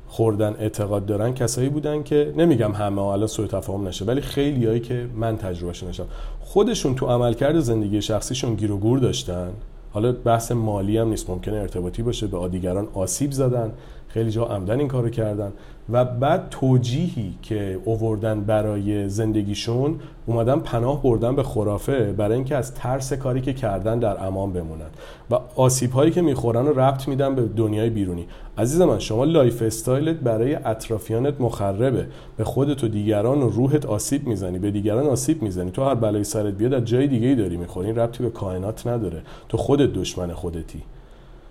خوردن 0.08 0.56
اعتقاد 0.58 1.06
دارن 1.06 1.34
کسایی 1.34 1.68
بودن 1.68 2.02
که 2.02 2.34
نمیگم 2.36 2.72
همه 2.72 3.02
الان 3.02 3.26
سوء 3.26 3.46
تفاهم 3.46 3.88
نشه 3.88 4.04
ولی 4.04 4.20
خیلیایی 4.20 4.80
که 4.80 5.06
من 5.16 5.36
تجربهش 5.36 5.82
نشم 5.82 6.06
خودشون 6.40 6.94
تو 6.94 7.06
عملکرد 7.06 7.60
زندگی 7.60 8.02
شخصیشون 8.02 8.54
گیر 8.54 8.72
و 8.72 8.78
گور 8.78 8.98
داشتن. 8.98 9.50
حالا 9.98 10.12
بحث 10.12 10.52
مالی 10.52 10.98
هم 10.98 11.08
نیست 11.08 11.30
ممکنه 11.30 11.56
ارتباطی 11.56 12.02
باشه 12.02 12.26
به 12.26 12.38
دیگران 12.38 12.88
آسیب 12.94 13.32
زدن 13.32 13.72
خیلی 14.08 14.30
جا 14.30 14.44
عمدن 14.44 14.78
این 14.78 14.88
کارو 14.88 15.08
کردن. 15.10 15.52
و 15.92 16.04
بعد 16.04 16.48
توجیهی 16.50 17.34
که 17.42 17.78
اووردن 17.84 18.40
برای 18.40 19.08
زندگیشون 19.08 20.00
اومدن 20.26 20.58
پناه 20.58 21.02
بردن 21.02 21.36
به 21.36 21.42
خرافه 21.42 22.12
برای 22.12 22.34
اینکه 22.34 22.56
از 22.56 22.74
ترس 22.74 23.12
کاری 23.12 23.40
که 23.40 23.52
کردن 23.52 23.98
در 23.98 24.26
امان 24.26 24.52
بمونن. 24.52 24.90
و 25.30 25.38
آسیب 25.56 25.92
هایی 25.92 26.10
که 26.10 26.22
می‌خورن 26.22 26.66
رو 26.66 26.80
ربط 26.80 27.08
میدن 27.08 27.34
به 27.34 27.42
دنیای 27.56 27.90
بیرونی. 27.90 28.26
عزیز 28.58 28.80
من 28.80 28.98
شما 28.98 29.24
lifestyle 29.24 29.62
ت 29.62 30.16
برای 30.16 30.54
اطرافیانت 30.54 31.40
مخربه. 31.40 32.06
به 32.36 32.44
خودت 32.44 32.84
و 32.84 32.88
دیگران 32.88 33.42
و 33.42 33.48
روحت 33.48 33.86
آسیب 33.86 34.26
می‌زنی. 34.26 34.58
به 34.58 34.70
دیگران 34.70 35.06
آسیب 35.06 35.42
می‌زنی. 35.42 35.70
تو 35.70 35.84
هر 35.84 35.94
بلای 35.94 36.24
سرت 36.24 36.54
بیاد 36.54 36.74
از 36.74 36.84
جای 36.84 37.06
دیگه 37.06 37.28
ای 37.28 37.34
داری 37.34 37.56
می‌خوری. 37.56 37.86
این 37.86 37.96
ربطی 37.96 38.22
به 38.22 38.30
کائنات 38.30 38.86
نداره. 38.86 39.22
تو 39.48 39.56
خودت 39.56 39.92
دشمن 39.92 40.32
خودتی. 40.32 40.82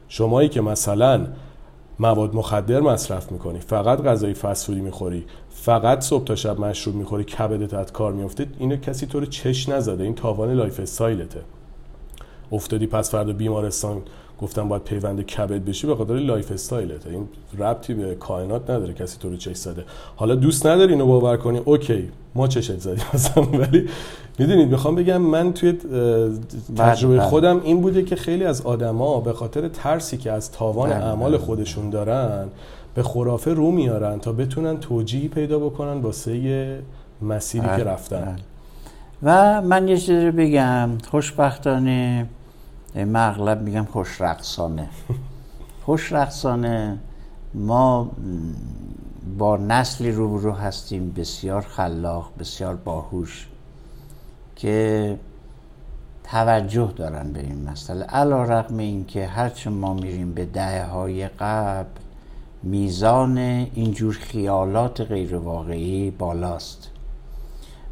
شمایی 0.10 0.50
که 0.50 0.62
مثلا 0.62 1.28
مواد 2.00 2.36
مخدر 2.36 2.80
مصرف 2.80 3.32
می‌کنی. 3.32 3.60
فقط 3.60 4.02
غذای 4.02 4.34
فست‌فودی 4.34 4.82
می‌خوری. 4.82 5.26
فقط 5.50 6.02
صبح 6.02 6.24
تا 6.24 6.36
شب 6.36 6.60
مشروب 6.60 6.95
می‌خوری. 6.95 7.24
کبدت 7.24 7.74
از 7.74 7.91
کار 7.91 8.14
میفته 8.14 8.48
اینو 8.60 8.76
کسی 8.76 9.06
تو 9.06 9.20
رو 9.20 9.26
چش 9.26 9.70
نزده. 9.70 10.04
این 10.04 10.16
تاوان 10.16 10.54
lifestyle 10.54 10.80
ته. 10.80 11.41
افتادی 12.52 12.88
پس 12.88 13.12
فردا 13.12 13.34
بیمارستان. 13.34 14.02
گفتن 14.41 14.70
باید 14.70 14.84
پیوند 14.84 15.22
کبد 15.22 15.66
بشی. 15.66 15.88
به 15.88 15.95
خاطر 15.95 16.14
lifestyle 16.14 16.52
ت 16.52 17.08
این 17.08 17.28
ربطی 17.58 17.93
به 17.93 18.16
کائنات 18.16 18.70
نداره 18.70 18.93
کسی 18.93 19.18
تو 19.20 19.30
رو 19.30 19.38
چش 19.38 19.56
زده. 19.56 19.86
حالا 20.16 20.36
دوست 20.36 20.66
نداری 20.66 20.93
اینو 20.93 21.06
باور 21.06 21.38
کنی؟ 21.38 21.58
اوکی. 21.58 22.10
ما 22.36 22.48
چشت 22.48 22.80
زدیم 22.80 23.06
ولی 23.60 23.89
می‌دونید 24.40 24.70
می‌خوام 24.72 24.96
بگم 24.96 25.18
من 25.18 25.54
توی 25.54 25.74
تجربه 26.78 27.18
بله. 27.18 27.26
خودم 27.26 27.62
این 27.64 27.82
بوده 27.82 28.04
که 28.04 28.16
خیلی 28.16 28.44
از 28.44 28.62
آدما 28.62 29.20
به 29.20 29.34
خاطر 29.34 29.68
ترسی 29.68 30.18
که 30.18 30.32
از 30.32 30.52
تاوان 30.52 30.90
بله، 30.90 31.06
اعمال 31.06 31.32
بله. 31.32 31.38
خودشون 31.38 31.90
دارن 31.90 32.48
به 32.96 33.04
خرافه 33.04 33.54
رو 33.54 33.72
میارن 33.72 34.20
تا 34.20 34.32
بتونن 34.32 34.80
توجیهی 34.80 35.28
پیدا 35.28 35.60
بکنن 35.60 36.02
واسه 36.02 36.80
مسیری 37.22 37.68
که 37.68 37.84
رفتن. 37.84 38.36
و 39.24 39.62
من 39.62 39.88
یه 39.88 39.98
چیزی 39.98 40.32
بگم. 40.32 40.90
خوشبختانه 41.12 42.28
مغلب 42.96 43.62
میگم 43.62 43.86
خوش 43.86 44.22
رقصانه 44.22 44.90
خوش 45.86 46.12
رقصانه 46.12 46.98
ما 47.54 48.12
با 49.38 49.58
نسلی 49.58 50.12
روبرو 50.12 50.52
هستیم 50.52 51.14
بسیار 51.18 51.62
خلاق 51.62 52.32
بسیار 52.40 52.76
باهوش. 52.76 53.48
که 54.58 55.20
توجه 56.24 56.93
دارن 56.95 57.32
به 57.32 57.39
این 57.39 57.70
مسئله. 57.70 58.05
علا 58.05 58.43
رقم 58.43 58.78
این 58.78 59.05
که 59.05 59.28
هرچه 59.28 59.70
ما 59.70 59.93
میریم 59.93 60.34
به 60.34 60.45
دهه 60.45 60.86
های 60.86 61.28
قبل 61.28 61.89
میزان 62.64 63.38
اینجور 63.38 64.14
خیالات 64.14 65.01
غیر 65.01 65.36
واقعی 65.36 66.12
بالاست. 66.12 66.89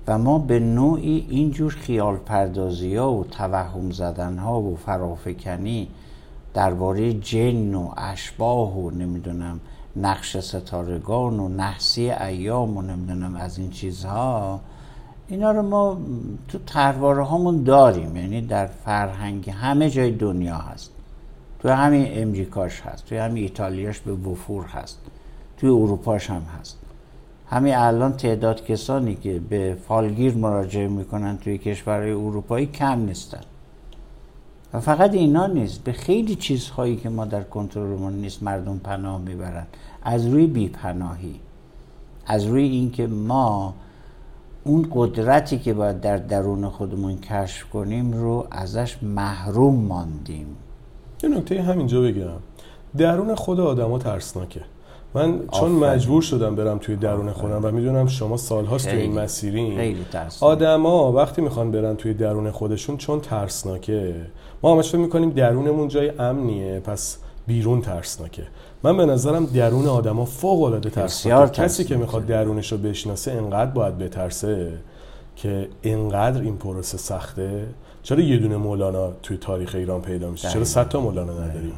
و 0.07 0.17
ما 0.17 0.39
به 0.39 0.59
نوعی 0.59 1.27
اینجور 1.29 1.71
خیال 1.71 2.17
پردازی 2.17 2.95
ها 2.95 3.13
و 3.13 3.23
توهم 3.23 3.91
زدن 3.91 4.37
ها 4.37 4.61
و 4.61 4.75
فرافکنی 4.75 5.87
درباره 6.53 7.13
جن 7.13 7.73
و 7.73 7.91
اشباه 7.97 8.77
و 8.77 8.91
نمی‌دونم 8.91 9.59
نقش 9.95 10.37
ستارگان 10.37 11.39
و 11.39 11.49
نحسی 11.49 12.11
ایام 12.11 12.77
و 12.77 12.81
نمی‌دونم 12.81 13.35
از 13.35 13.57
این 13.57 13.69
چیزها 13.69 14.59
اینا 15.27 15.51
رو 15.51 15.61
ما 15.61 15.97
تو 16.47 16.59
ترواره 16.65 17.23
هامون 17.23 17.63
داریم. 17.63 18.15
یعنی 18.15 18.41
در 18.41 18.65
فرهنگ 18.65 19.49
همه 19.49 19.89
جای 19.89 20.11
دنیا 20.11 20.57
هست. 20.57 20.91
تو 21.59 21.69
همین 21.69 22.07
امریکاش 22.09 22.81
هست. 22.81 23.05
توی 23.05 23.17
همین 23.17 23.43
ایتالیاش 23.43 23.99
به 23.99 24.13
وفور 24.13 24.65
هست. 24.65 24.99
توی 25.57 25.69
اروپاش 25.69 26.29
هم 26.29 26.41
هست. 26.59 26.77
همین 27.49 27.75
الان 27.75 28.13
تعداد 28.13 28.65
کسانی 28.65 29.15
که 29.15 29.39
به 29.49 29.77
فالگیر 29.87 30.35
مراجعه 30.35 30.87
می‌کنن 30.87 31.37
توی 31.37 31.57
کشورهای 31.57 32.11
اروپایی 32.11 32.65
کم 32.65 32.99
نیستن. 32.99 33.41
و 34.73 34.79
فقط 34.79 35.13
اینا 35.13 35.47
نیست. 35.47 35.83
به 35.83 35.91
خیلی 35.91 36.35
چیزهایی 36.35 36.95
که 36.95 37.09
ما 37.09 37.25
در 37.25 37.43
کنترلمون 37.43 38.13
نیست 38.13 38.43
مردم 38.43 38.77
پناه 38.77 39.21
می‌برن. 39.21 39.65
از 40.03 40.25
روی 40.25 40.47
بیپناهی. 40.47 41.39
از 42.27 42.45
روی 42.45 42.63
اینکه 42.63 43.07
ما 43.07 43.73
اون 44.67 44.87
قدرتی 44.93 45.59
که 45.59 45.73
باید 45.73 46.01
در 46.01 46.17
درون 46.17 46.69
خودمون 46.69 47.17
کشف 47.17 47.69
کنیم 47.69 48.13
رو 48.13 48.47
ازش 48.51 48.97
محروم 49.03 49.75
ماندیم. 49.75 50.47
یه 51.23 51.29
نکته 51.29 51.61
همینجا 51.61 52.01
بگم. 52.01 52.29
درون 52.97 53.35
خود 53.35 53.59
آدما 53.59 53.97
ترسناکه. 53.99 54.61
من 55.13 55.39
چون 55.51 55.71
مجبور 55.71 56.21
شدم 56.21 56.55
برم 56.55 56.77
توی 56.77 56.95
درون 56.95 57.31
خودم 57.31 57.65
و 57.65 57.71
می‌دونم 57.71 58.07
شما 58.07 58.37
سالهاست 58.37 58.89
توی 58.89 58.99
این 58.99 59.19
مسیرین 59.19 59.97
آدما 60.41 61.11
وقتی 61.11 61.41
می‌خوان 61.41 61.71
برن 61.71 61.95
توی 61.95 62.13
درون 62.13 62.51
خودشون 62.51 62.97
چون 62.97 63.19
ترسناکه. 63.19 64.15
ما 64.63 64.73
همش 64.75 64.89
فکر 64.89 64.97
می‌کنیم 64.97 65.29
درونمون 65.29 65.87
جای 65.87 66.09
امنیه 66.19 66.79
پس 66.79 67.17
بیرون 67.47 67.81
ترسناکه. 67.81 68.43
من 68.83 68.97
به 68.97 69.05
نظرم 69.05 69.45
درون 69.45 69.87
آدما 69.87 70.25
فوق 70.25 70.63
العاده 70.63 70.89
ترسناکه. 70.89 71.63
کسی 71.63 71.83
که 71.83 71.97
می‌خواد 71.97 72.25
درونش 72.25 72.71
رو 72.71 72.77
بشناسه 72.77 73.31
انقدر 73.31 73.71
باید 73.71 73.97
بترسه 73.97 74.71
که 75.35 75.69
انقدر 75.83 76.41
این 76.41 76.57
پروسه 76.57 76.97
سخته. 76.97 77.65
چرا 78.03 78.19
یه 78.19 78.37
دونه 78.37 78.57
مولانا 78.57 79.11
توی 79.23 79.37
تاریخ 79.37 79.75
ایران 79.75 80.01
پیدا 80.01 80.29
میشه؟ 80.29 80.49
چرا 80.49 80.63
صد 80.63 80.89
تا 80.89 80.99
مولانا 80.99 81.33
نداریم؟ 81.33 81.73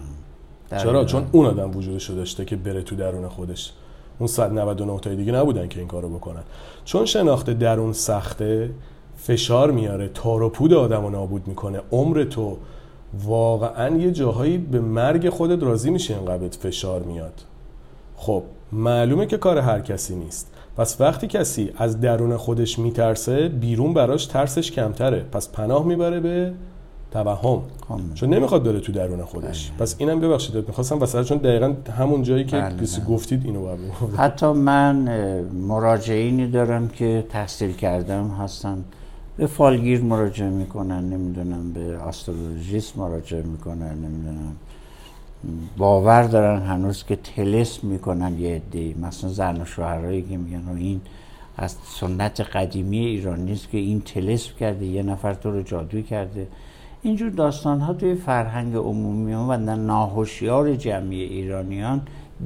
چرا؟ 0.78 1.06
چون 1.06 1.28
اون 1.32 1.46
آدم 1.46 1.78
وجودش 1.78 2.10
داشته 2.10 2.46
که 2.46 2.56
بره 2.56 2.82
تو 2.82 2.96
درون 2.96 3.28
خودش. 3.28 3.74
اون 4.20 4.28
199 4.28 5.00
تای 5.00 5.16
دیگه 5.16 5.32
نبودن 5.32 5.68
که 5.68 5.80
این 5.80 5.88
کارو 5.88 6.10
بکنن. 6.10 6.44
چون 6.86 7.06
شناخت 7.06 7.50
درون 7.50 7.94
سخته 7.94 8.70
فشار 9.18 9.72
میاره 9.72 10.08
تار 10.08 10.44
و 10.44 10.50
پود 10.50 10.74
آدم 10.74 11.04
رو 11.04 11.10
نابود 11.10 11.48
می‌کنه. 11.48 11.82
عمر 11.92 12.24
تو 12.24 12.58
واقعا 13.26 13.98
یه 13.98 14.12
جاهایی 14.12 14.58
به 14.58 14.80
مرگ 14.80 15.30
خودت 15.30 15.64
راضی 15.64 15.90
میشه 15.90 16.16
اینقدر 16.16 16.48
فشار 16.48 17.04
میاد. 17.04 17.34
خب 18.18 18.44
معلومه 18.72 19.26
که 19.26 19.38
کار 19.38 19.58
هر 19.58 19.80
کسی 19.80 20.16
نیست. 20.16 20.52
پس 20.78 21.02
وقتی 21.02 21.28
کسی 21.28 21.72
از 21.78 22.02
درون 22.02 22.38
خودش 22.38 22.80
میترسه 22.80 23.48
بیرون 23.48 23.94
براش 23.94 24.26
ترسش 24.26 24.72
کمتره. 24.72 25.26
پس 25.32 25.50
پناه 25.50 25.86
می‌بره 25.86 26.20
به 26.20 26.54
توهم. 27.12 27.62
چون 28.14 28.30
نمی‌خواد 28.34 28.64
بره 28.64 28.80
تو 28.80 28.92
درون 28.92 29.26
خودش. 29.26 29.70
بله. 29.70 29.78
پس 29.80 29.96
اینم 29.98 30.20
ببخشید 30.20 30.56
می‌خواستم 30.56 31.00
واسه 31.00 31.24
چون 31.24 31.38
دقیقا 31.38 31.74
همون 31.98 32.24
جایی 32.24 32.46
که 32.46 32.58
بله. 32.58 33.06
گفتید 33.08 33.46
اینو 33.46 33.62
باید 33.62 33.80
حتی 34.18 34.46
من 34.46 34.96
مراجعینی 35.52 36.48
دارم 36.48 36.88
که 36.88 37.26
تحصیل 37.30 37.74
کردم 37.74 38.28
هستن. 38.28 38.84
به 39.38 39.48
فالگیر 39.48 40.02
مراجعه 40.02 40.50
می‌کنن 40.50 41.10
نمی‌دونم 41.10 41.74
به 41.74 41.98
آسترولوژیست 41.98 42.98
مراجعه 42.98 43.42
می‌کنن 43.42 43.94
نمی‌دونم. 43.94 44.56
باور 45.78 46.24
دارن 46.24 46.62
هنوز 46.62 47.04
که 47.04 47.16
تلسم 47.16 47.88
می‌کنن 47.88 48.40
یه 48.40 48.56
عده. 48.56 48.96
مثلا 49.02 49.30
زن 49.30 49.62
و 49.62 49.66
شوهرایی 49.66 50.22
که 50.22 50.38
میگن 50.38 50.70
این 50.78 51.02
از 51.58 51.76
سنت 52.00 52.42
قدیمی 52.42 52.98
ایران 52.98 53.40
نیست 53.40 53.70
که 53.70 53.78
این 53.78 54.02
تلسم 54.02 54.52
کرده 54.60 54.86
یه 54.86 55.04
نفر 55.04 55.34
تو 55.34 55.52
رو 55.52 55.62
جادوی 55.62 56.04
کرده. 56.04 56.48
اینجور 57.02 57.30
داستان 57.30 57.80
ها 57.80 57.94
توی 57.94 58.16
فرهنگ 58.16 58.76
عمومی 58.76 59.34
و 59.34 59.58
ناهوشیار 59.76 60.76
جمعی 60.76 61.22
ایرانیان 61.22 62.02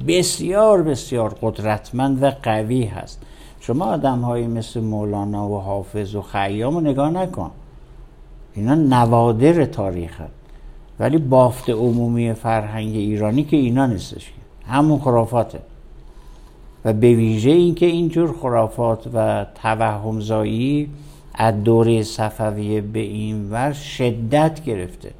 بسیار 0.08 0.82
بسیار 0.82 1.36
قدرتمند 1.42 2.22
و 2.22 2.30
قوی 2.30 2.84
هست. 2.84 3.22
شما 3.62 3.84
آدم 3.84 4.20
هایی 4.20 4.46
مثل 4.46 4.80
مولانا 4.80 5.48
و 5.48 5.60
حافظ 5.60 6.14
و 6.14 6.22
خیام 6.22 6.74
رو 6.74 6.80
نگاه 6.80 7.10
نکن. 7.10 7.50
اینا 8.54 8.74
نوادر 8.74 9.64
تاریخ. 9.64 10.22
ولی 11.00 11.18
بافت 11.18 11.70
عمومی 11.70 12.32
فرهنگ 12.32 12.94
ایرانی 12.94 13.44
که 13.44 13.56
اینا 13.56 13.86
نیستش 13.86 14.32
همون 14.66 14.98
خرافاته. 14.98 15.58
و 16.84 16.92
به 16.92 17.14
ویژه 17.14 17.50
اینکه 17.50 17.86
اینجور 17.86 18.32
خرافات 18.32 19.08
و 19.14 19.46
توهمزایی 19.62 20.88
از 21.34 21.64
دوره 21.64 22.02
صفویه 22.02 22.80
به 22.80 23.00
این 23.00 23.50
ور 23.50 23.72
شدت 23.72 24.64
گرفته. 24.64 25.10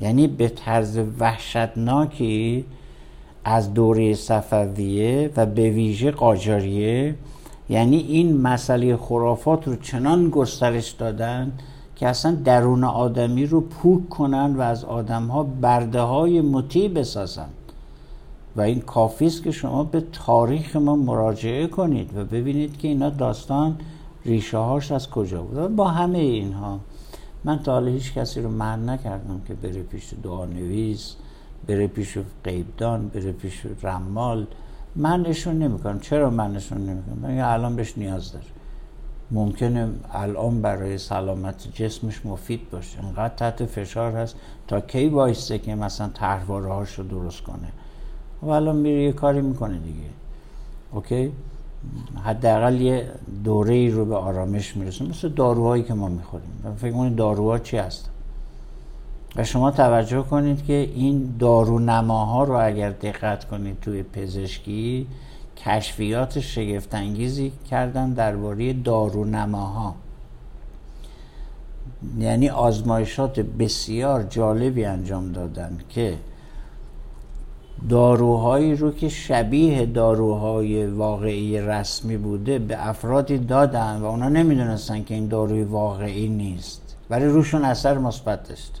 یعنی 0.00 0.26
به 0.26 0.48
طرز 0.48 1.00
وحشتناکی 1.18 2.64
از 3.50 3.74
دوره 3.74 4.14
صفویه 4.14 5.30
و 5.36 5.46
به 5.46 5.70
ویژه 5.70 6.10
قاجاریه. 6.10 7.14
یعنی 7.68 7.96
این 7.96 8.40
مسئله 8.40 8.96
خرافات 8.96 9.68
رو 9.68 9.76
چنان 9.76 10.30
گسترش 10.30 10.90
دادن 10.90 11.52
که 11.96 12.08
اصلا 12.08 12.34
درون 12.44 12.84
آدمی 12.84 13.46
رو 13.46 13.60
پوک 13.60 14.08
کنن 14.08 14.56
و 14.56 14.60
از 14.60 14.84
آدم 14.84 15.26
ها 15.26 15.42
برده 15.42 16.00
های 16.00 16.40
مطیع 16.40 16.88
بسازن. 16.88 17.48
و 18.56 18.60
این 18.60 18.80
کافی 18.80 19.26
است 19.26 19.42
که 19.42 19.50
شما 19.50 19.84
به 19.84 20.04
تاریخ 20.12 20.76
ما 20.76 20.96
مراجعه 20.96 21.66
کنید 21.66 22.16
و 22.16 22.24
ببینید 22.24 22.78
که 22.78 22.88
اینا 22.88 23.10
داستان 23.10 23.76
ریشه 24.24 24.58
هاش 24.58 24.92
از 24.92 25.10
کجا 25.10 25.42
بود. 25.42 25.76
با 25.76 25.88
همه 25.88 26.18
اینها 26.18 26.80
من 27.44 27.58
تا 27.58 27.72
حالا 27.72 27.90
هیچ 27.90 28.14
کسی 28.14 28.40
رو 28.40 28.50
من 28.50 28.88
نکردم 28.88 29.40
که 29.48 29.54
بره 29.54 29.82
پیش 29.82 30.14
دعا 30.22 30.44
نویس 30.44 31.16
بره 31.68 31.86
پیش 31.86 32.18
قیبدان 32.44 33.08
بره 33.08 33.32
پیش 33.32 33.62
رمال. 33.82 34.46
منشون 34.96 35.58
نمی‌کنم. 35.58 36.00
چرا 36.00 36.30
منشون 36.30 36.78
نمی‌کنم؟ 36.78 37.18
من 37.22 37.40
الان 37.40 37.76
بهش 37.76 37.98
نیاز 37.98 38.32
داره 38.32 38.44
ممکنه 39.30 39.88
الان 40.12 40.62
برای 40.62 40.98
سلامت 40.98 41.68
جسمش 41.74 42.26
مفید 42.26 42.70
باشه. 42.70 43.04
انقدر 43.04 43.34
تحت 43.34 43.64
فشار 43.64 44.12
هست. 44.12 44.36
تا 44.68 44.80
کی 44.80 45.08
وایسته 45.08 45.58
که 45.58 45.74
مثلا 45.74 46.08
طرحواره 46.08 46.72
هاش 46.72 46.94
رو 46.94 47.04
درست 47.04 47.42
کنه؟ 47.42 47.68
و 48.42 48.48
الان 48.48 48.76
میره 48.76 49.02
یه 49.02 49.12
کاری 49.12 49.40
می‌کنه 49.40 49.78
دیگه. 49.78 50.08
اوکی؟ 50.92 51.32
حداقل 52.24 52.80
یه 52.80 53.10
دوره 53.44 53.74
ای 53.74 53.90
رو 53.90 54.04
به 54.04 54.16
آرامش 54.16 54.76
می‌رسه 54.76 55.04
مثل 55.04 55.28
داروهایی 55.28 55.82
که 55.82 55.94
ما 55.94 56.08
می‌خوریم. 56.08 56.76
فکر 56.76 56.92
کنید 56.92 57.16
داروها 57.16 57.58
چی 57.58 57.76
هستن؟ 57.76 58.10
و 59.38 59.44
شما 59.44 59.70
توجه 59.70 60.22
کنید 60.22 60.64
که 60.64 60.90
این 60.94 61.34
دارونماها 61.38 62.44
رو 62.44 62.66
اگر 62.66 62.90
دقت 62.90 63.44
کنید 63.44 63.80
توی 63.80 64.02
پزشکی 64.02 65.06
کشفیات 65.56 66.40
شگفتانگیزی 66.40 67.52
کردن 67.70 68.12
درباره 68.12 68.72
دارونماها. 68.72 69.94
یعنی 72.18 72.48
آزمایشات 72.48 73.40
بسیار 73.40 74.22
جالبی 74.22 74.84
انجام 74.84 75.32
دادن 75.32 75.78
که 75.88 76.14
داروهایی 77.88 78.74
رو 78.74 78.90
که 78.90 79.08
شبیه 79.08 79.86
داروهای 79.86 80.86
واقعی 80.86 81.60
رسمی 81.60 82.16
بوده 82.16 82.58
به 82.58 82.88
افرادی 82.88 83.38
دادن 83.38 83.96
و 83.96 84.04
اونا 84.04 84.28
نمی‌دونستن 84.28 85.04
که 85.04 85.14
این 85.14 85.28
داروی 85.28 85.62
واقعی 85.62 86.28
نیست. 86.28 86.87
ولی 87.10 87.24
روشون 87.24 87.64
اثر 87.64 87.98
مثبت 87.98 88.48
داشت. 88.48 88.80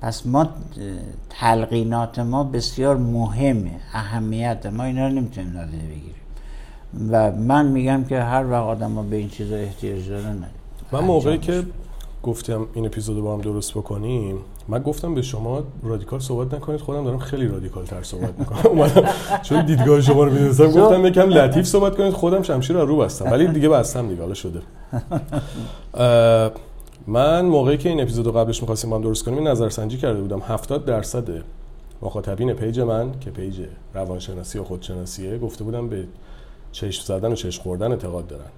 پس 0.00 0.26
ما 0.26 0.48
تلقینات 1.30 2.18
ما 2.18 2.44
بسیار 2.44 2.96
مهمه 2.96 3.70
اهمیت 3.92 4.66
ما 4.66 4.84
اینا 4.84 5.08
رو 5.08 5.14
نمی‌تونیم 5.14 5.52
نادیده 5.52 5.84
بگیریم. 5.84 6.14
و 7.10 7.32
من 7.32 7.66
میگم 7.66 8.04
که 8.04 8.20
هر 8.20 8.46
وقت 8.46 8.64
آدم 8.64 9.10
به 9.10 9.16
این 9.16 9.28
چیزا 9.28 9.56
احتیاج 9.56 10.08
دارن 10.08 10.44
من 10.92 11.00
موقعی 11.00 11.38
که 11.38 11.62
گفتم 12.22 12.66
این 12.74 12.86
اپیزود 12.86 13.22
با 13.22 13.34
هم 13.34 13.40
درست 13.40 13.74
بکنیم 13.74 14.38
من 14.68 14.78
گفتم 14.78 15.14
به 15.14 15.22
شما 15.22 15.62
رادیکال 15.82 16.20
صحبت 16.20 16.54
نکنید 16.54 16.80
خودم 16.80 17.04
دارم 17.04 17.18
خیلی 17.18 17.48
رادیکال 17.48 17.84
تر 17.84 18.02
صحبت 18.02 18.38
می‌کنم. 18.38 18.90
چون 19.42 19.66
دیدگاه 19.66 20.00
شما 20.00 20.24
رو 20.24 20.32
می‌دونستم 20.32 20.66
گفتم 20.66 21.06
یکم 21.06 21.28
لطیف 21.28 21.66
صحبت 21.66 21.96
کنید 21.96 22.12
خودم 22.12 22.42
شمشیر 22.42 22.76
رو 22.76 22.86
رو 22.86 22.96
بستم. 22.96 23.30
ولی 23.32 23.48
دیگه 23.48 23.68
بستم 23.68 24.08
دیگه 24.08 24.22
حالا 24.22 24.34
شده. 24.34 24.62
من 27.06 27.44
موقعی 27.44 27.76
که 27.76 27.88
این 27.88 28.00
اپیزود 28.00 28.26
رو 28.26 28.32
قبلش 28.32 28.60
می‌خواستیم 28.60 28.90
با 28.90 28.96
هم 28.96 29.02
درست 29.02 29.24
کنیم 29.24 29.38
این 29.38 29.48
نظرسنجی 29.48 29.98
کرده 29.98 30.20
بودم. 30.20 30.40
70 30.40 30.84
درصد 30.84 31.28
مخاطبین 32.02 32.52
page 32.52 32.80
من 32.80 33.18
که 33.20 33.30
پیج 33.30 33.66
روانشناسی 33.94 34.58
و 34.58 34.64
خودشناسیه 34.64 35.38
گفته 35.38 35.64
بودم 35.64 35.88
به 35.88 36.04
چشم 36.72 37.04
زدن 37.04 37.32
و 37.32 37.34
چشم 37.34 37.62
خوردن 37.62 37.90
اعتقاد 37.90 38.26
دارن. 38.26 38.50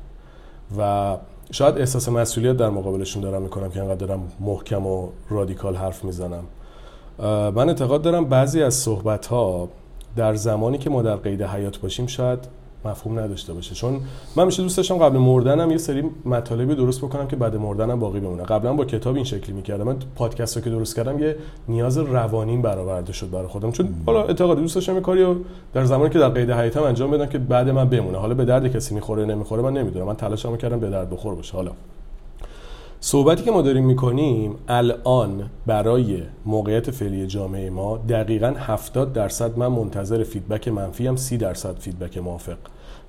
و 0.79 1.17
شاید 1.51 1.79
احساس 1.79 2.09
مسئولیت 2.09 2.57
در 2.57 2.71
مقابلشون 2.71 3.23
دارم 3.23 3.43
می‌کنم 3.43 3.71
که 3.71 3.81
انقدر 3.81 4.07
دارم 4.07 4.33
محکم 4.41 4.87
و 4.87 5.09
رادیکال 5.31 5.77
حرف 5.77 6.05
می‌زنم. 6.05 6.45
من 7.55 7.69
اعتقاد 7.69 8.03
دارم 8.03 8.25
بعضی 8.25 8.63
از 8.63 8.75
صحبت 8.75 9.27
ها 9.27 9.69
در 10.17 10.35
زمانی 10.35 10.79
که 10.79 10.91
ما 10.91 11.03
در 11.03 11.17
قید 11.17 11.43
حیات 11.43 11.81
باشیم 11.81 12.07
شاید 12.07 12.39
مفهوم 12.85 13.19
نداشته 13.19 13.53
باشه. 13.53 13.75
چون 13.75 14.01
من 14.37 14.45
میشه 14.45 14.63
دوست 14.63 14.77
داشتم 14.77 14.99
قبل 14.99 15.19
مردنم 15.19 15.71
یه 15.71 15.79
سری 15.79 16.03
مطالبی 16.25 16.75
درست 16.75 17.01
بکنم 17.01 17.29
که 17.29 17.37
بعد 17.37 17.57
مردنم 17.57 18.01
باقی 18.01 18.21
بمونه. 18.21 18.43
قبلا 18.43 18.73
با 18.73 18.85
کتاب 18.85 19.15
این 19.15 19.25
شکلی 19.25 19.53
می‌کردم. 19.53 19.85
من 19.85 19.97
پادکست 20.17 20.57
رو 20.57 20.63
که 20.63 20.71
درست 20.71 20.97
کردم 20.97 21.19
یه 21.19 21.37
نیاز 21.69 21.99
روانین 21.99 22.63
برآورده 22.63 23.13
شد 23.13 23.31
برای 23.31 23.47
خودم. 23.47 23.73
چون 23.73 23.89
حالا 24.07 24.23
اعتقاد 24.23 24.59
دوست 24.59 24.75
داشتم 24.75 25.01
کاری 25.01 25.23
رو 25.23 25.37
در 25.75 25.85
زمانی 25.85 26.11
که 26.11 26.19
در 26.19 26.29
قید 26.29 26.51
حیاتم 26.51 26.83
انجام 26.83 27.11
بدم 27.11 27.27
که 27.27 27.39
بعد 27.39 27.69
من 27.69 27.89
بمونه. 27.89 28.19
حالا 28.19 28.35
به 28.35 28.45
درد 28.45 28.73
کسی 28.73 28.95
می‌خوره 28.95 29.25
نمی‌خوره 29.25 29.63
من 29.63 29.73
نمی‌دونم. 29.73 30.07
من 30.07 30.17
تلاشمو 30.17 30.57
کردم 30.57 30.81
به 30.81 30.91
درد 30.91 31.11
بخور 31.11 31.35
باشه. 31.35 31.57
حالا 31.57 31.71
صحبتی 33.05 33.45
که 33.45 33.51
ما 33.51 33.63
داریم 33.63 33.85
می‌کنیم 33.85 34.55
الان 34.69 35.51
برای 35.67 36.23
موقعیت 36.47 36.91
فعلی 36.91 37.27
جامعه 37.27 37.71
ما 37.71 37.97
دقیقا 37.97 38.55
70 38.59 39.13
درصد 39.13 39.59
من 39.59 39.67
منتظر 39.67 40.25
feedback 40.25 40.69
منفی 40.69 41.07
هم 41.07 41.17
30 41.17 41.37
درصد 41.37 41.79
feedback 41.79 42.19
موافق. 42.19 42.57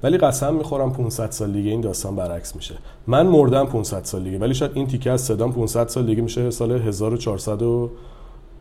ولی 0.04 0.18
قسم 0.18 0.54
می‌خورم 0.54 0.94
500 0.94 1.32
سال 1.32 1.52
دیگه 1.52 1.72
این 1.72 1.82
داستان 1.82 2.16
برعکس 2.16 2.56
میشه. 2.56 2.76
من 3.08 3.26
مردم 3.28 3.66
500 3.66 4.04
سال 4.04 4.24
دیگه 4.24 4.40
ولی 4.40 4.54
شاید 4.54 4.72
این 4.74 4.88
تیکه 4.88 5.12
از 5.12 5.22
صدام 5.22 5.52
500 5.52 5.88
سال 5.88 6.06
دیگه 6.06 6.22
میشه 6.22 6.52
سال 6.52 6.72
1400 6.72 7.62
و 7.62 7.90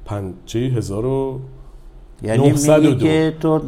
پن... 0.05 0.35
چی؟ 0.47 0.69
1000 0.69 1.05
یعنی 2.25 2.53
میگی 2.53 2.97
که 2.97 3.35
تو 3.41 3.61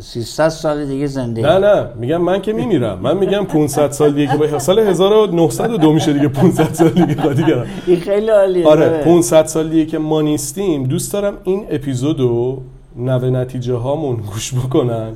300 0.00 0.48
سال 0.48 0.86
دیگه 0.86 1.06
زنده 1.06 1.42
نه 1.42 1.58
نه 1.58 1.86
میگم 2.00 2.22
من 2.22 2.42
که 2.42 2.52
میمیرم. 2.52 2.98
من 2.98 3.16
میگم 3.16 3.44
500 3.44 3.90
سال 3.90 4.12
دیگه 4.12 4.36
با 4.36 4.58
سال 4.58 4.78
1902 4.78 5.92
میشه 5.92 6.12
دیگه 6.12 6.28
500 6.28 6.72
سال 6.72 6.88
دیگه 6.88 7.32
دیگه. 7.34 7.64
این 7.86 8.00
خیلی 8.00 8.28
عالیه. 8.28 8.66
آره 8.66 8.88
500 9.04 9.46
سال 9.46 9.68
دیگه 9.68 9.86
که 9.86 9.98
ما 9.98 10.22
نیستیم. 10.22 10.84
دوست 10.84 11.12
دارم 11.12 11.34
این 11.44 11.66
اپیزودو 11.70 12.58
نوه 12.96 13.30
نتیجه 13.30 13.74
هامون 13.74 14.16
گوش 14.16 14.54
بکنن. 14.54 15.12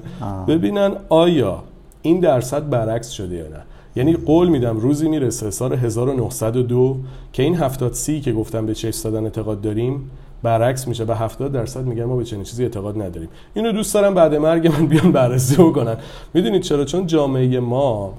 ببینن 0.49 0.93
آیا 1.09 1.63
این 2.03 2.21
درصد 2.21 2.71
برعکس 2.71 3.11
شده 3.11 3.37
یا 3.37 3.49
نه. 3.49 3.63
یعنی 3.97 4.13
قول 4.13 4.49
میدم 4.49 4.79
روزی 4.79 5.09
می‌رسه 5.09 5.51
سال 5.51 5.73
1902 5.73 6.97
که 7.33 7.43
این 7.43 7.55
70 7.55 7.93
سی 7.93 8.21
که 8.21 8.33
گفتم 8.33 8.67
به 8.67 8.75
چه 8.75 8.91
دادن 9.05 9.25
اعتقاد 9.25 9.61
داریم 9.61 10.11
برعکس 10.43 10.89
میشه 10.89 11.05
به 11.05 11.17
70 11.17 11.53
درصد 11.53 11.85
میگن 11.85 12.05
ما 12.05 12.17
به 12.17 12.25
چنین 12.25 12.45
چیزی 12.45 12.63
اعتقاد 12.63 13.03
نداریم. 13.03 13.29
اینو 13.55 13.73
دوست 13.73 13.95
دارم 13.95 14.15
بعد 14.15 14.35
مرگ 14.35 14.67
من 14.67 14.87
بیان 14.87 15.13
بررسی 15.13 15.57
بکنن. 15.57 15.97
می‌دونید 16.35 16.63
چرا؟ 16.63 16.85
چون 16.85 17.07
جامعه 17.07 17.61
ما 17.61 18.15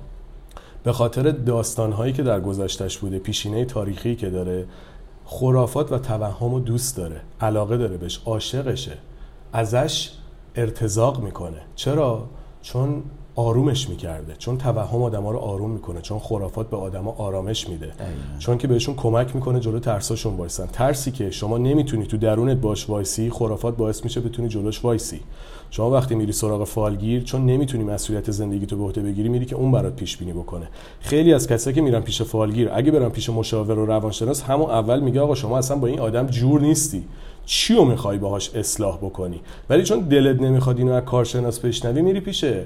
به 0.84 0.92
خاطر 0.92 1.32
داستانهایی 1.32 2.14
که 2.14 2.24
در 2.24 2.40
گذشتش 2.40 2.98
بوده 2.98 3.20
پیشینه 3.20 3.66
تاریخی 3.66 4.16
که 4.16 4.30
داره 4.30 4.66
خرافات 5.26 5.92
و 5.92 5.98
توهم 5.98 6.54
و 6.54 6.60
دوست 6.60 6.98
داره 6.98 7.22
علاقه 7.42 7.78
داره 7.78 7.98
بهش 7.98 8.22
عاشقشه 8.26 8.98
ازش 9.54 10.12
ارتزاق 10.56 11.24
می‌کنه. 11.24 11.62
چرا؟ 11.76 12.24
چون 12.62 13.04
آرومش 13.38 13.90
می‌کرده. 13.90 14.36
چون 14.38 14.58
توهم 14.58 15.02
آدما 15.02 15.32
رو 15.32 15.38
آروم 15.38 15.72
می‌کنه 15.72 16.02
چون 16.02 16.20
خرافات 16.20 16.70
به 16.70 16.78
آدما 16.78 17.16
آرامش 17.18 17.70
میده. 17.70 17.92
چون 18.40 18.58
که 18.58 18.68
بهشون 18.68 18.96
کمک 18.96 19.36
می‌کنه 19.36 19.60
جلو 19.60 19.80
ترساشون 19.80 20.36
وایسن. 20.36 20.66
ترسی 20.66 21.12
که 21.12 21.32
شما 21.32 21.58
نمی‌تونی 21.58 22.06
تو 22.06 22.18
درونت 22.18 22.58
باش 22.58 22.90
وایسی 22.90 23.30
خرافات 23.30 23.78
باعث 23.78 24.04
میشه 24.04 24.22
بتونی 24.22 24.48
جلوش 24.48 24.86
وایسی. 24.86 25.20
شما 25.70 25.92
وقتی 25.92 26.16
میری 26.16 26.32
سراغ 26.32 26.64
فالگیر 26.64 27.24
چون 27.24 27.46
نمی‌تونی 27.46 27.84
مسئولیت 27.84 28.32
زندگی 28.32 28.66
تو 28.66 28.78
به 28.78 28.84
عهده 28.84 29.02
بگیری 29.02 29.30
میری 29.30 29.46
که 29.46 29.56
اون 29.56 29.72
برات 29.72 29.96
پیش 29.96 30.18
بینی 30.18 30.34
بکنه. 30.34 30.68
خیلی 31.00 31.34
از 31.34 31.48
کسایی 31.48 31.76
که 31.76 31.82
میرن 31.82 32.02
پیش 32.02 32.22
فالگیر 32.22 32.70
اگه 32.74 32.92
برن 32.92 33.10
پیش 33.10 33.30
مشاور 33.30 33.80
و 33.80 33.86
روانشناس 33.86 34.44
همون 34.44 34.70
اول 34.70 35.00
میگه 35.00 35.22
آقا 35.22 35.36
شما 35.36 35.58
اصلا 35.58 35.78
با 35.78 35.88
این 35.88 36.00
آدم 36.00 36.28
جور 36.28 36.62
نیستی. 36.62 37.04
چی 37.46 37.76
رو 37.76 37.86
می‌خوای 37.86 38.18
باهاش 38.18 38.56
اصلاح 38.56 38.98
بکنی؟ 38.98 39.42
ولی 39.70 39.84
چون 39.84 40.00
دلت 40.00 40.42
نمی‌خواد 40.42 40.78
اینو 40.78 40.94
از 40.94 41.04
کارشناس 41.04 41.60
بشنوی 41.60 42.02
میری 42.02 42.20
پیشه 42.20 42.64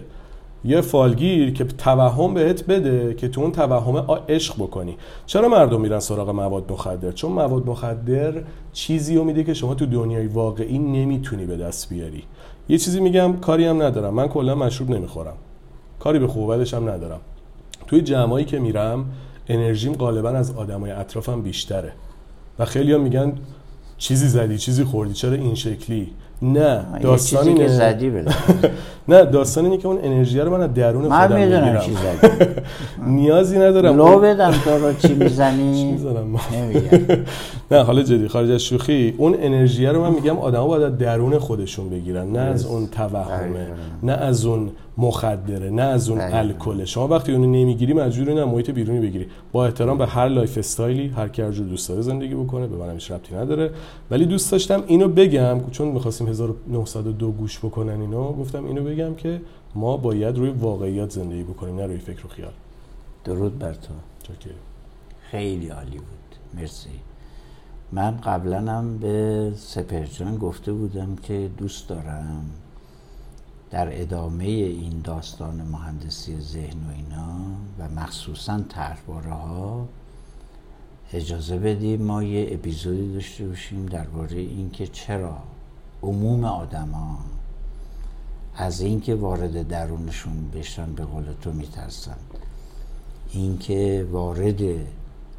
یه 0.66 0.82
فالگیر 0.82 1.54
که 1.54 1.64
توهم 1.64 2.34
بهت 2.34 2.66
بده 2.66 3.14
که 3.14 3.28
تو 3.28 3.42
اون 3.42 3.52
توهم 3.52 3.98
عشق 4.30 4.56
بکنی. 4.56 4.98
چرا 5.26 5.50
مردم 5.50 5.82
میرن 5.82 6.00
سراغ 6.00 6.30
مواد 6.30 6.72
مخدر؟ 6.72 7.12
چون 7.12 7.32
مواد 7.32 7.68
مخدر 7.68 8.34
چیزی 8.74 9.16
رو 9.16 9.24
میده 9.24 9.44
که 9.44 9.54
شما 9.54 9.76
تو 9.76 9.86
دنیای 9.86 10.28
واقعی 10.28 10.78
نمی‌تونی 10.78 11.46
به 11.46 11.58
دست 11.58 11.90
بیاری. 11.90 12.24
یه 12.70 12.78
چیزی 12.78 13.00
میگم 13.00 13.38
کاری 13.38 13.66
هم 13.66 13.82
ندارم. 13.82 14.14
من 14.14 14.28
کلا 14.28 14.56
مشروب 14.56 14.90
نمی‌خورم. 14.90 15.36
کاری 16.00 16.20
به 16.20 16.28
خوب 16.28 16.52
هم 16.52 16.90
ندارم. 16.90 17.20
توی 17.88 18.02
جمعایی 18.02 18.46
که 18.46 18.60
میرم 18.60 19.06
انرژیم 19.48 19.94
غالبا 19.94 20.30
از 20.30 20.56
آدمای 20.56 20.92
اطرافم 20.92 21.42
بیشتره. 21.42 21.94
و 22.60 22.66
خیلی 22.66 22.98
میگن 22.98 23.34
چیزی 24.02 24.28
زدی 24.28 24.58
چیزی 24.58 24.84
خوردی 24.84 25.14
چرا 25.14 25.34
این 25.34 25.56
شکلی؟ 25.56 26.08
نه 26.42 26.86
داستان 27.02 27.48
اینه. 27.48 27.68
زدی 27.68 28.12
نه 29.10 29.26
داستان 29.26 29.66
اینه 29.66 29.78
که 29.78 29.88
اون 29.88 30.00
انرژی 30.04 30.40
رو 30.40 30.52
من 30.52 30.62
از 30.62 30.74
درون 30.74 31.02
خودم 31.02 31.14
من 31.14 31.44
می‌دونم 31.44 31.80
چی 31.80 31.92
زدی. 31.92 32.46
نیازی 33.16 33.58
ندارم. 33.58 33.98
لو 33.98 34.20
بدم 34.20 34.52
تو 34.52 34.70
رو 34.70 34.94
چی 34.94 35.14
می‌زنی؟ 35.14 36.00
نه 37.72 37.84
حالا 37.84 38.04
جدی 38.04 38.28
خارج 38.28 38.52
از 38.52 38.62
شوخی. 38.62 39.14
اون 39.18 39.36
انرژی 39.40 39.86
رو 39.86 40.02
من 40.02 40.14
میگم 40.14 40.38
آدما 40.38 40.68
باید 40.68 40.84
از 40.84 40.98
درون 40.98 41.40
خودشون 41.40 41.90
بگیرن 41.90 42.28
نه 42.32 42.40
از 42.40 42.66
اون 42.66 42.88
توهمه 42.88 43.68
نه 44.04 44.14
از 44.14 44.46
اون 44.46 44.70
مخدره 45.02 45.70
نه 45.70 45.82
از 45.82 46.10
اون 46.10 46.22
الکل 46.22 46.86
شما 46.86 47.08
وقتی 47.08 47.32
اونو 47.32 47.46
نمی‌گیری 47.46 47.94
مجبوری 47.94 48.34
نه 48.34 48.46
محیط 48.46 48.70
بیرونی 48.70 49.00
بگیری. 49.00 49.28
با 49.52 49.66
احترام 49.66 49.98
به 49.98 50.08
هر 50.08 50.28
lifestyle 50.28 50.58
ی 50.58 51.08
هر 51.08 51.28
کی 51.28 51.42
هر 51.42 51.52
جور 51.52 51.68
دوست 51.68 51.90
داره 51.90 52.02
زندگی 52.02 52.36
بکنه 52.36 52.68
به 52.68 52.78
منم 52.78 52.94
هیچ 52.94 53.12
ربطی 53.12 53.36
نداره. 53.36 53.72
ولی 54.12 54.26
دوست 54.26 54.52
داشتم 54.52 54.84
اینو 54.88 55.08
بگم 55.08 55.70
چون 55.72 55.88
می‌خواستیم 55.88 56.28
1902 56.28 57.32
گوش 57.32 57.60
بکنن 57.60 58.02
اینو 58.02 58.34
گفتم 58.34 58.66
اینو 58.66 58.84
بگم 58.84 59.16
که 59.16 59.42
ما 59.76 59.98
باید 59.98 60.38
روی 60.38 60.50
واقعیت 60.50 61.10
زندگی 61.10 61.44
بکنیم 61.44 61.76
نه 61.76 61.86
روی 61.86 61.98
فکر 61.98 62.26
و 62.26 62.30
درود 63.24 63.60
بر 63.60 63.74
تو. 63.74 63.94
خیلی 65.32 65.70
عالی 65.70 65.98
بود. 65.98 66.60
مرسی. 66.62 66.90
من 67.92 68.18
قبلا 68.18 68.58
هم 68.58 68.98
به 68.98 69.52
سپرجان 69.56 70.38
گفته 70.38 70.74
بودم 70.74 71.16
که 71.24 71.50
دوست 71.58 71.90
دارم. 71.90 72.46
در 73.72 74.02
ادامه 74.02 74.44
این 74.44 75.02
داستان 75.04 75.62
مهندسی 75.62 76.42
ذهن 76.42 76.78
و 76.88 76.92
اینا 76.96 77.38
و 77.80 77.90
مخصوصا 77.90 78.62
طرحواره 78.70 79.32
ها 79.32 79.88
اجازه 81.14 81.58
بدیم 81.58 82.02
ما 82.02 82.24
یه 82.24 82.48
اپیزودی 82.52 83.14
داشته 83.14 83.48
باشیم 83.48 83.86
درباره 83.86 84.38
اینکه 84.38 84.88
چرا 84.88 85.38
عموم 86.04 86.44
آدما 86.44 87.20
از 88.56 88.82
اینکه 88.82 89.16
وارد 89.16 89.68
درونشون 89.68 90.52
بشن 90.52 90.94
به 90.94 91.06
قول 91.06 91.26
تو 91.42 91.52
میترسن. 91.52 92.18
اینکه 93.32 94.08
وارد 94.12 94.62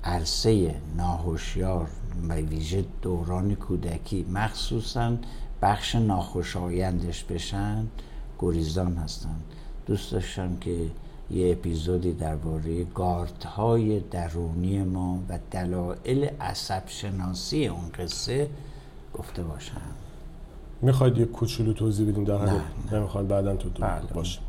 عرصه 0.05 0.75
ناهوشیار 0.97 1.89
و 2.29 2.35
ویژه 2.35 2.85
دوران 3.03 3.55
کودکی 3.55 4.27
مخصوصا 4.33 5.17
بخش 5.63 5.95
ناخوشایندش 5.95 7.25
بشن 7.25 7.87
گریزان 8.43 8.97
هستن 8.97 9.37
دوست 9.87 10.13
داشتم 10.13 10.57
که 10.61 10.77
یه 11.31 11.53
اپیزودی 11.53 12.13
درباره 12.13 12.85
گاردهای 12.85 14.01
درونی 14.01 14.83
ما 14.83 15.19
و 15.29 15.39
دلایل 15.51 16.29
عصب 16.41 16.83
شناسی 16.87 17.67
اون 17.67 17.85
قصه 17.99 18.49
گفته 19.15 19.43
باشم. 19.43 19.81
می‌خواید 20.83 21.19
یه 21.19 21.25
کوچولو 21.25 21.73
توضیح 21.73 22.09
بدیم 22.09 22.25
در 22.25 22.39
حد 22.39 22.61
نمی‌خواید 22.93 23.29
بعدا 23.29 23.57
تو 23.57 23.69
دو 23.69 23.83
بله. 23.83 24.03
باشه. 24.15 24.41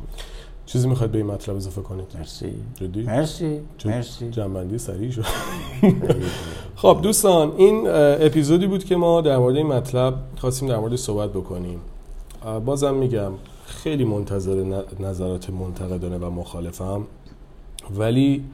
چیزی 0.66 0.88
می‌خواید 0.88 1.12
به 1.12 1.18
این 1.18 1.26
مطلب 1.26 1.56
اضافه 1.56 1.82
کنید؟ 1.82 2.06
مرسی. 2.14 2.54
جدی؟ 2.74 3.02
مرسی. 3.02 3.60
مرسی. 3.84 4.30
جنبندی 4.30 4.78
سریع 4.78 5.10
شد. 5.10 5.24
خب 6.76 6.98
دوستان 7.02 7.52
این 7.56 7.84
اپیزودی 8.26 8.66
بود 8.66 8.84
که 8.84 8.96
ما 8.96 9.20
در 9.20 9.38
مورد 9.38 9.56
این 9.56 9.66
مطلب 9.66 10.14
خواستیم 10.36 10.68
در 10.68 10.76
موردش 10.76 10.98
صحبت 10.98 11.30
بکنیم. 11.30 11.80
بازم 12.64 12.94
میگم 12.94 13.32
خیلی 13.66 14.04
منتظر 14.04 14.82
نظرات 15.00 15.50
منتقدانه 15.50 16.18
و 16.18 16.30
مخالفم. 16.30 17.06
ولی 17.98 18.44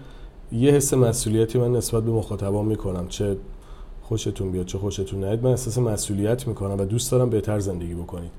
یه 0.53 0.73
حس 0.73 0.95
مسئولیتی 0.95 1.59
من 1.59 1.73
نسبت 1.73 2.03
به 2.03 2.11
مخاطبان 2.11 2.65
می‌کنم. 2.65 3.09
چه 3.09 3.37
خوشتون 4.03 4.51
بیاد 4.53 4.67
چه 4.67 4.79
خوشتون 4.79 5.25
نیاد. 5.25 5.45
من 5.45 5.51
احساس 5.51 5.79
مسئولیت 5.79 6.49
می‌کنم 6.49 6.81
و 6.81 6.85
دوست 6.85 7.13
دارم 7.13 7.31
بهتر 7.31 7.59
زندگی 7.59 7.95
بکنید. 7.95 8.31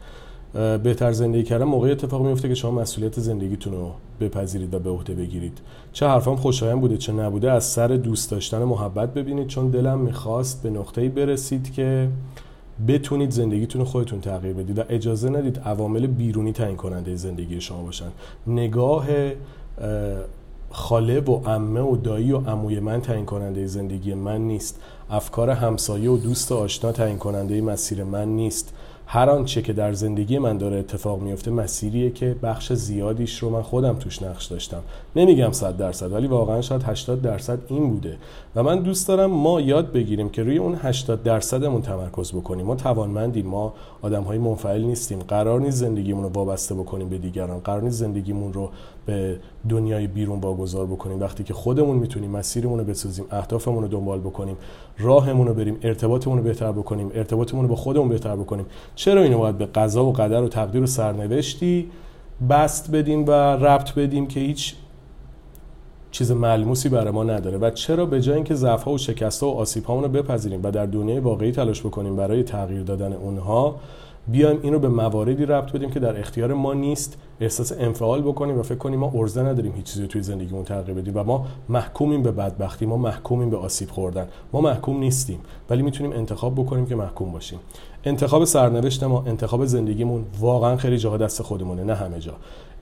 بهتر 0.84 1.12
زندگی 1.12 1.44
کردن 1.44 1.64
موقعی 1.64 1.92
اتفاق 1.92 2.26
میفته 2.26 2.48
که 2.48 2.56
شما 2.56 2.82
مسئولیت 2.82 3.20
زندگیتون 3.20 3.74
رو 3.74 3.92
بپذیرید 4.20 4.74
و 4.74 4.80
به 4.80 4.90
عهده 4.90 5.14
بگیرید. 5.14 5.58
چه 5.94 6.08
حرفام 6.08 6.36
خوشایند 6.36 6.82
بوده 6.82 6.98
چه 6.98 7.14
نبوده 7.14 7.52
از 7.52 7.64
سر 7.64 7.88
دوست 7.88 8.32
داشتن 8.32 8.64
محبت 8.64 9.14
ببینید. 9.14 9.48
چون 9.48 9.70
دلم 9.70 10.00
می‌خواست 10.00 10.64
به 10.64 10.70
نقطه‌ای 10.70 11.10
برسید 11.10 11.74
که 11.74 12.10
بتونید 12.88 13.32
زندگیتون 13.32 13.84
خودتون 13.84 14.22
تغییر 14.22 14.54
بدید 14.54 14.80
و 14.80 14.84
اجازه 14.90 15.30
ندید 15.30 15.60
عوامل 15.60 16.08
بیرونی 16.08 16.54
تعیین 16.54 16.78
کننده 16.78 17.16
زندگی 17.16 17.62
شما 17.62 17.84
باشن. 17.84 18.12
نگاه 18.48 19.08
اه، 19.12 20.22
خاله 20.70 21.20
و 21.20 21.36
عمه 21.46 21.82
و 21.82 21.96
دایی 21.96 22.32
و 22.32 22.38
عموی 22.38 22.80
من 22.80 23.02
تعیین 23.02 23.26
کننده 23.26 23.66
زندگی 23.66 24.14
من 24.14 24.42
نیست. 24.42 24.80
افکار 25.10 25.50
همسایه 25.50 26.10
و 26.10 26.18
دوست 26.18 26.52
آشنا 26.52 26.92
تعیین 26.92 27.18
کننده 27.18 27.62
مسیر 27.62 28.04
من 28.04 28.28
نیست. 28.28 28.74
هر 29.14 29.30
آنچه 29.30 29.62
که 29.62 29.74
در 29.74 29.94
زندگی 29.94 30.38
من 30.38 30.58
داره 30.58 30.78
اتفاق 30.78 31.22
میفته 31.22 31.52
مسیریه 31.52 32.10
که 32.10 32.36
بخش 32.44 32.74
زیادیش 32.74 33.40
رو 33.40 33.50
من 33.50 33.62
خودم 33.62 33.94
توش 33.94 34.22
نقش 34.22 34.46
داشتم. 34.46 34.82
نمیگم 35.16 35.52
100 35.52 35.78
درصد 35.78 36.12
ولی 36.12 36.28
واقعا 36.28 36.62
شاید 36.62 36.84
80 36.84 37.22
درصد 37.22 37.60
این 37.68 37.90
بوده. 37.90 38.18
و 38.56 38.64
من 38.64 38.80
دوست 38.80 39.08
دارم 39.08 39.32
ما 39.32 39.62
یاد 39.62 39.92
بگیریم 39.92 40.30
که 40.30 40.44
روی 40.44 40.58
اون 40.58 40.76
80 40.76 41.24
درصدمون 41.24 41.82
تمرکز 41.82 42.32
بکنیم. 42.32 42.66
ما 42.66 42.76
توانمندیم 42.76 43.46
ما 43.46 43.74
آدم 44.02 44.24
های 44.24 44.38
منفعل 44.38 44.82
نیستیم. 44.82 45.20
قرار 45.20 45.60
نیست 45.60 45.78
زندگیمون 45.78 46.24
رو 46.24 46.30
وابسته 46.30 46.76
بکنیم 46.76 47.10
به 47.10 47.18
دیگران. 47.18 47.60
قرار 47.60 47.82
نیست 47.82 47.98
زندگیمون 47.98 48.54
رو 48.54 48.70
به 49.06 49.40
دنیای 49.70 50.08
بیرون 50.08 50.40
واگذار 50.40 50.86
بکنیم. 50.86 51.20
وقتی 51.20 51.44
که 51.44 51.54
خودمون 51.54 51.98
می‌تونیم 51.98 52.32
مسیرمون 52.32 52.80
رو 52.80 52.86
بسازیم 52.86 53.26
اهدافمون 53.32 53.82
رو 53.82 53.88
دنبال 53.88 54.20
بکنیم 54.20 54.58
راهمون 55.00 55.48
رو 55.48 55.54
بریم 55.54 55.78
ارتباطمون 55.84 56.38
رو 56.38 56.44
بهتر 56.44 56.72
بکنیم 56.72 57.12
ارتباطمون 57.14 57.64
رو 57.64 57.70
با 57.70 57.76
خودمون 57.76 58.10
بهتر 58.10 58.36
بکنیم 58.36 58.66
چرا 58.96 59.22
اینو 59.22 59.38
باید 59.38 59.58
به 59.58 59.66
قضا 59.66 60.06
و 60.06 60.12
قدر 60.14 60.44
و 60.44 60.48
تقدیر 60.48 60.82
و 60.82 60.86
سرنوشتی 60.86 61.92
بست 62.50 62.92
بدیم 62.92 63.26
و 63.28 63.32
ربط 63.32 63.94
بدیم 63.94 64.28
که 64.28 64.40
هیچ 64.40 64.76
چیز 66.12 66.32
ملموسی 66.32 66.90
برای 66.90 67.12
ما 67.12 67.24
نداره؟ 67.24 67.58
و 67.58 67.70
چرا 67.70 68.06
به 68.06 68.22
جای 68.22 68.36
اینکه 68.36 68.56
ضعف 68.56 68.84
ها 68.84 68.92
و 68.92 68.98
شکست 68.98 69.44
ها 69.44 69.50
و 69.50 69.58
آسیب 69.58 69.92
رو 69.92 70.08
بپذیریم 70.08 70.60
و 70.64 70.72
در 70.72 70.86
دنیای 70.86 71.20
واقعی 71.20 71.52
تلاش 71.52 71.82
بکنیم 71.82 72.16
برای 72.16 72.44
تغییر 72.44 72.84
دادن 72.84 73.14
اونها 73.14 73.76
بیایم 74.32 74.60
اینو 74.62 74.80
به 74.80 74.90
مواردی 74.90 75.46
ربط 75.46 75.72
بدیم 75.72 75.90
که 75.90 76.00
در 76.00 76.20
اختیار 76.20 76.54
ما 76.54 76.74
نیست 76.74 77.18
احساس 77.40 77.72
انفعال 77.80 78.22
بکنیم 78.22 78.60
و 78.60 78.64
فکر 78.64 78.78
کنیم 78.78 79.00
ما 79.00 79.12
ارزه 79.16 79.44
نداریم 79.44 79.74
هیچ 79.76 79.86
چیزی 79.86 80.08
توی 80.08 80.22
زندگیمون 80.22 80.64
تغییر 80.64 80.98
بدیم 80.98 81.14
و 81.18 81.24
ما 81.24 81.46
محکومیم 81.70 82.24
به 82.24 82.32
بدبختی 82.32 82.86
ما 82.86 82.98
محکومیم 82.98 83.50
به 83.50 83.58
آسیب 83.58 83.90
خوردن. 83.90 84.28
ما 84.54 84.62
محکوم 84.62 85.00
نیستیم 85.00 85.40
ولی 85.70 85.82
می‌تونیم 85.82 86.12
انتخاب 86.12 86.56
بکنیم 86.56 86.86
که 86.86 86.96
محکوم 86.96 87.32
باشیم. 87.32 87.60
انتخاب 88.04 88.46
سرنوشت 88.46 89.04
ما 89.04 89.24
انتخاب 89.28 89.66
زندگیمون 89.66 90.26
واقعا 90.40 90.78
خیلی 90.78 90.98
جاها 90.98 91.18
دست 91.18 91.42
خودمونه 91.42 91.84
نه 91.84 91.96
همه 91.96 92.20
جا. 92.20 92.34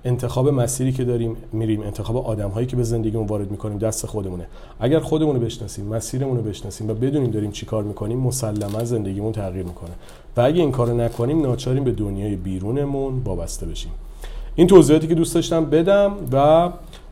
انتخاب 0.06 0.50
مسیری 0.50 0.92
که 0.92 1.04
داریم 1.04 1.36
میریم. 1.54 1.82
انتخاب 1.82 2.18
آدم 2.18 2.50
هایی 2.50 2.68
که 2.68 2.76
به 2.76 2.84
زندگیمون 2.84 3.28
وارد 3.28 3.52
می‌کنیم 3.52 3.78
دست 3.78 4.06
خودمونه. 4.06 4.48
اگر 4.80 5.00
خودمون 5.00 5.36
رو 5.36 5.42
بشناسیم 5.42 5.86
مسیرمون 5.86 6.38
رو 6.38 6.44
بشناسیم 6.44 6.90
و 6.90 6.94
بدونیم 6.94 7.32
داریم 7.32 7.52
چی 7.52 7.66
کار 7.66 7.84
می‌کنیم 7.84 8.20
مسلما 8.20 8.84
زندگیمون 8.84 9.32
تغییر 9.32 9.66
می‌کنه. 9.66 9.92
و 10.38 10.42
اگه 10.42 10.62
این 10.62 10.72
کارو 10.72 10.98
نکنیم 10.98 11.42
ناچاریم 11.42 11.84
به 11.84 11.92
دنیای 11.92 12.36
بیرونمون 12.36 13.22
وابسته 13.26 13.66
بشیم. 13.66 13.92
این 14.56 14.68
توضیحاتی 14.68 15.08
که 15.08 15.16
دوست 15.16 15.36
داشتم 15.36 15.66
بدم 15.66 16.14
و 16.32 16.70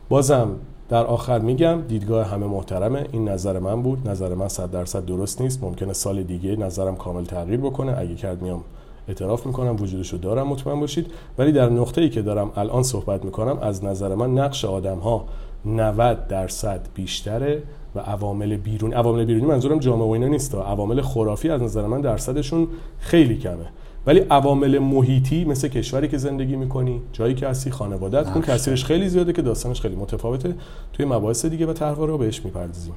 بازم 0.08 0.48
در 0.88 1.04
آخر 1.06 1.38
میگم 1.38 1.80
دیدگاه 1.88 2.26
همه 2.26 2.46
محترمه. 2.46 3.06
این 3.12 3.28
نظر 3.28 3.58
من 3.58 3.82
بود. 3.82 4.08
نظر 4.08 4.34
من 4.34 4.48
صد 4.48 4.70
درصد 4.70 5.04
درست 5.04 5.40
نیست. 5.40 5.64
ممکنه 5.64 5.92
سال 5.92 6.22
دیگه 6.22 6.56
نظرم 6.56 6.96
کامل 6.96 7.24
تغییر 7.24 7.60
بکنه. 7.60 7.98
اگه 7.98 8.14
کرد 8.14 8.42
میام 8.42 8.60
اعتراف 9.08 9.46
می‌کنم. 9.46 9.76
وجودش 9.80 10.08
رو 10.08 10.18
دارم 10.18 10.46
مطمئن 10.46 10.80
باشید. 10.80 11.06
ولی 11.38 11.52
در 11.52 11.68
نقطه 11.68 12.00
ای 12.00 12.08
که 12.08 12.22
دارم 12.22 12.50
الان 12.56 12.82
صحبت 12.82 13.24
می‌کنم 13.24 13.58
از 13.62 13.84
نظر 13.84 14.14
من 14.14 14.34
نقش 14.34 14.64
آدم 14.64 14.98
ها 14.98 15.24
90 15.64 16.28
درصد 16.28 16.80
بیشتره 16.94 17.62
و 17.94 18.00
عوامل 18.00 18.56
بیرون 18.56 18.92
عوامل 18.92 19.24
بیرونی 19.24 19.46
منظورم 19.46 19.78
جامعه 19.78 20.06
و 20.08 20.10
اینا 20.10 20.28
نیست 20.28 20.54
عوامل 20.54 21.00
خرافی 21.00 21.50
از 21.50 21.62
نظر 21.62 21.86
من 21.86 22.00
درصدشون 22.00 22.68
خیلی 22.98 23.38
کمه. 23.38 23.66
ولی 24.06 24.20
عوامل 24.20 24.78
محیطی 24.78 25.44
مثل 25.44 25.68
کشوری 25.68 26.08
که 26.08 26.18
زندگی 26.18 26.56
می‌کنی 26.56 27.02
جایی 27.12 27.34
که 27.34 27.48
هستی 27.48 27.70
خانوادت 27.70 28.28
اون 28.28 28.42
تاثیرش 28.42 28.84
خیلی 28.84 29.08
زیاده 29.08 29.32
که 29.32 29.42
داستانش 29.42 29.80
خیلی 29.80 29.96
متفاوته. 29.96 30.54
توی 30.92 31.06
مباحث 31.06 31.46
دیگه 31.46 31.66
و 31.66 31.72
طرحواره 31.72 32.10
رو 32.12 32.18
بهش 32.18 32.44
می‌پردازیم. 32.44 32.94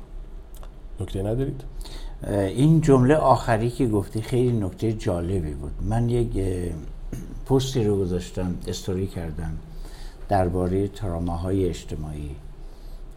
نکته 1.01 1.24
ندارید؟ 1.24 1.64
این 2.28 2.82
جمله 2.82 3.16
آخری 3.16 3.70
که 3.70 3.88
گفتی 3.88 4.22
خیلی 4.22 4.51
نکته 4.51 4.93
جالبی 4.93 5.53
بود. 5.53 5.72
من 5.89 6.09
یک 6.09 6.43
پستی 7.45 7.84
رو 7.84 7.97
گذاشتم 7.97 8.55
استوری 8.68 9.07
کردم 9.07 9.51
درباره 10.30 10.88
تراماهای 10.88 11.70
اجتماعی. 11.70 12.30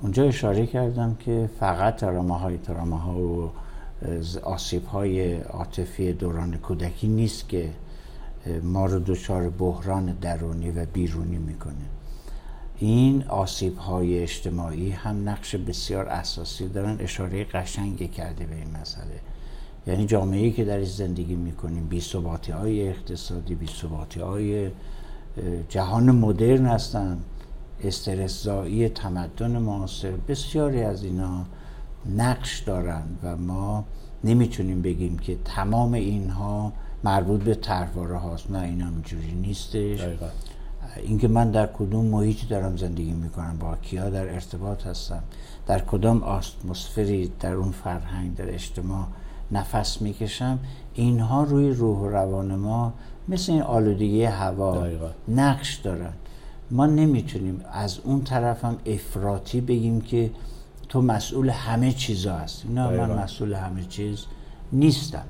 اونجا 0.02 0.24
اشاره 0.24 0.66
کردم 0.66 1.14
که 1.14 1.50
فقط 1.60 1.96
تراماهای 1.96 2.58
تراماها 2.58 3.18
و 3.18 3.50
آسیب 4.42 4.84
های 4.84 5.40
عاطفی 5.40 6.12
دوران 6.12 6.56
کودکی 6.56 7.08
نیست 7.08 7.48
که 7.48 7.70
ما 8.62 8.86
رو 8.86 8.98
دچار 8.98 9.50
بحران 9.50 10.06
درونی 10.20 10.70
و 10.70 10.86
بیرونی 10.92 11.38
می‌کنه. 11.38 11.74
این 12.78 13.24
آسیب 13.28 13.76
های 13.76 14.22
اجتماعی 14.22 14.90
هم 14.90 15.28
نقش 15.28 15.56
بسیار 15.56 16.08
اساسی 16.08 16.68
دارن. 16.68 16.96
اشاره 17.00 17.44
قشنگی 17.44 18.08
کرده 18.08 18.46
به 18.46 18.54
این 18.54 18.70
مسئله. 18.82 19.20
یعنی 19.86 20.06
جامعه 20.06 20.50
که 20.50 20.64
درش 20.64 20.94
زندگی 20.94 21.34
می‌کنیم 21.34 21.86
بی 21.86 22.02
های 22.52 22.88
اقتصادی 22.88 23.54
بی 23.54 23.68
های 24.20 24.70
جهان 25.68 26.10
مدرن 26.10 26.66
هستن. 26.66 27.18
استرسزایی 27.84 28.88
تمدن 28.88 29.58
معاصر 29.58 30.10
بسیاری 30.28 30.82
از 30.82 31.04
اینا 31.04 31.44
نقش 32.16 32.60
دارن 32.60 33.02
و 33.22 33.36
ما 33.36 33.84
نمی‌تونیم 34.24 34.82
بگیم 34.82 35.18
که 35.18 35.36
تمام 35.44 35.92
اینها 35.92 36.72
مربوط 37.04 37.40
به 37.42 37.54
طرحواره 37.54 38.16
هاست 38.16 38.50
نه 38.50 38.58
اینا 38.58 38.88
اینجوری 38.88 39.32
نیستش. 39.32 40.00
اینکه 40.96 41.28
من 41.28 41.50
در 41.50 41.66
کدوم 41.66 42.04
محیطی 42.04 42.46
دارم 42.46 42.76
زندگی 42.76 43.12
می‌کنم 43.12 43.56
با 43.60 43.76
کیا 43.82 44.10
در 44.10 44.32
ارتباط 44.34 44.86
هستم 44.86 45.22
در 45.66 45.78
کدام 45.78 46.24
اتمسفری 46.24 47.32
در 47.40 47.52
اون 47.52 47.70
فرهنگ 47.70 48.36
در 48.36 48.54
اجتماع 48.54 49.06
نفس 49.52 50.02
می‌کشم 50.02 50.58
اینها 50.94 51.42
روی 51.42 51.70
روح 51.70 51.98
و 51.98 52.08
روان 52.08 52.54
ما 52.54 52.92
مثل 53.28 53.52
این 53.52 53.62
آلودگی 53.62 54.24
هوا 54.24 54.80
دقیقا. 54.80 55.10
نقش 55.28 55.74
دارن 55.74 56.12
ما 56.70 56.86
نمی‌تونیم 56.86 57.60
از 57.72 57.98
اون 58.04 58.24
طرف 58.24 58.64
هم 58.64 58.76
افراطی 58.86 59.60
بگیم 59.60 60.00
که 60.00 60.30
تو 60.88 61.02
مسئول 61.02 61.50
همه 61.50 61.92
چیزا 61.92 62.34
هستی. 62.34 62.68
نه. 62.68 62.90
من 62.90 63.22
مسئول 63.22 63.54
همه 63.54 63.84
چیز 63.84 64.24
نیستم. 64.72 65.24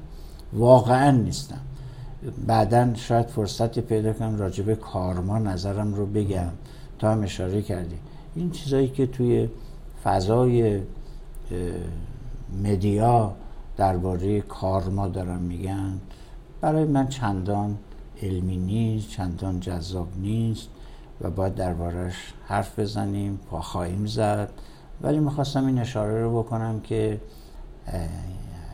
واقعا 0.53 1.11
نیستم. 1.11 1.61
بعدا 2.47 2.95
شاید 2.95 3.27
فرصتی 3.27 3.81
پیدا 3.81 4.13
کنم 4.13 4.39
راجب 4.39 4.75
کارما 4.75 5.39
نظرم 5.39 5.95
رو 5.95 6.07
بگم. 6.07 6.51
تا 6.99 7.13
هم 7.13 7.23
اشاره 7.23 7.63
کردی. 7.63 7.97
این 8.35 8.51
چیزایی 8.51 8.89
که 8.89 9.07
توی 9.07 9.49
فضای 10.05 10.81
مدیا 12.65 13.35
درباره 13.77 14.41
کارما 14.41 15.09
دارن 15.09 15.39
میگن 15.39 15.99
برای 16.61 16.85
من 16.85 17.09
چندان 17.09 17.79
علمی 18.23 18.57
نیست 18.57 19.09
چندان 19.09 19.61
جذاب 19.61 20.09
نیست. 20.17 20.69
و 21.21 21.31
باید 21.31 21.55
دربارش 21.55 22.15
حرف 22.47 22.79
بزنیم 22.79 23.41
پا 23.51 23.61
خواهیم 23.61 24.07
زد. 24.07 24.51
ولی 25.03 25.19
می‌خواستم 25.19 25.67
این 25.67 25.79
اشاره 25.79 26.23
رو 26.23 26.43
بکنم 26.43 26.81
که 26.81 27.21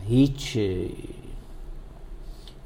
هیچ 0.07 0.59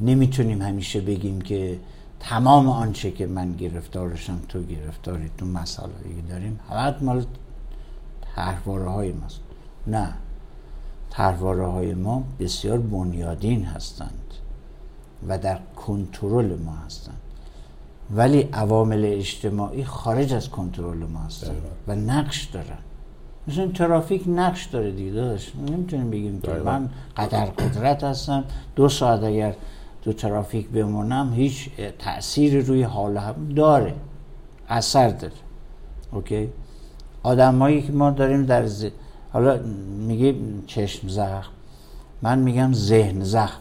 نمی‌تونیم 0.01 0.63
همیشه 0.63 1.01
بگیم 1.01 1.41
که 1.41 1.79
تمام 2.21 2.69
آنچه 2.69 3.11
که 3.11 3.27
من 3.27 3.53
گرفتارشم 3.53 4.41
تو 4.49 4.63
گرفتاری 4.63 5.31
تو 5.39 5.47
مسئله 5.47 5.91
داریم 6.29 6.61
همه 6.71 7.03
مال 7.03 7.27
تحواره 8.35 8.91
های 8.91 9.13
ماست. 9.13 9.41
نه 9.87 10.15
تحواره 11.11 11.67
های 11.67 11.95
ما 11.95 12.25
بسیار 12.41 12.79
بنیادین 12.79 13.65
هستند 13.65 14.35
و 15.29 15.39
در 15.39 15.59
کنترل 15.77 16.57
ما 16.59 16.73
هستند. 16.87 17.21
ولی 18.11 18.49
عوامل 18.53 19.05
اجتماعی 19.05 19.85
خارج 19.85 20.33
از 20.33 20.51
کنترل 20.51 20.99
ما 20.99 21.21
هستند 21.21 21.63
و 21.89 21.95
نقش 21.95 22.45
دارن. 22.45 22.79
مثلا 23.49 23.69
ترافیک 23.69 24.23
نقش 24.27 24.65
داره 24.67 24.91
دیگه 24.91 25.11
داشت 25.11 25.53
نمی‌تونیم 25.57 26.11
بگیم 26.11 26.41
که 26.41 26.51
من 26.51 26.91
قدر 27.17 27.45
قدرت 27.45 28.05
هستم. 28.05 28.45
دو 28.77 28.89
ساعت 28.89 29.23
اگر 29.23 29.55
تو 30.03 30.13
ترافیک 30.13 30.69
بمونم 30.69 31.33
هیچ 31.33 31.69
تأثیری 31.99 32.61
روی 32.61 32.83
حال 32.83 33.17
هم 33.17 33.49
داره. 33.57 33.95
اثر 34.69 35.09
داره. 35.09 35.33
اوکی؟ 36.13 36.49
آدمایی 37.23 37.83
که 37.83 37.93
ما 37.93 38.11
داریم 38.11 38.47
در 38.47 38.67
ز... 38.67 38.87
حالا 39.33 39.61
میگه 40.07 40.35
چشم 40.67 41.09
زخم. 41.09 41.51
من 42.23 42.39
میگم 42.39 42.73
ذهن 42.73 43.25
زخم. 43.25 43.61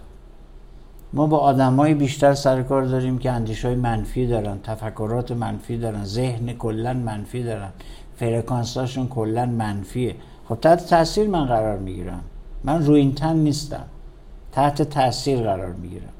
ما 1.14 1.28
با 1.28 1.38
آدمای 1.38 1.94
بیشتر 1.94 2.34
سر 2.34 2.64
کار 2.64 2.84
داریم 2.84 3.18
که 3.18 3.32
اندیش 3.32 3.66
های 3.66 3.76
منفی 3.76 4.28
دارن 4.28 4.60
تفکرات 4.64 5.32
منفی 5.32 5.78
دارن 5.78 6.04
ذهن 6.04 6.54
کلا 6.54 6.94
منفی 6.94 7.44
دارن. 7.44 7.70
فرکانساشون 8.16 9.08
کلا 9.08 9.46
منفیه. 9.46 10.16
خب 10.50 10.56
تحت 10.56 10.86
تاثیر 10.90 11.28
من 11.28 11.46
قرار 11.46 11.78
می‌گیرم. 11.78 12.22
من 12.64 12.86
روی 12.86 13.00
این 13.00 13.16
تن 13.16 13.36
نیستم. 13.36 13.86
تحت 14.52 14.82
تاثیر 14.82 15.40
قرار 15.40 15.74
می‌گیرم. 15.74 16.14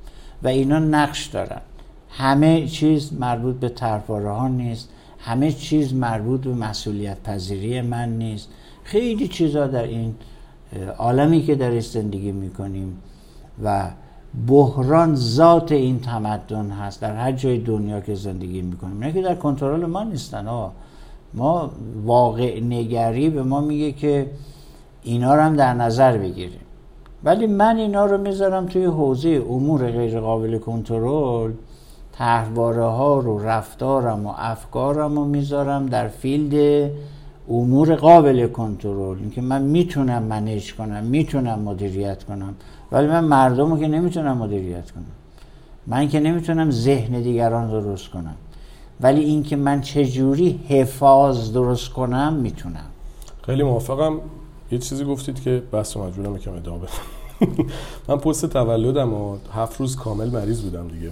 و 0.44 0.48
اینا 0.48 0.80
نقش 0.80 1.26
دارن. 1.26 1.62
همه 2.10 2.68
چیز 2.68 3.14
مربوط 3.14 3.56
به 3.56 3.70
ترپاره 3.70 4.32
ها 4.32 4.48
نیست. 4.48 4.90
همه 5.20 5.52
چیز 5.52 5.94
مربوط 5.94 6.42
به 6.42 6.54
مسئولیت 6.54 7.24
پذیری 7.24 7.82
من 7.82 8.10
نیست. 8.10 8.50
خیلی 8.84 9.28
چیزا 9.28 9.68
در 9.68 9.84
این 9.84 10.16
عالمی 10.98 11.42
که 11.42 11.56
در 11.56 11.80
زندگی 11.80 12.32
می‌کنیم 12.32 12.98
و 13.64 13.90
بحران 14.48 15.16
ذات 15.16 15.72
این 15.72 16.00
تمدن 16.00 16.70
هست. 16.70 17.02
در 17.02 17.16
هر 17.16 17.32
جای 17.32 17.58
دنیا 17.58 18.00
که 18.02 18.16
زندگی 18.16 18.62
می‌کنیم. 18.62 19.02
اینا 19.02 19.12
که 19.12 19.22
در 19.22 19.36
کنترل 19.36 19.86
ما 19.86 20.04
نیستن. 20.04 20.48
آه. 20.48 20.72
ما 21.34 21.72
واقع 22.06 22.60
نگری 22.60 23.30
به 23.30 23.44
ما 23.44 23.62
میگه 23.62 23.92
که 23.92 24.30
اینا 25.04 25.36
رو 25.36 25.42
هم 25.42 25.56
در 25.56 25.74
نظر 25.74 26.18
بگیریم. 26.18 26.60
ولی 27.24 27.48
من 27.48 27.78
اینا 27.78 28.06
رو 28.06 28.18
می‌ذارم 28.18 28.66
توی 28.66 28.86
حوزه 28.86 29.44
امور 29.50 29.92
غیر 29.92 30.20
قابل 30.20 30.58
کنترل. 30.58 31.52
تحواره 32.14 32.84
ها 32.84 33.20
رو 33.20 33.40
رفتارم 33.40 34.26
و 34.26 34.34
افکارم 34.38 35.16
رو 35.16 35.26
می‌ذارم 35.26 35.86
در 35.86 36.08
فیلد 36.08 36.92
امور 37.50 37.96
قابل 37.96 38.48
کنترل 38.48 39.18
اینکه 39.20 39.42
من 39.42 39.62
می‌تونم 39.62 40.24
منیج 40.24 40.74
کنم 40.74 41.04
می‌تونم 41.04 41.60
مدیریت 41.60 42.24
کنم 42.24 42.54
ولی 42.92 43.08
من 43.08 43.24
مردم 43.24 43.72
رو 43.72 43.80
که 43.80 43.88
نمی‌تونم 43.88 44.38
مدیریت 44.38 44.92
کنم. 44.92 45.06
من 45.88 46.10
که 46.10 46.20
نمی‌تونم 46.20 46.72
ذهن 46.72 47.22
دیگران 47.22 47.70
درست 47.70 48.08
کنم. 48.10 48.36
ولی 49.02 49.22
اینکه 49.24 49.56
من 49.56 49.82
چجوری 49.82 50.60
حفاظ 50.68 51.52
درست 51.52 51.90
کنم 51.90 52.34
می‌تونم. 52.34 52.86
خیلی 53.46 53.64
موافقم. 53.64 54.20
یه 54.72 54.78
چیزی 54.78 55.06
گفتید 55.06 55.42
که 55.42 55.64
رو 55.72 55.98
مجبورم 55.98 56.36
یکم 56.36 56.54
ادامه 56.54 56.80
بدم. 56.80 56.90
من 58.08 58.18
پست 58.18 58.46
تولدم 58.46 59.14
و 59.14 59.38
هفت 59.54 59.80
روز 59.80 59.96
کامل 59.96 60.30
مریض 60.30 60.62
بودم 60.62 60.88
دیگه. 60.88 61.12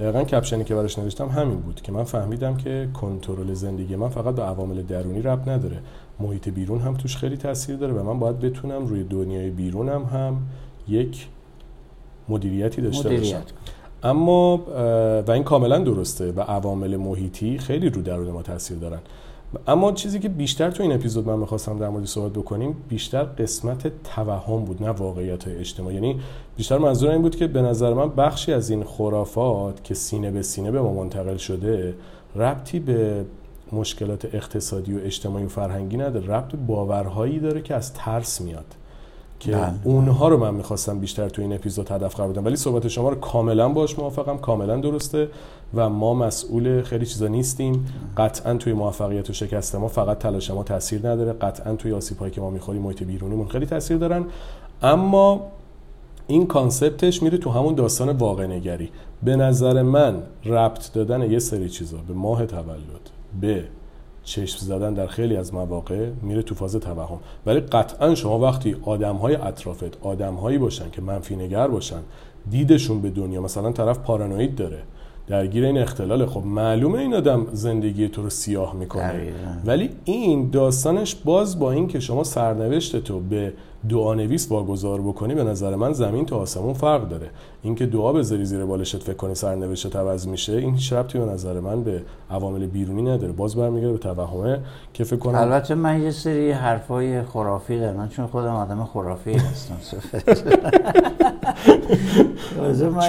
دقیقا 0.00 0.24
کپشنی 0.24 0.64
که 0.64 0.74
براش 0.74 0.98
نوشتم 0.98 1.28
همین 1.28 1.60
بود 1.60 1.80
که 1.82 1.92
من 1.92 2.04
فهمیدم 2.04 2.56
که 2.56 2.88
کنترل 2.94 3.54
زندگی 3.54 3.96
من 3.96 4.08
فقط 4.08 4.34
به 4.34 4.42
عوامل 4.42 4.82
درونی 4.82 5.22
رب 5.22 5.50
نداره. 5.50 5.78
محیط 6.20 6.48
بیرون 6.48 6.80
هم 6.80 6.94
توش 6.94 7.16
خیلی 7.16 7.36
تاثیر 7.36 7.76
داره 7.76 7.92
و 7.92 8.02
من 8.02 8.18
باید 8.18 8.40
بتونم 8.40 8.86
روی 8.86 9.04
دنیای 9.04 9.50
بیرونم 9.50 10.04
هم 10.04 10.36
یک 10.88 11.28
مدیریتی 12.28 12.82
داشته 12.82 13.08
باشم. 13.08 13.42
اما 14.02 14.56
و 15.26 15.30
این 15.30 15.44
کاملا 15.44 15.78
درسته 15.78 16.32
و 16.32 16.40
عوامل 16.40 16.96
محیطی 16.96 17.58
خیلی 17.58 17.90
رو 17.90 18.02
درون 18.02 18.30
ما 18.30 18.42
تاثیر 18.42 18.78
دارن. 18.78 19.00
اما 19.66 19.92
چیزی 19.92 20.18
که 20.18 20.28
بیشتر 20.28 20.70
تو 20.70 20.82
این 20.82 20.92
اپیزود 20.92 21.26
من 21.26 21.38
می‌خواستم 21.38 21.78
در 21.78 21.88
مورد 21.88 22.04
صحبت 22.04 22.32
بکنیم 22.32 22.76
بیشتر 22.88 23.22
قسمت 23.22 24.02
توهم 24.04 24.64
بود 24.64 24.82
نه 24.82 24.90
واقعیت 24.90 25.44
های 25.44 25.56
اجتماعی. 25.56 25.94
یعنی 25.94 26.20
بیشتر 26.56 26.78
منظور 26.78 27.10
این 27.10 27.22
بود 27.22 27.36
که 27.36 27.46
به 27.46 27.62
نظر 27.62 27.94
من 27.94 28.08
بخشی 28.08 28.52
از 28.52 28.70
این 28.70 28.84
خرافات 28.84 29.84
که 29.84 29.94
سینه 29.94 30.30
به 30.30 30.42
سینه 30.42 30.70
به 30.70 30.80
ما 30.80 30.92
منتقل 30.92 31.36
شده 31.36 31.94
ربطی 32.36 32.80
به 32.80 33.24
مشکلات 33.72 34.34
اقتصادی 34.34 34.94
و 34.94 34.98
اجتماعی 35.04 35.44
و 35.44 35.48
فرهنگی 35.48 35.96
نداره. 35.96 36.26
ربط 36.26 36.54
باورهایی 36.66 37.38
داره 37.38 37.62
که 37.62 37.74
از 37.74 37.94
ترس 37.94 38.40
میاد. 38.40 38.74
که 39.40 39.52
بله. 39.52 39.72
اونها 39.84 40.28
رو 40.28 40.36
من 40.36 40.54
می‌خواستم 40.54 40.98
بیشتر 40.98 41.28
تو 41.28 41.42
این 41.42 41.52
اپیزود 41.52 41.90
هدف 41.90 42.16
قرار 42.16 42.28
بدم. 42.32 42.44
ولی 42.44 42.56
صحبت 42.56 42.88
شما 42.88 43.08
رو 43.08 43.14
کاملا 43.14 43.68
باش 43.68 43.98
موافقم 43.98 44.38
کاملا 44.38 44.76
درسته. 44.76 45.28
و 45.74 45.88
ما 45.88 46.14
مسئول 46.14 46.82
خیلی 46.82 47.06
چیزا 47.06 47.28
نیستیم. 47.28 47.86
قطعا 48.16 48.54
توی 48.54 48.72
موفقیت 48.72 49.30
و 49.30 49.32
شکست 49.32 49.74
ما 49.74 49.88
فقط 49.88 50.18
تلاش 50.18 50.50
ما 50.50 50.62
تاثیر 50.62 51.08
نداره. 51.08 51.32
قطعا 51.32 51.74
توی 51.74 51.92
آسیب 51.92 52.30
که 52.30 52.40
ما 52.40 52.50
می‌خوریم 52.50 52.82
محیط 52.82 53.02
بیرونیمون 53.02 53.48
خیلی 53.48 53.66
تاثیر 53.66 53.96
دارن. 53.96 54.24
اما 54.82 55.40
این 56.26 56.46
کانسپتش 56.46 57.22
میره 57.22 57.38
تو 57.38 57.50
همون 57.50 57.74
داستان 57.74 58.10
واقع 58.10 58.46
نگری 58.46 58.90
به 59.22 59.36
نظر 59.36 59.82
من 59.82 60.22
ربط 60.44 60.92
دادن 60.92 61.30
یه 61.30 61.38
سری 61.38 61.68
چیزا 61.68 61.96
به 62.08 62.14
ماه 62.14 62.46
تولد 62.46 63.10
به 63.40 63.64
چشم 64.24 64.58
زدن 64.58 64.94
در 64.94 65.06
خیلی 65.06 65.36
از 65.36 65.54
مواقع 65.54 66.08
میره 66.22 66.42
تو 66.42 66.54
فاز 66.54 66.76
توهم. 66.76 67.18
ولی 67.46 67.60
قطعا 67.60 68.14
شما 68.14 68.38
وقتی 68.38 68.76
آدم 68.82 69.16
های 69.16 69.36
اطرافت 69.36 70.04
آدم 70.04 70.34
هایی 70.34 70.58
باشن 70.58 70.90
که 70.90 71.02
منفی 71.02 71.36
نگر 71.36 71.68
باشن 71.68 72.00
دیدشون 72.50 73.00
به 73.00 73.10
دنیا 73.10 73.40
مثلا 73.40 73.72
طرف 73.72 73.98
پارانوید 73.98 74.54
داره. 74.54 74.82
درگیر 75.30 75.64
این 75.64 75.78
اختلاله. 75.78 76.26
خب 76.26 76.42
معلومه 76.46 76.98
این 76.98 77.14
آدم 77.14 77.46
زندگی 77.52 78.08
تو 78.08 78.22
رو 78.22 78.30
سیاه 78.30 78.76
می‌کنه. 78.76 79.32
ولی 79.66 79.90
این 80.04 80.50
داستانش 80.50 81.14
باز 81.14 81.58
با 81.58 81.72
این 81.72 81.88
که 81.88 82.00
شما 82.00 82.24
سرنوشت 82.24 82.96
تو 82.96 83.20
به 83.20 83.52
دعا 83.88 84.14
نویس 84.14 84.50
واگذار 84.50 85.00
بکنی 85.00 85.34
به 85.34 85.44
نظر 85.44 85.76
من 85.76 85.92
زمین 85.92 86.26
تا 86.26 86.36
آسمون 86.36 86.74
فرق 86.74 87.08
داره. 87.08 87.30
اینکه 87.62 87.86
دعا 87.86 88.12
بذاری 88.12 88.44
زیر 88.44 88.64
بالشت 88.64 89.02
فکر 89.02 89.16
کنی 89.16 89.34
سرنوشت 89.34 89.96
عوض 89.96 90.26
میشه 90.28 90.52
این 90.52 90.74
هیچ 90.74 90.92
ربطی 90.92 91.18
به 91.18 91.24
نظر 91.24 91.60
من 91.60 91.84
به 91.84 92.02
عوامل 92.30 92.66
بیرونی 92.66 93.02
نداره. 93.02 93.32
باز 93.32 93.56
برمیگرده 93.56 93.92
به 93.92 93.98
توهمه 93.98 94.58
که 94.94 95.04
فکر 95.04 95.16
کنم 95.16 95.34
البته 95.38 95.74
من 95.74 96.02
یه 96.02 96.10
سری 96.10 96.50
حرفای 96.50 97.22
خرافی 97.22 97.78
دارم. 97.78 98.08
چون 98.08 98.26
خودم 98.26 98.54
آدم 98.54 98.84
خرافی 98.84 99.32
هستم. 99.32 99.76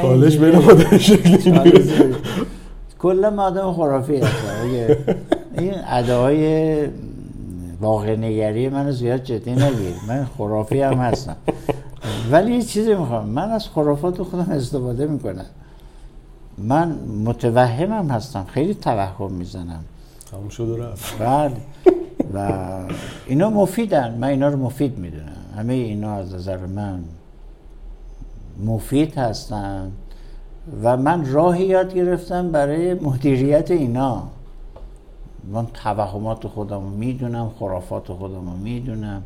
چالش 0.01 0.38
بین 0.41 0.55
مادر 0.59 0.97
شکلی 0.97 1.53
کلا 2.99 3.43
آدم 3.43 3.74
خرافی 3.74 4.15
هستم. 4.17 4.95
این 5.57 5.74
ادعای 5.88 6.88
واقع 7.82 8.16
نگری 8.16 8.70
من 8.70 8.92
زیاد 8.92 9.24
جدی 9.24 9.52
نگیر. 9.52 9.94
من 10.08 10.28
خرافی 10.38 10.82
هم 10.82 10.94
هستم. 10.94 11.36
ولی 12.32 12.56
یه 12.56 12.62
چیزی 12.62 12.96
می‌خوام. 12.96 13.26
من 13.26 13.52
از 13.52 13.68
خرافات 13.68 14.24
خودم 14.24 14.52
استفاده 14.52 15.08
می‌کنم. 15.08 15.46
من 16.58 16.92
متوهمم 17.26 18.10
هستم. 18.10 18.46
خیلی 18.46 18.74
توهم 18.74 19.32
می‌زنم. 19.32 19.84
تموم 20.32 20.50
شد 20.50 20.70
و 20.70 20.78
رفت. 20.78 21.20
بله 21.20 21.58
و 22.34 22.50
اینا 23.28 23.50
مفیدن. 23.50 24.18
من 24.18 24.28
اینا 24.28 24.48
رو 24.48 24.58
مفید 24.58 24.98
می‌دونم. 24.98 25.36
همه 25.58 25.74
اینا 25.74 26.14
از 26.14 26.36
نظر 26.36 26.58
من 26.58 27.04
مفید 28.66 29.18
هستن 29.18 29.92
و 30.84 30.98
من 30.98 31.32
راهی 31.32 31.66
یاد 31.66 31.94
گرفتم 31.94 32.52
برای 32.52 32.94
مدیریت 32.94 33.72
اینا. 33.72 34.24
من 35.48 35.68
توهمات 35.84 36.48
خودم 36.48 36.82
می‌دونم 36.82 37.52
خرافات 37.60 38.12
خودم 38.12 38.50
رو 38.50 38.58
می‌دونم 38.58 39.24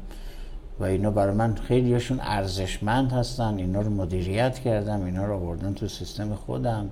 و 0.80 0.84
اینا 0.84 1.12
برای 1.12 1.36
من 1.36 1.56
خیلیشون 1.56 2.20
ارزشمند 2.24 3.12
هستن. 3.12 3.58
اینا 3.58 3.82
رو 3.82 3.90
مدیریت 3.90 4.60
کردم 4.60 5.06
اینا 5.06 5.26
رو 5.26 5.34
آوردن 5.34 5.74
تو 5.74 5.88
سیستم 5.88 6.36
خودم 6.36 6.90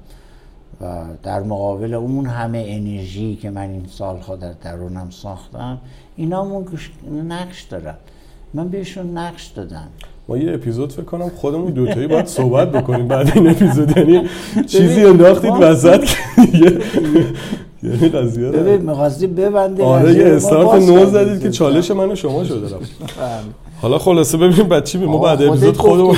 و 0.82 1.04
در 1.24 1.44
مقابل 1.44 1.94
اون 1.94 2.26
همه 2.26 2.66
انرژی 2.68 3.36
که 3.36 3.50
من 3.50 3.70
این 3.70 3.86
سالها 3.88 4.36
در 4.36 4.52
درونم 4.52 5.10
ساختم 5.10 5.78
اینا 6.16 6.64
نقش 7.28 7.62
دارن. 7.62 7.96
من 8.54 8.70
بهشون 8.70 9.18
نقش 9.18 9.48
دادم. 9.48 9.88
ما 10.28 10.38
یه 10.38 10.54
اپیزود 10.54 10.92
فکر 10.92 11.04
کنم 11.04 11.30
خودمون 11.30 11.72
دوتایی 11.72 12.08
باید 12.08 12.26
صحبت 12.26 12.72
بکنیم 12.72 13.08
بعد 13.08 13.32
این 13.36 13.50
اپیزود. 13.50 13.98
یعنی 13.98 14.30
چیزی 14.72 15.06
انداختید 15.06 15.52
وسط 15.52 16.10
یعنی 17.84 18.10
قضیه 18.10 18.50
ببین 18.50 18.82
می‌خواستی 18.82 19.28
ببنده 19.28 19.84
آره 19.84 20.14
یه 20.14 20.26
استارت 20.26 20.82
نو 20.82 21.06
زدید 21.06 21.42
که 21.42 21.52
چالش 21.52 21.92
من 21.92 22.12
و 22.12 22.16
شما 22.16 22.44
شده 22.44 22.76
رفت. 22.76 22.92
حالا 23.82 23.98
خلاصه 23.98 24.38
ببینیم 24.38 24.68
بچی 24.68 24.98
ما 24.98 25.18
بعد 25.18 25.44
اپیزود 25.44 25.78
خودمون 25.78 26.16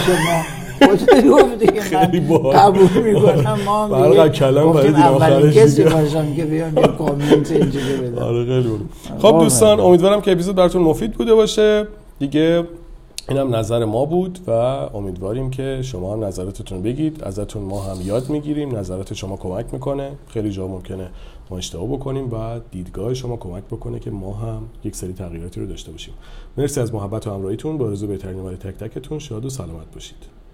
خیلی 1.80 2.20
باحال. 2.20 2.56
قبول 2.56 3.04
می‌کنم 3.04 3.58
ما 3.66 3.88
برق 3.88 4.32
کلام 4.32 4.74
برای 4.74 4.92
دین 4.92 5.04
آخرش 5.04 5.58
کسی 5.58 5.84
باشم 5.84 6.36
که 6.36 6.46
بیان 6.46 6.78
یه 6.78 6.88
کامنت 6.88 7.52
اینجوری 7.52 7.96
بدم 8.04 8.24
آره 8.24 8.46
خیلی 8.46 8.70
خب 9.20 9.40
دوستان 9.40 9.80
امیدوارم 9.80 10.22
که 10.22 10.32
اپیزود 10.32 10.56
براتون 10.56 10.82
مفید 10.82 11.12
بوده 11.12 11.34
باشه. 11.34 11.88
دیگه 12.20 12.64
این 13.30 13.38
هم 13.38 13.56
نظر 13.56 13.86
ما 13.86 14.06
بود 14.06 14.40
و 14.48 14.52
امیدواریم 14.94 15.50
که 15.50 15.80
شما 15.82 16.14
هم 16.14 16.24
نظراتتون 16.24 16.82
بگید. 16.82 17.24
ازتون 17.24 17.62
ما 17.62 17.82
هم 17.82 17.98
یاد 18.06 18.30
می‌گیریم. 18.30 18.78
نظرات 18.78 19.14
شما 19.14 19.38
کمک 19.38 19.66
می‌کنه. 19.72 20.10
خیلی 20.28 20.52
جا 20.52 20.68
ممکنه 20.68 21.08
ما 21.50 21.58
اشتباه 21.58 21.88
بکنیم 21.88 22.34
و 22.34 22.60
دیدگاه 22.72 23.14
شما 23.14 23.38
کمک 23.38 23.64
بکنه 23.64 24.00
که 24.00 24.12
ما 24.12 24.34
هم 24.34 24.64
یک 24.84 24.96
سری 24.96 25.14
تغییراتی 25.14 25.60
رو 25.60 25.68
داشته 25.68 25.92
باشیم. 25.92 26.14
مرسی 26.58 26.80
از 26.80 26.94
محبت 26.94 27.28
و 27.28 27.34
همراهیتون. 27.34 27.78
با 27.78 27.90
رزو 27.90 28.08
بهترین 28.08 28.56
تک 28.56 28.78
تکتون 28.78 29.20
شاد 29.20 29.46
و 29.46 29.50
سلامت 29.50 29.94
باشید. 29.94 30.45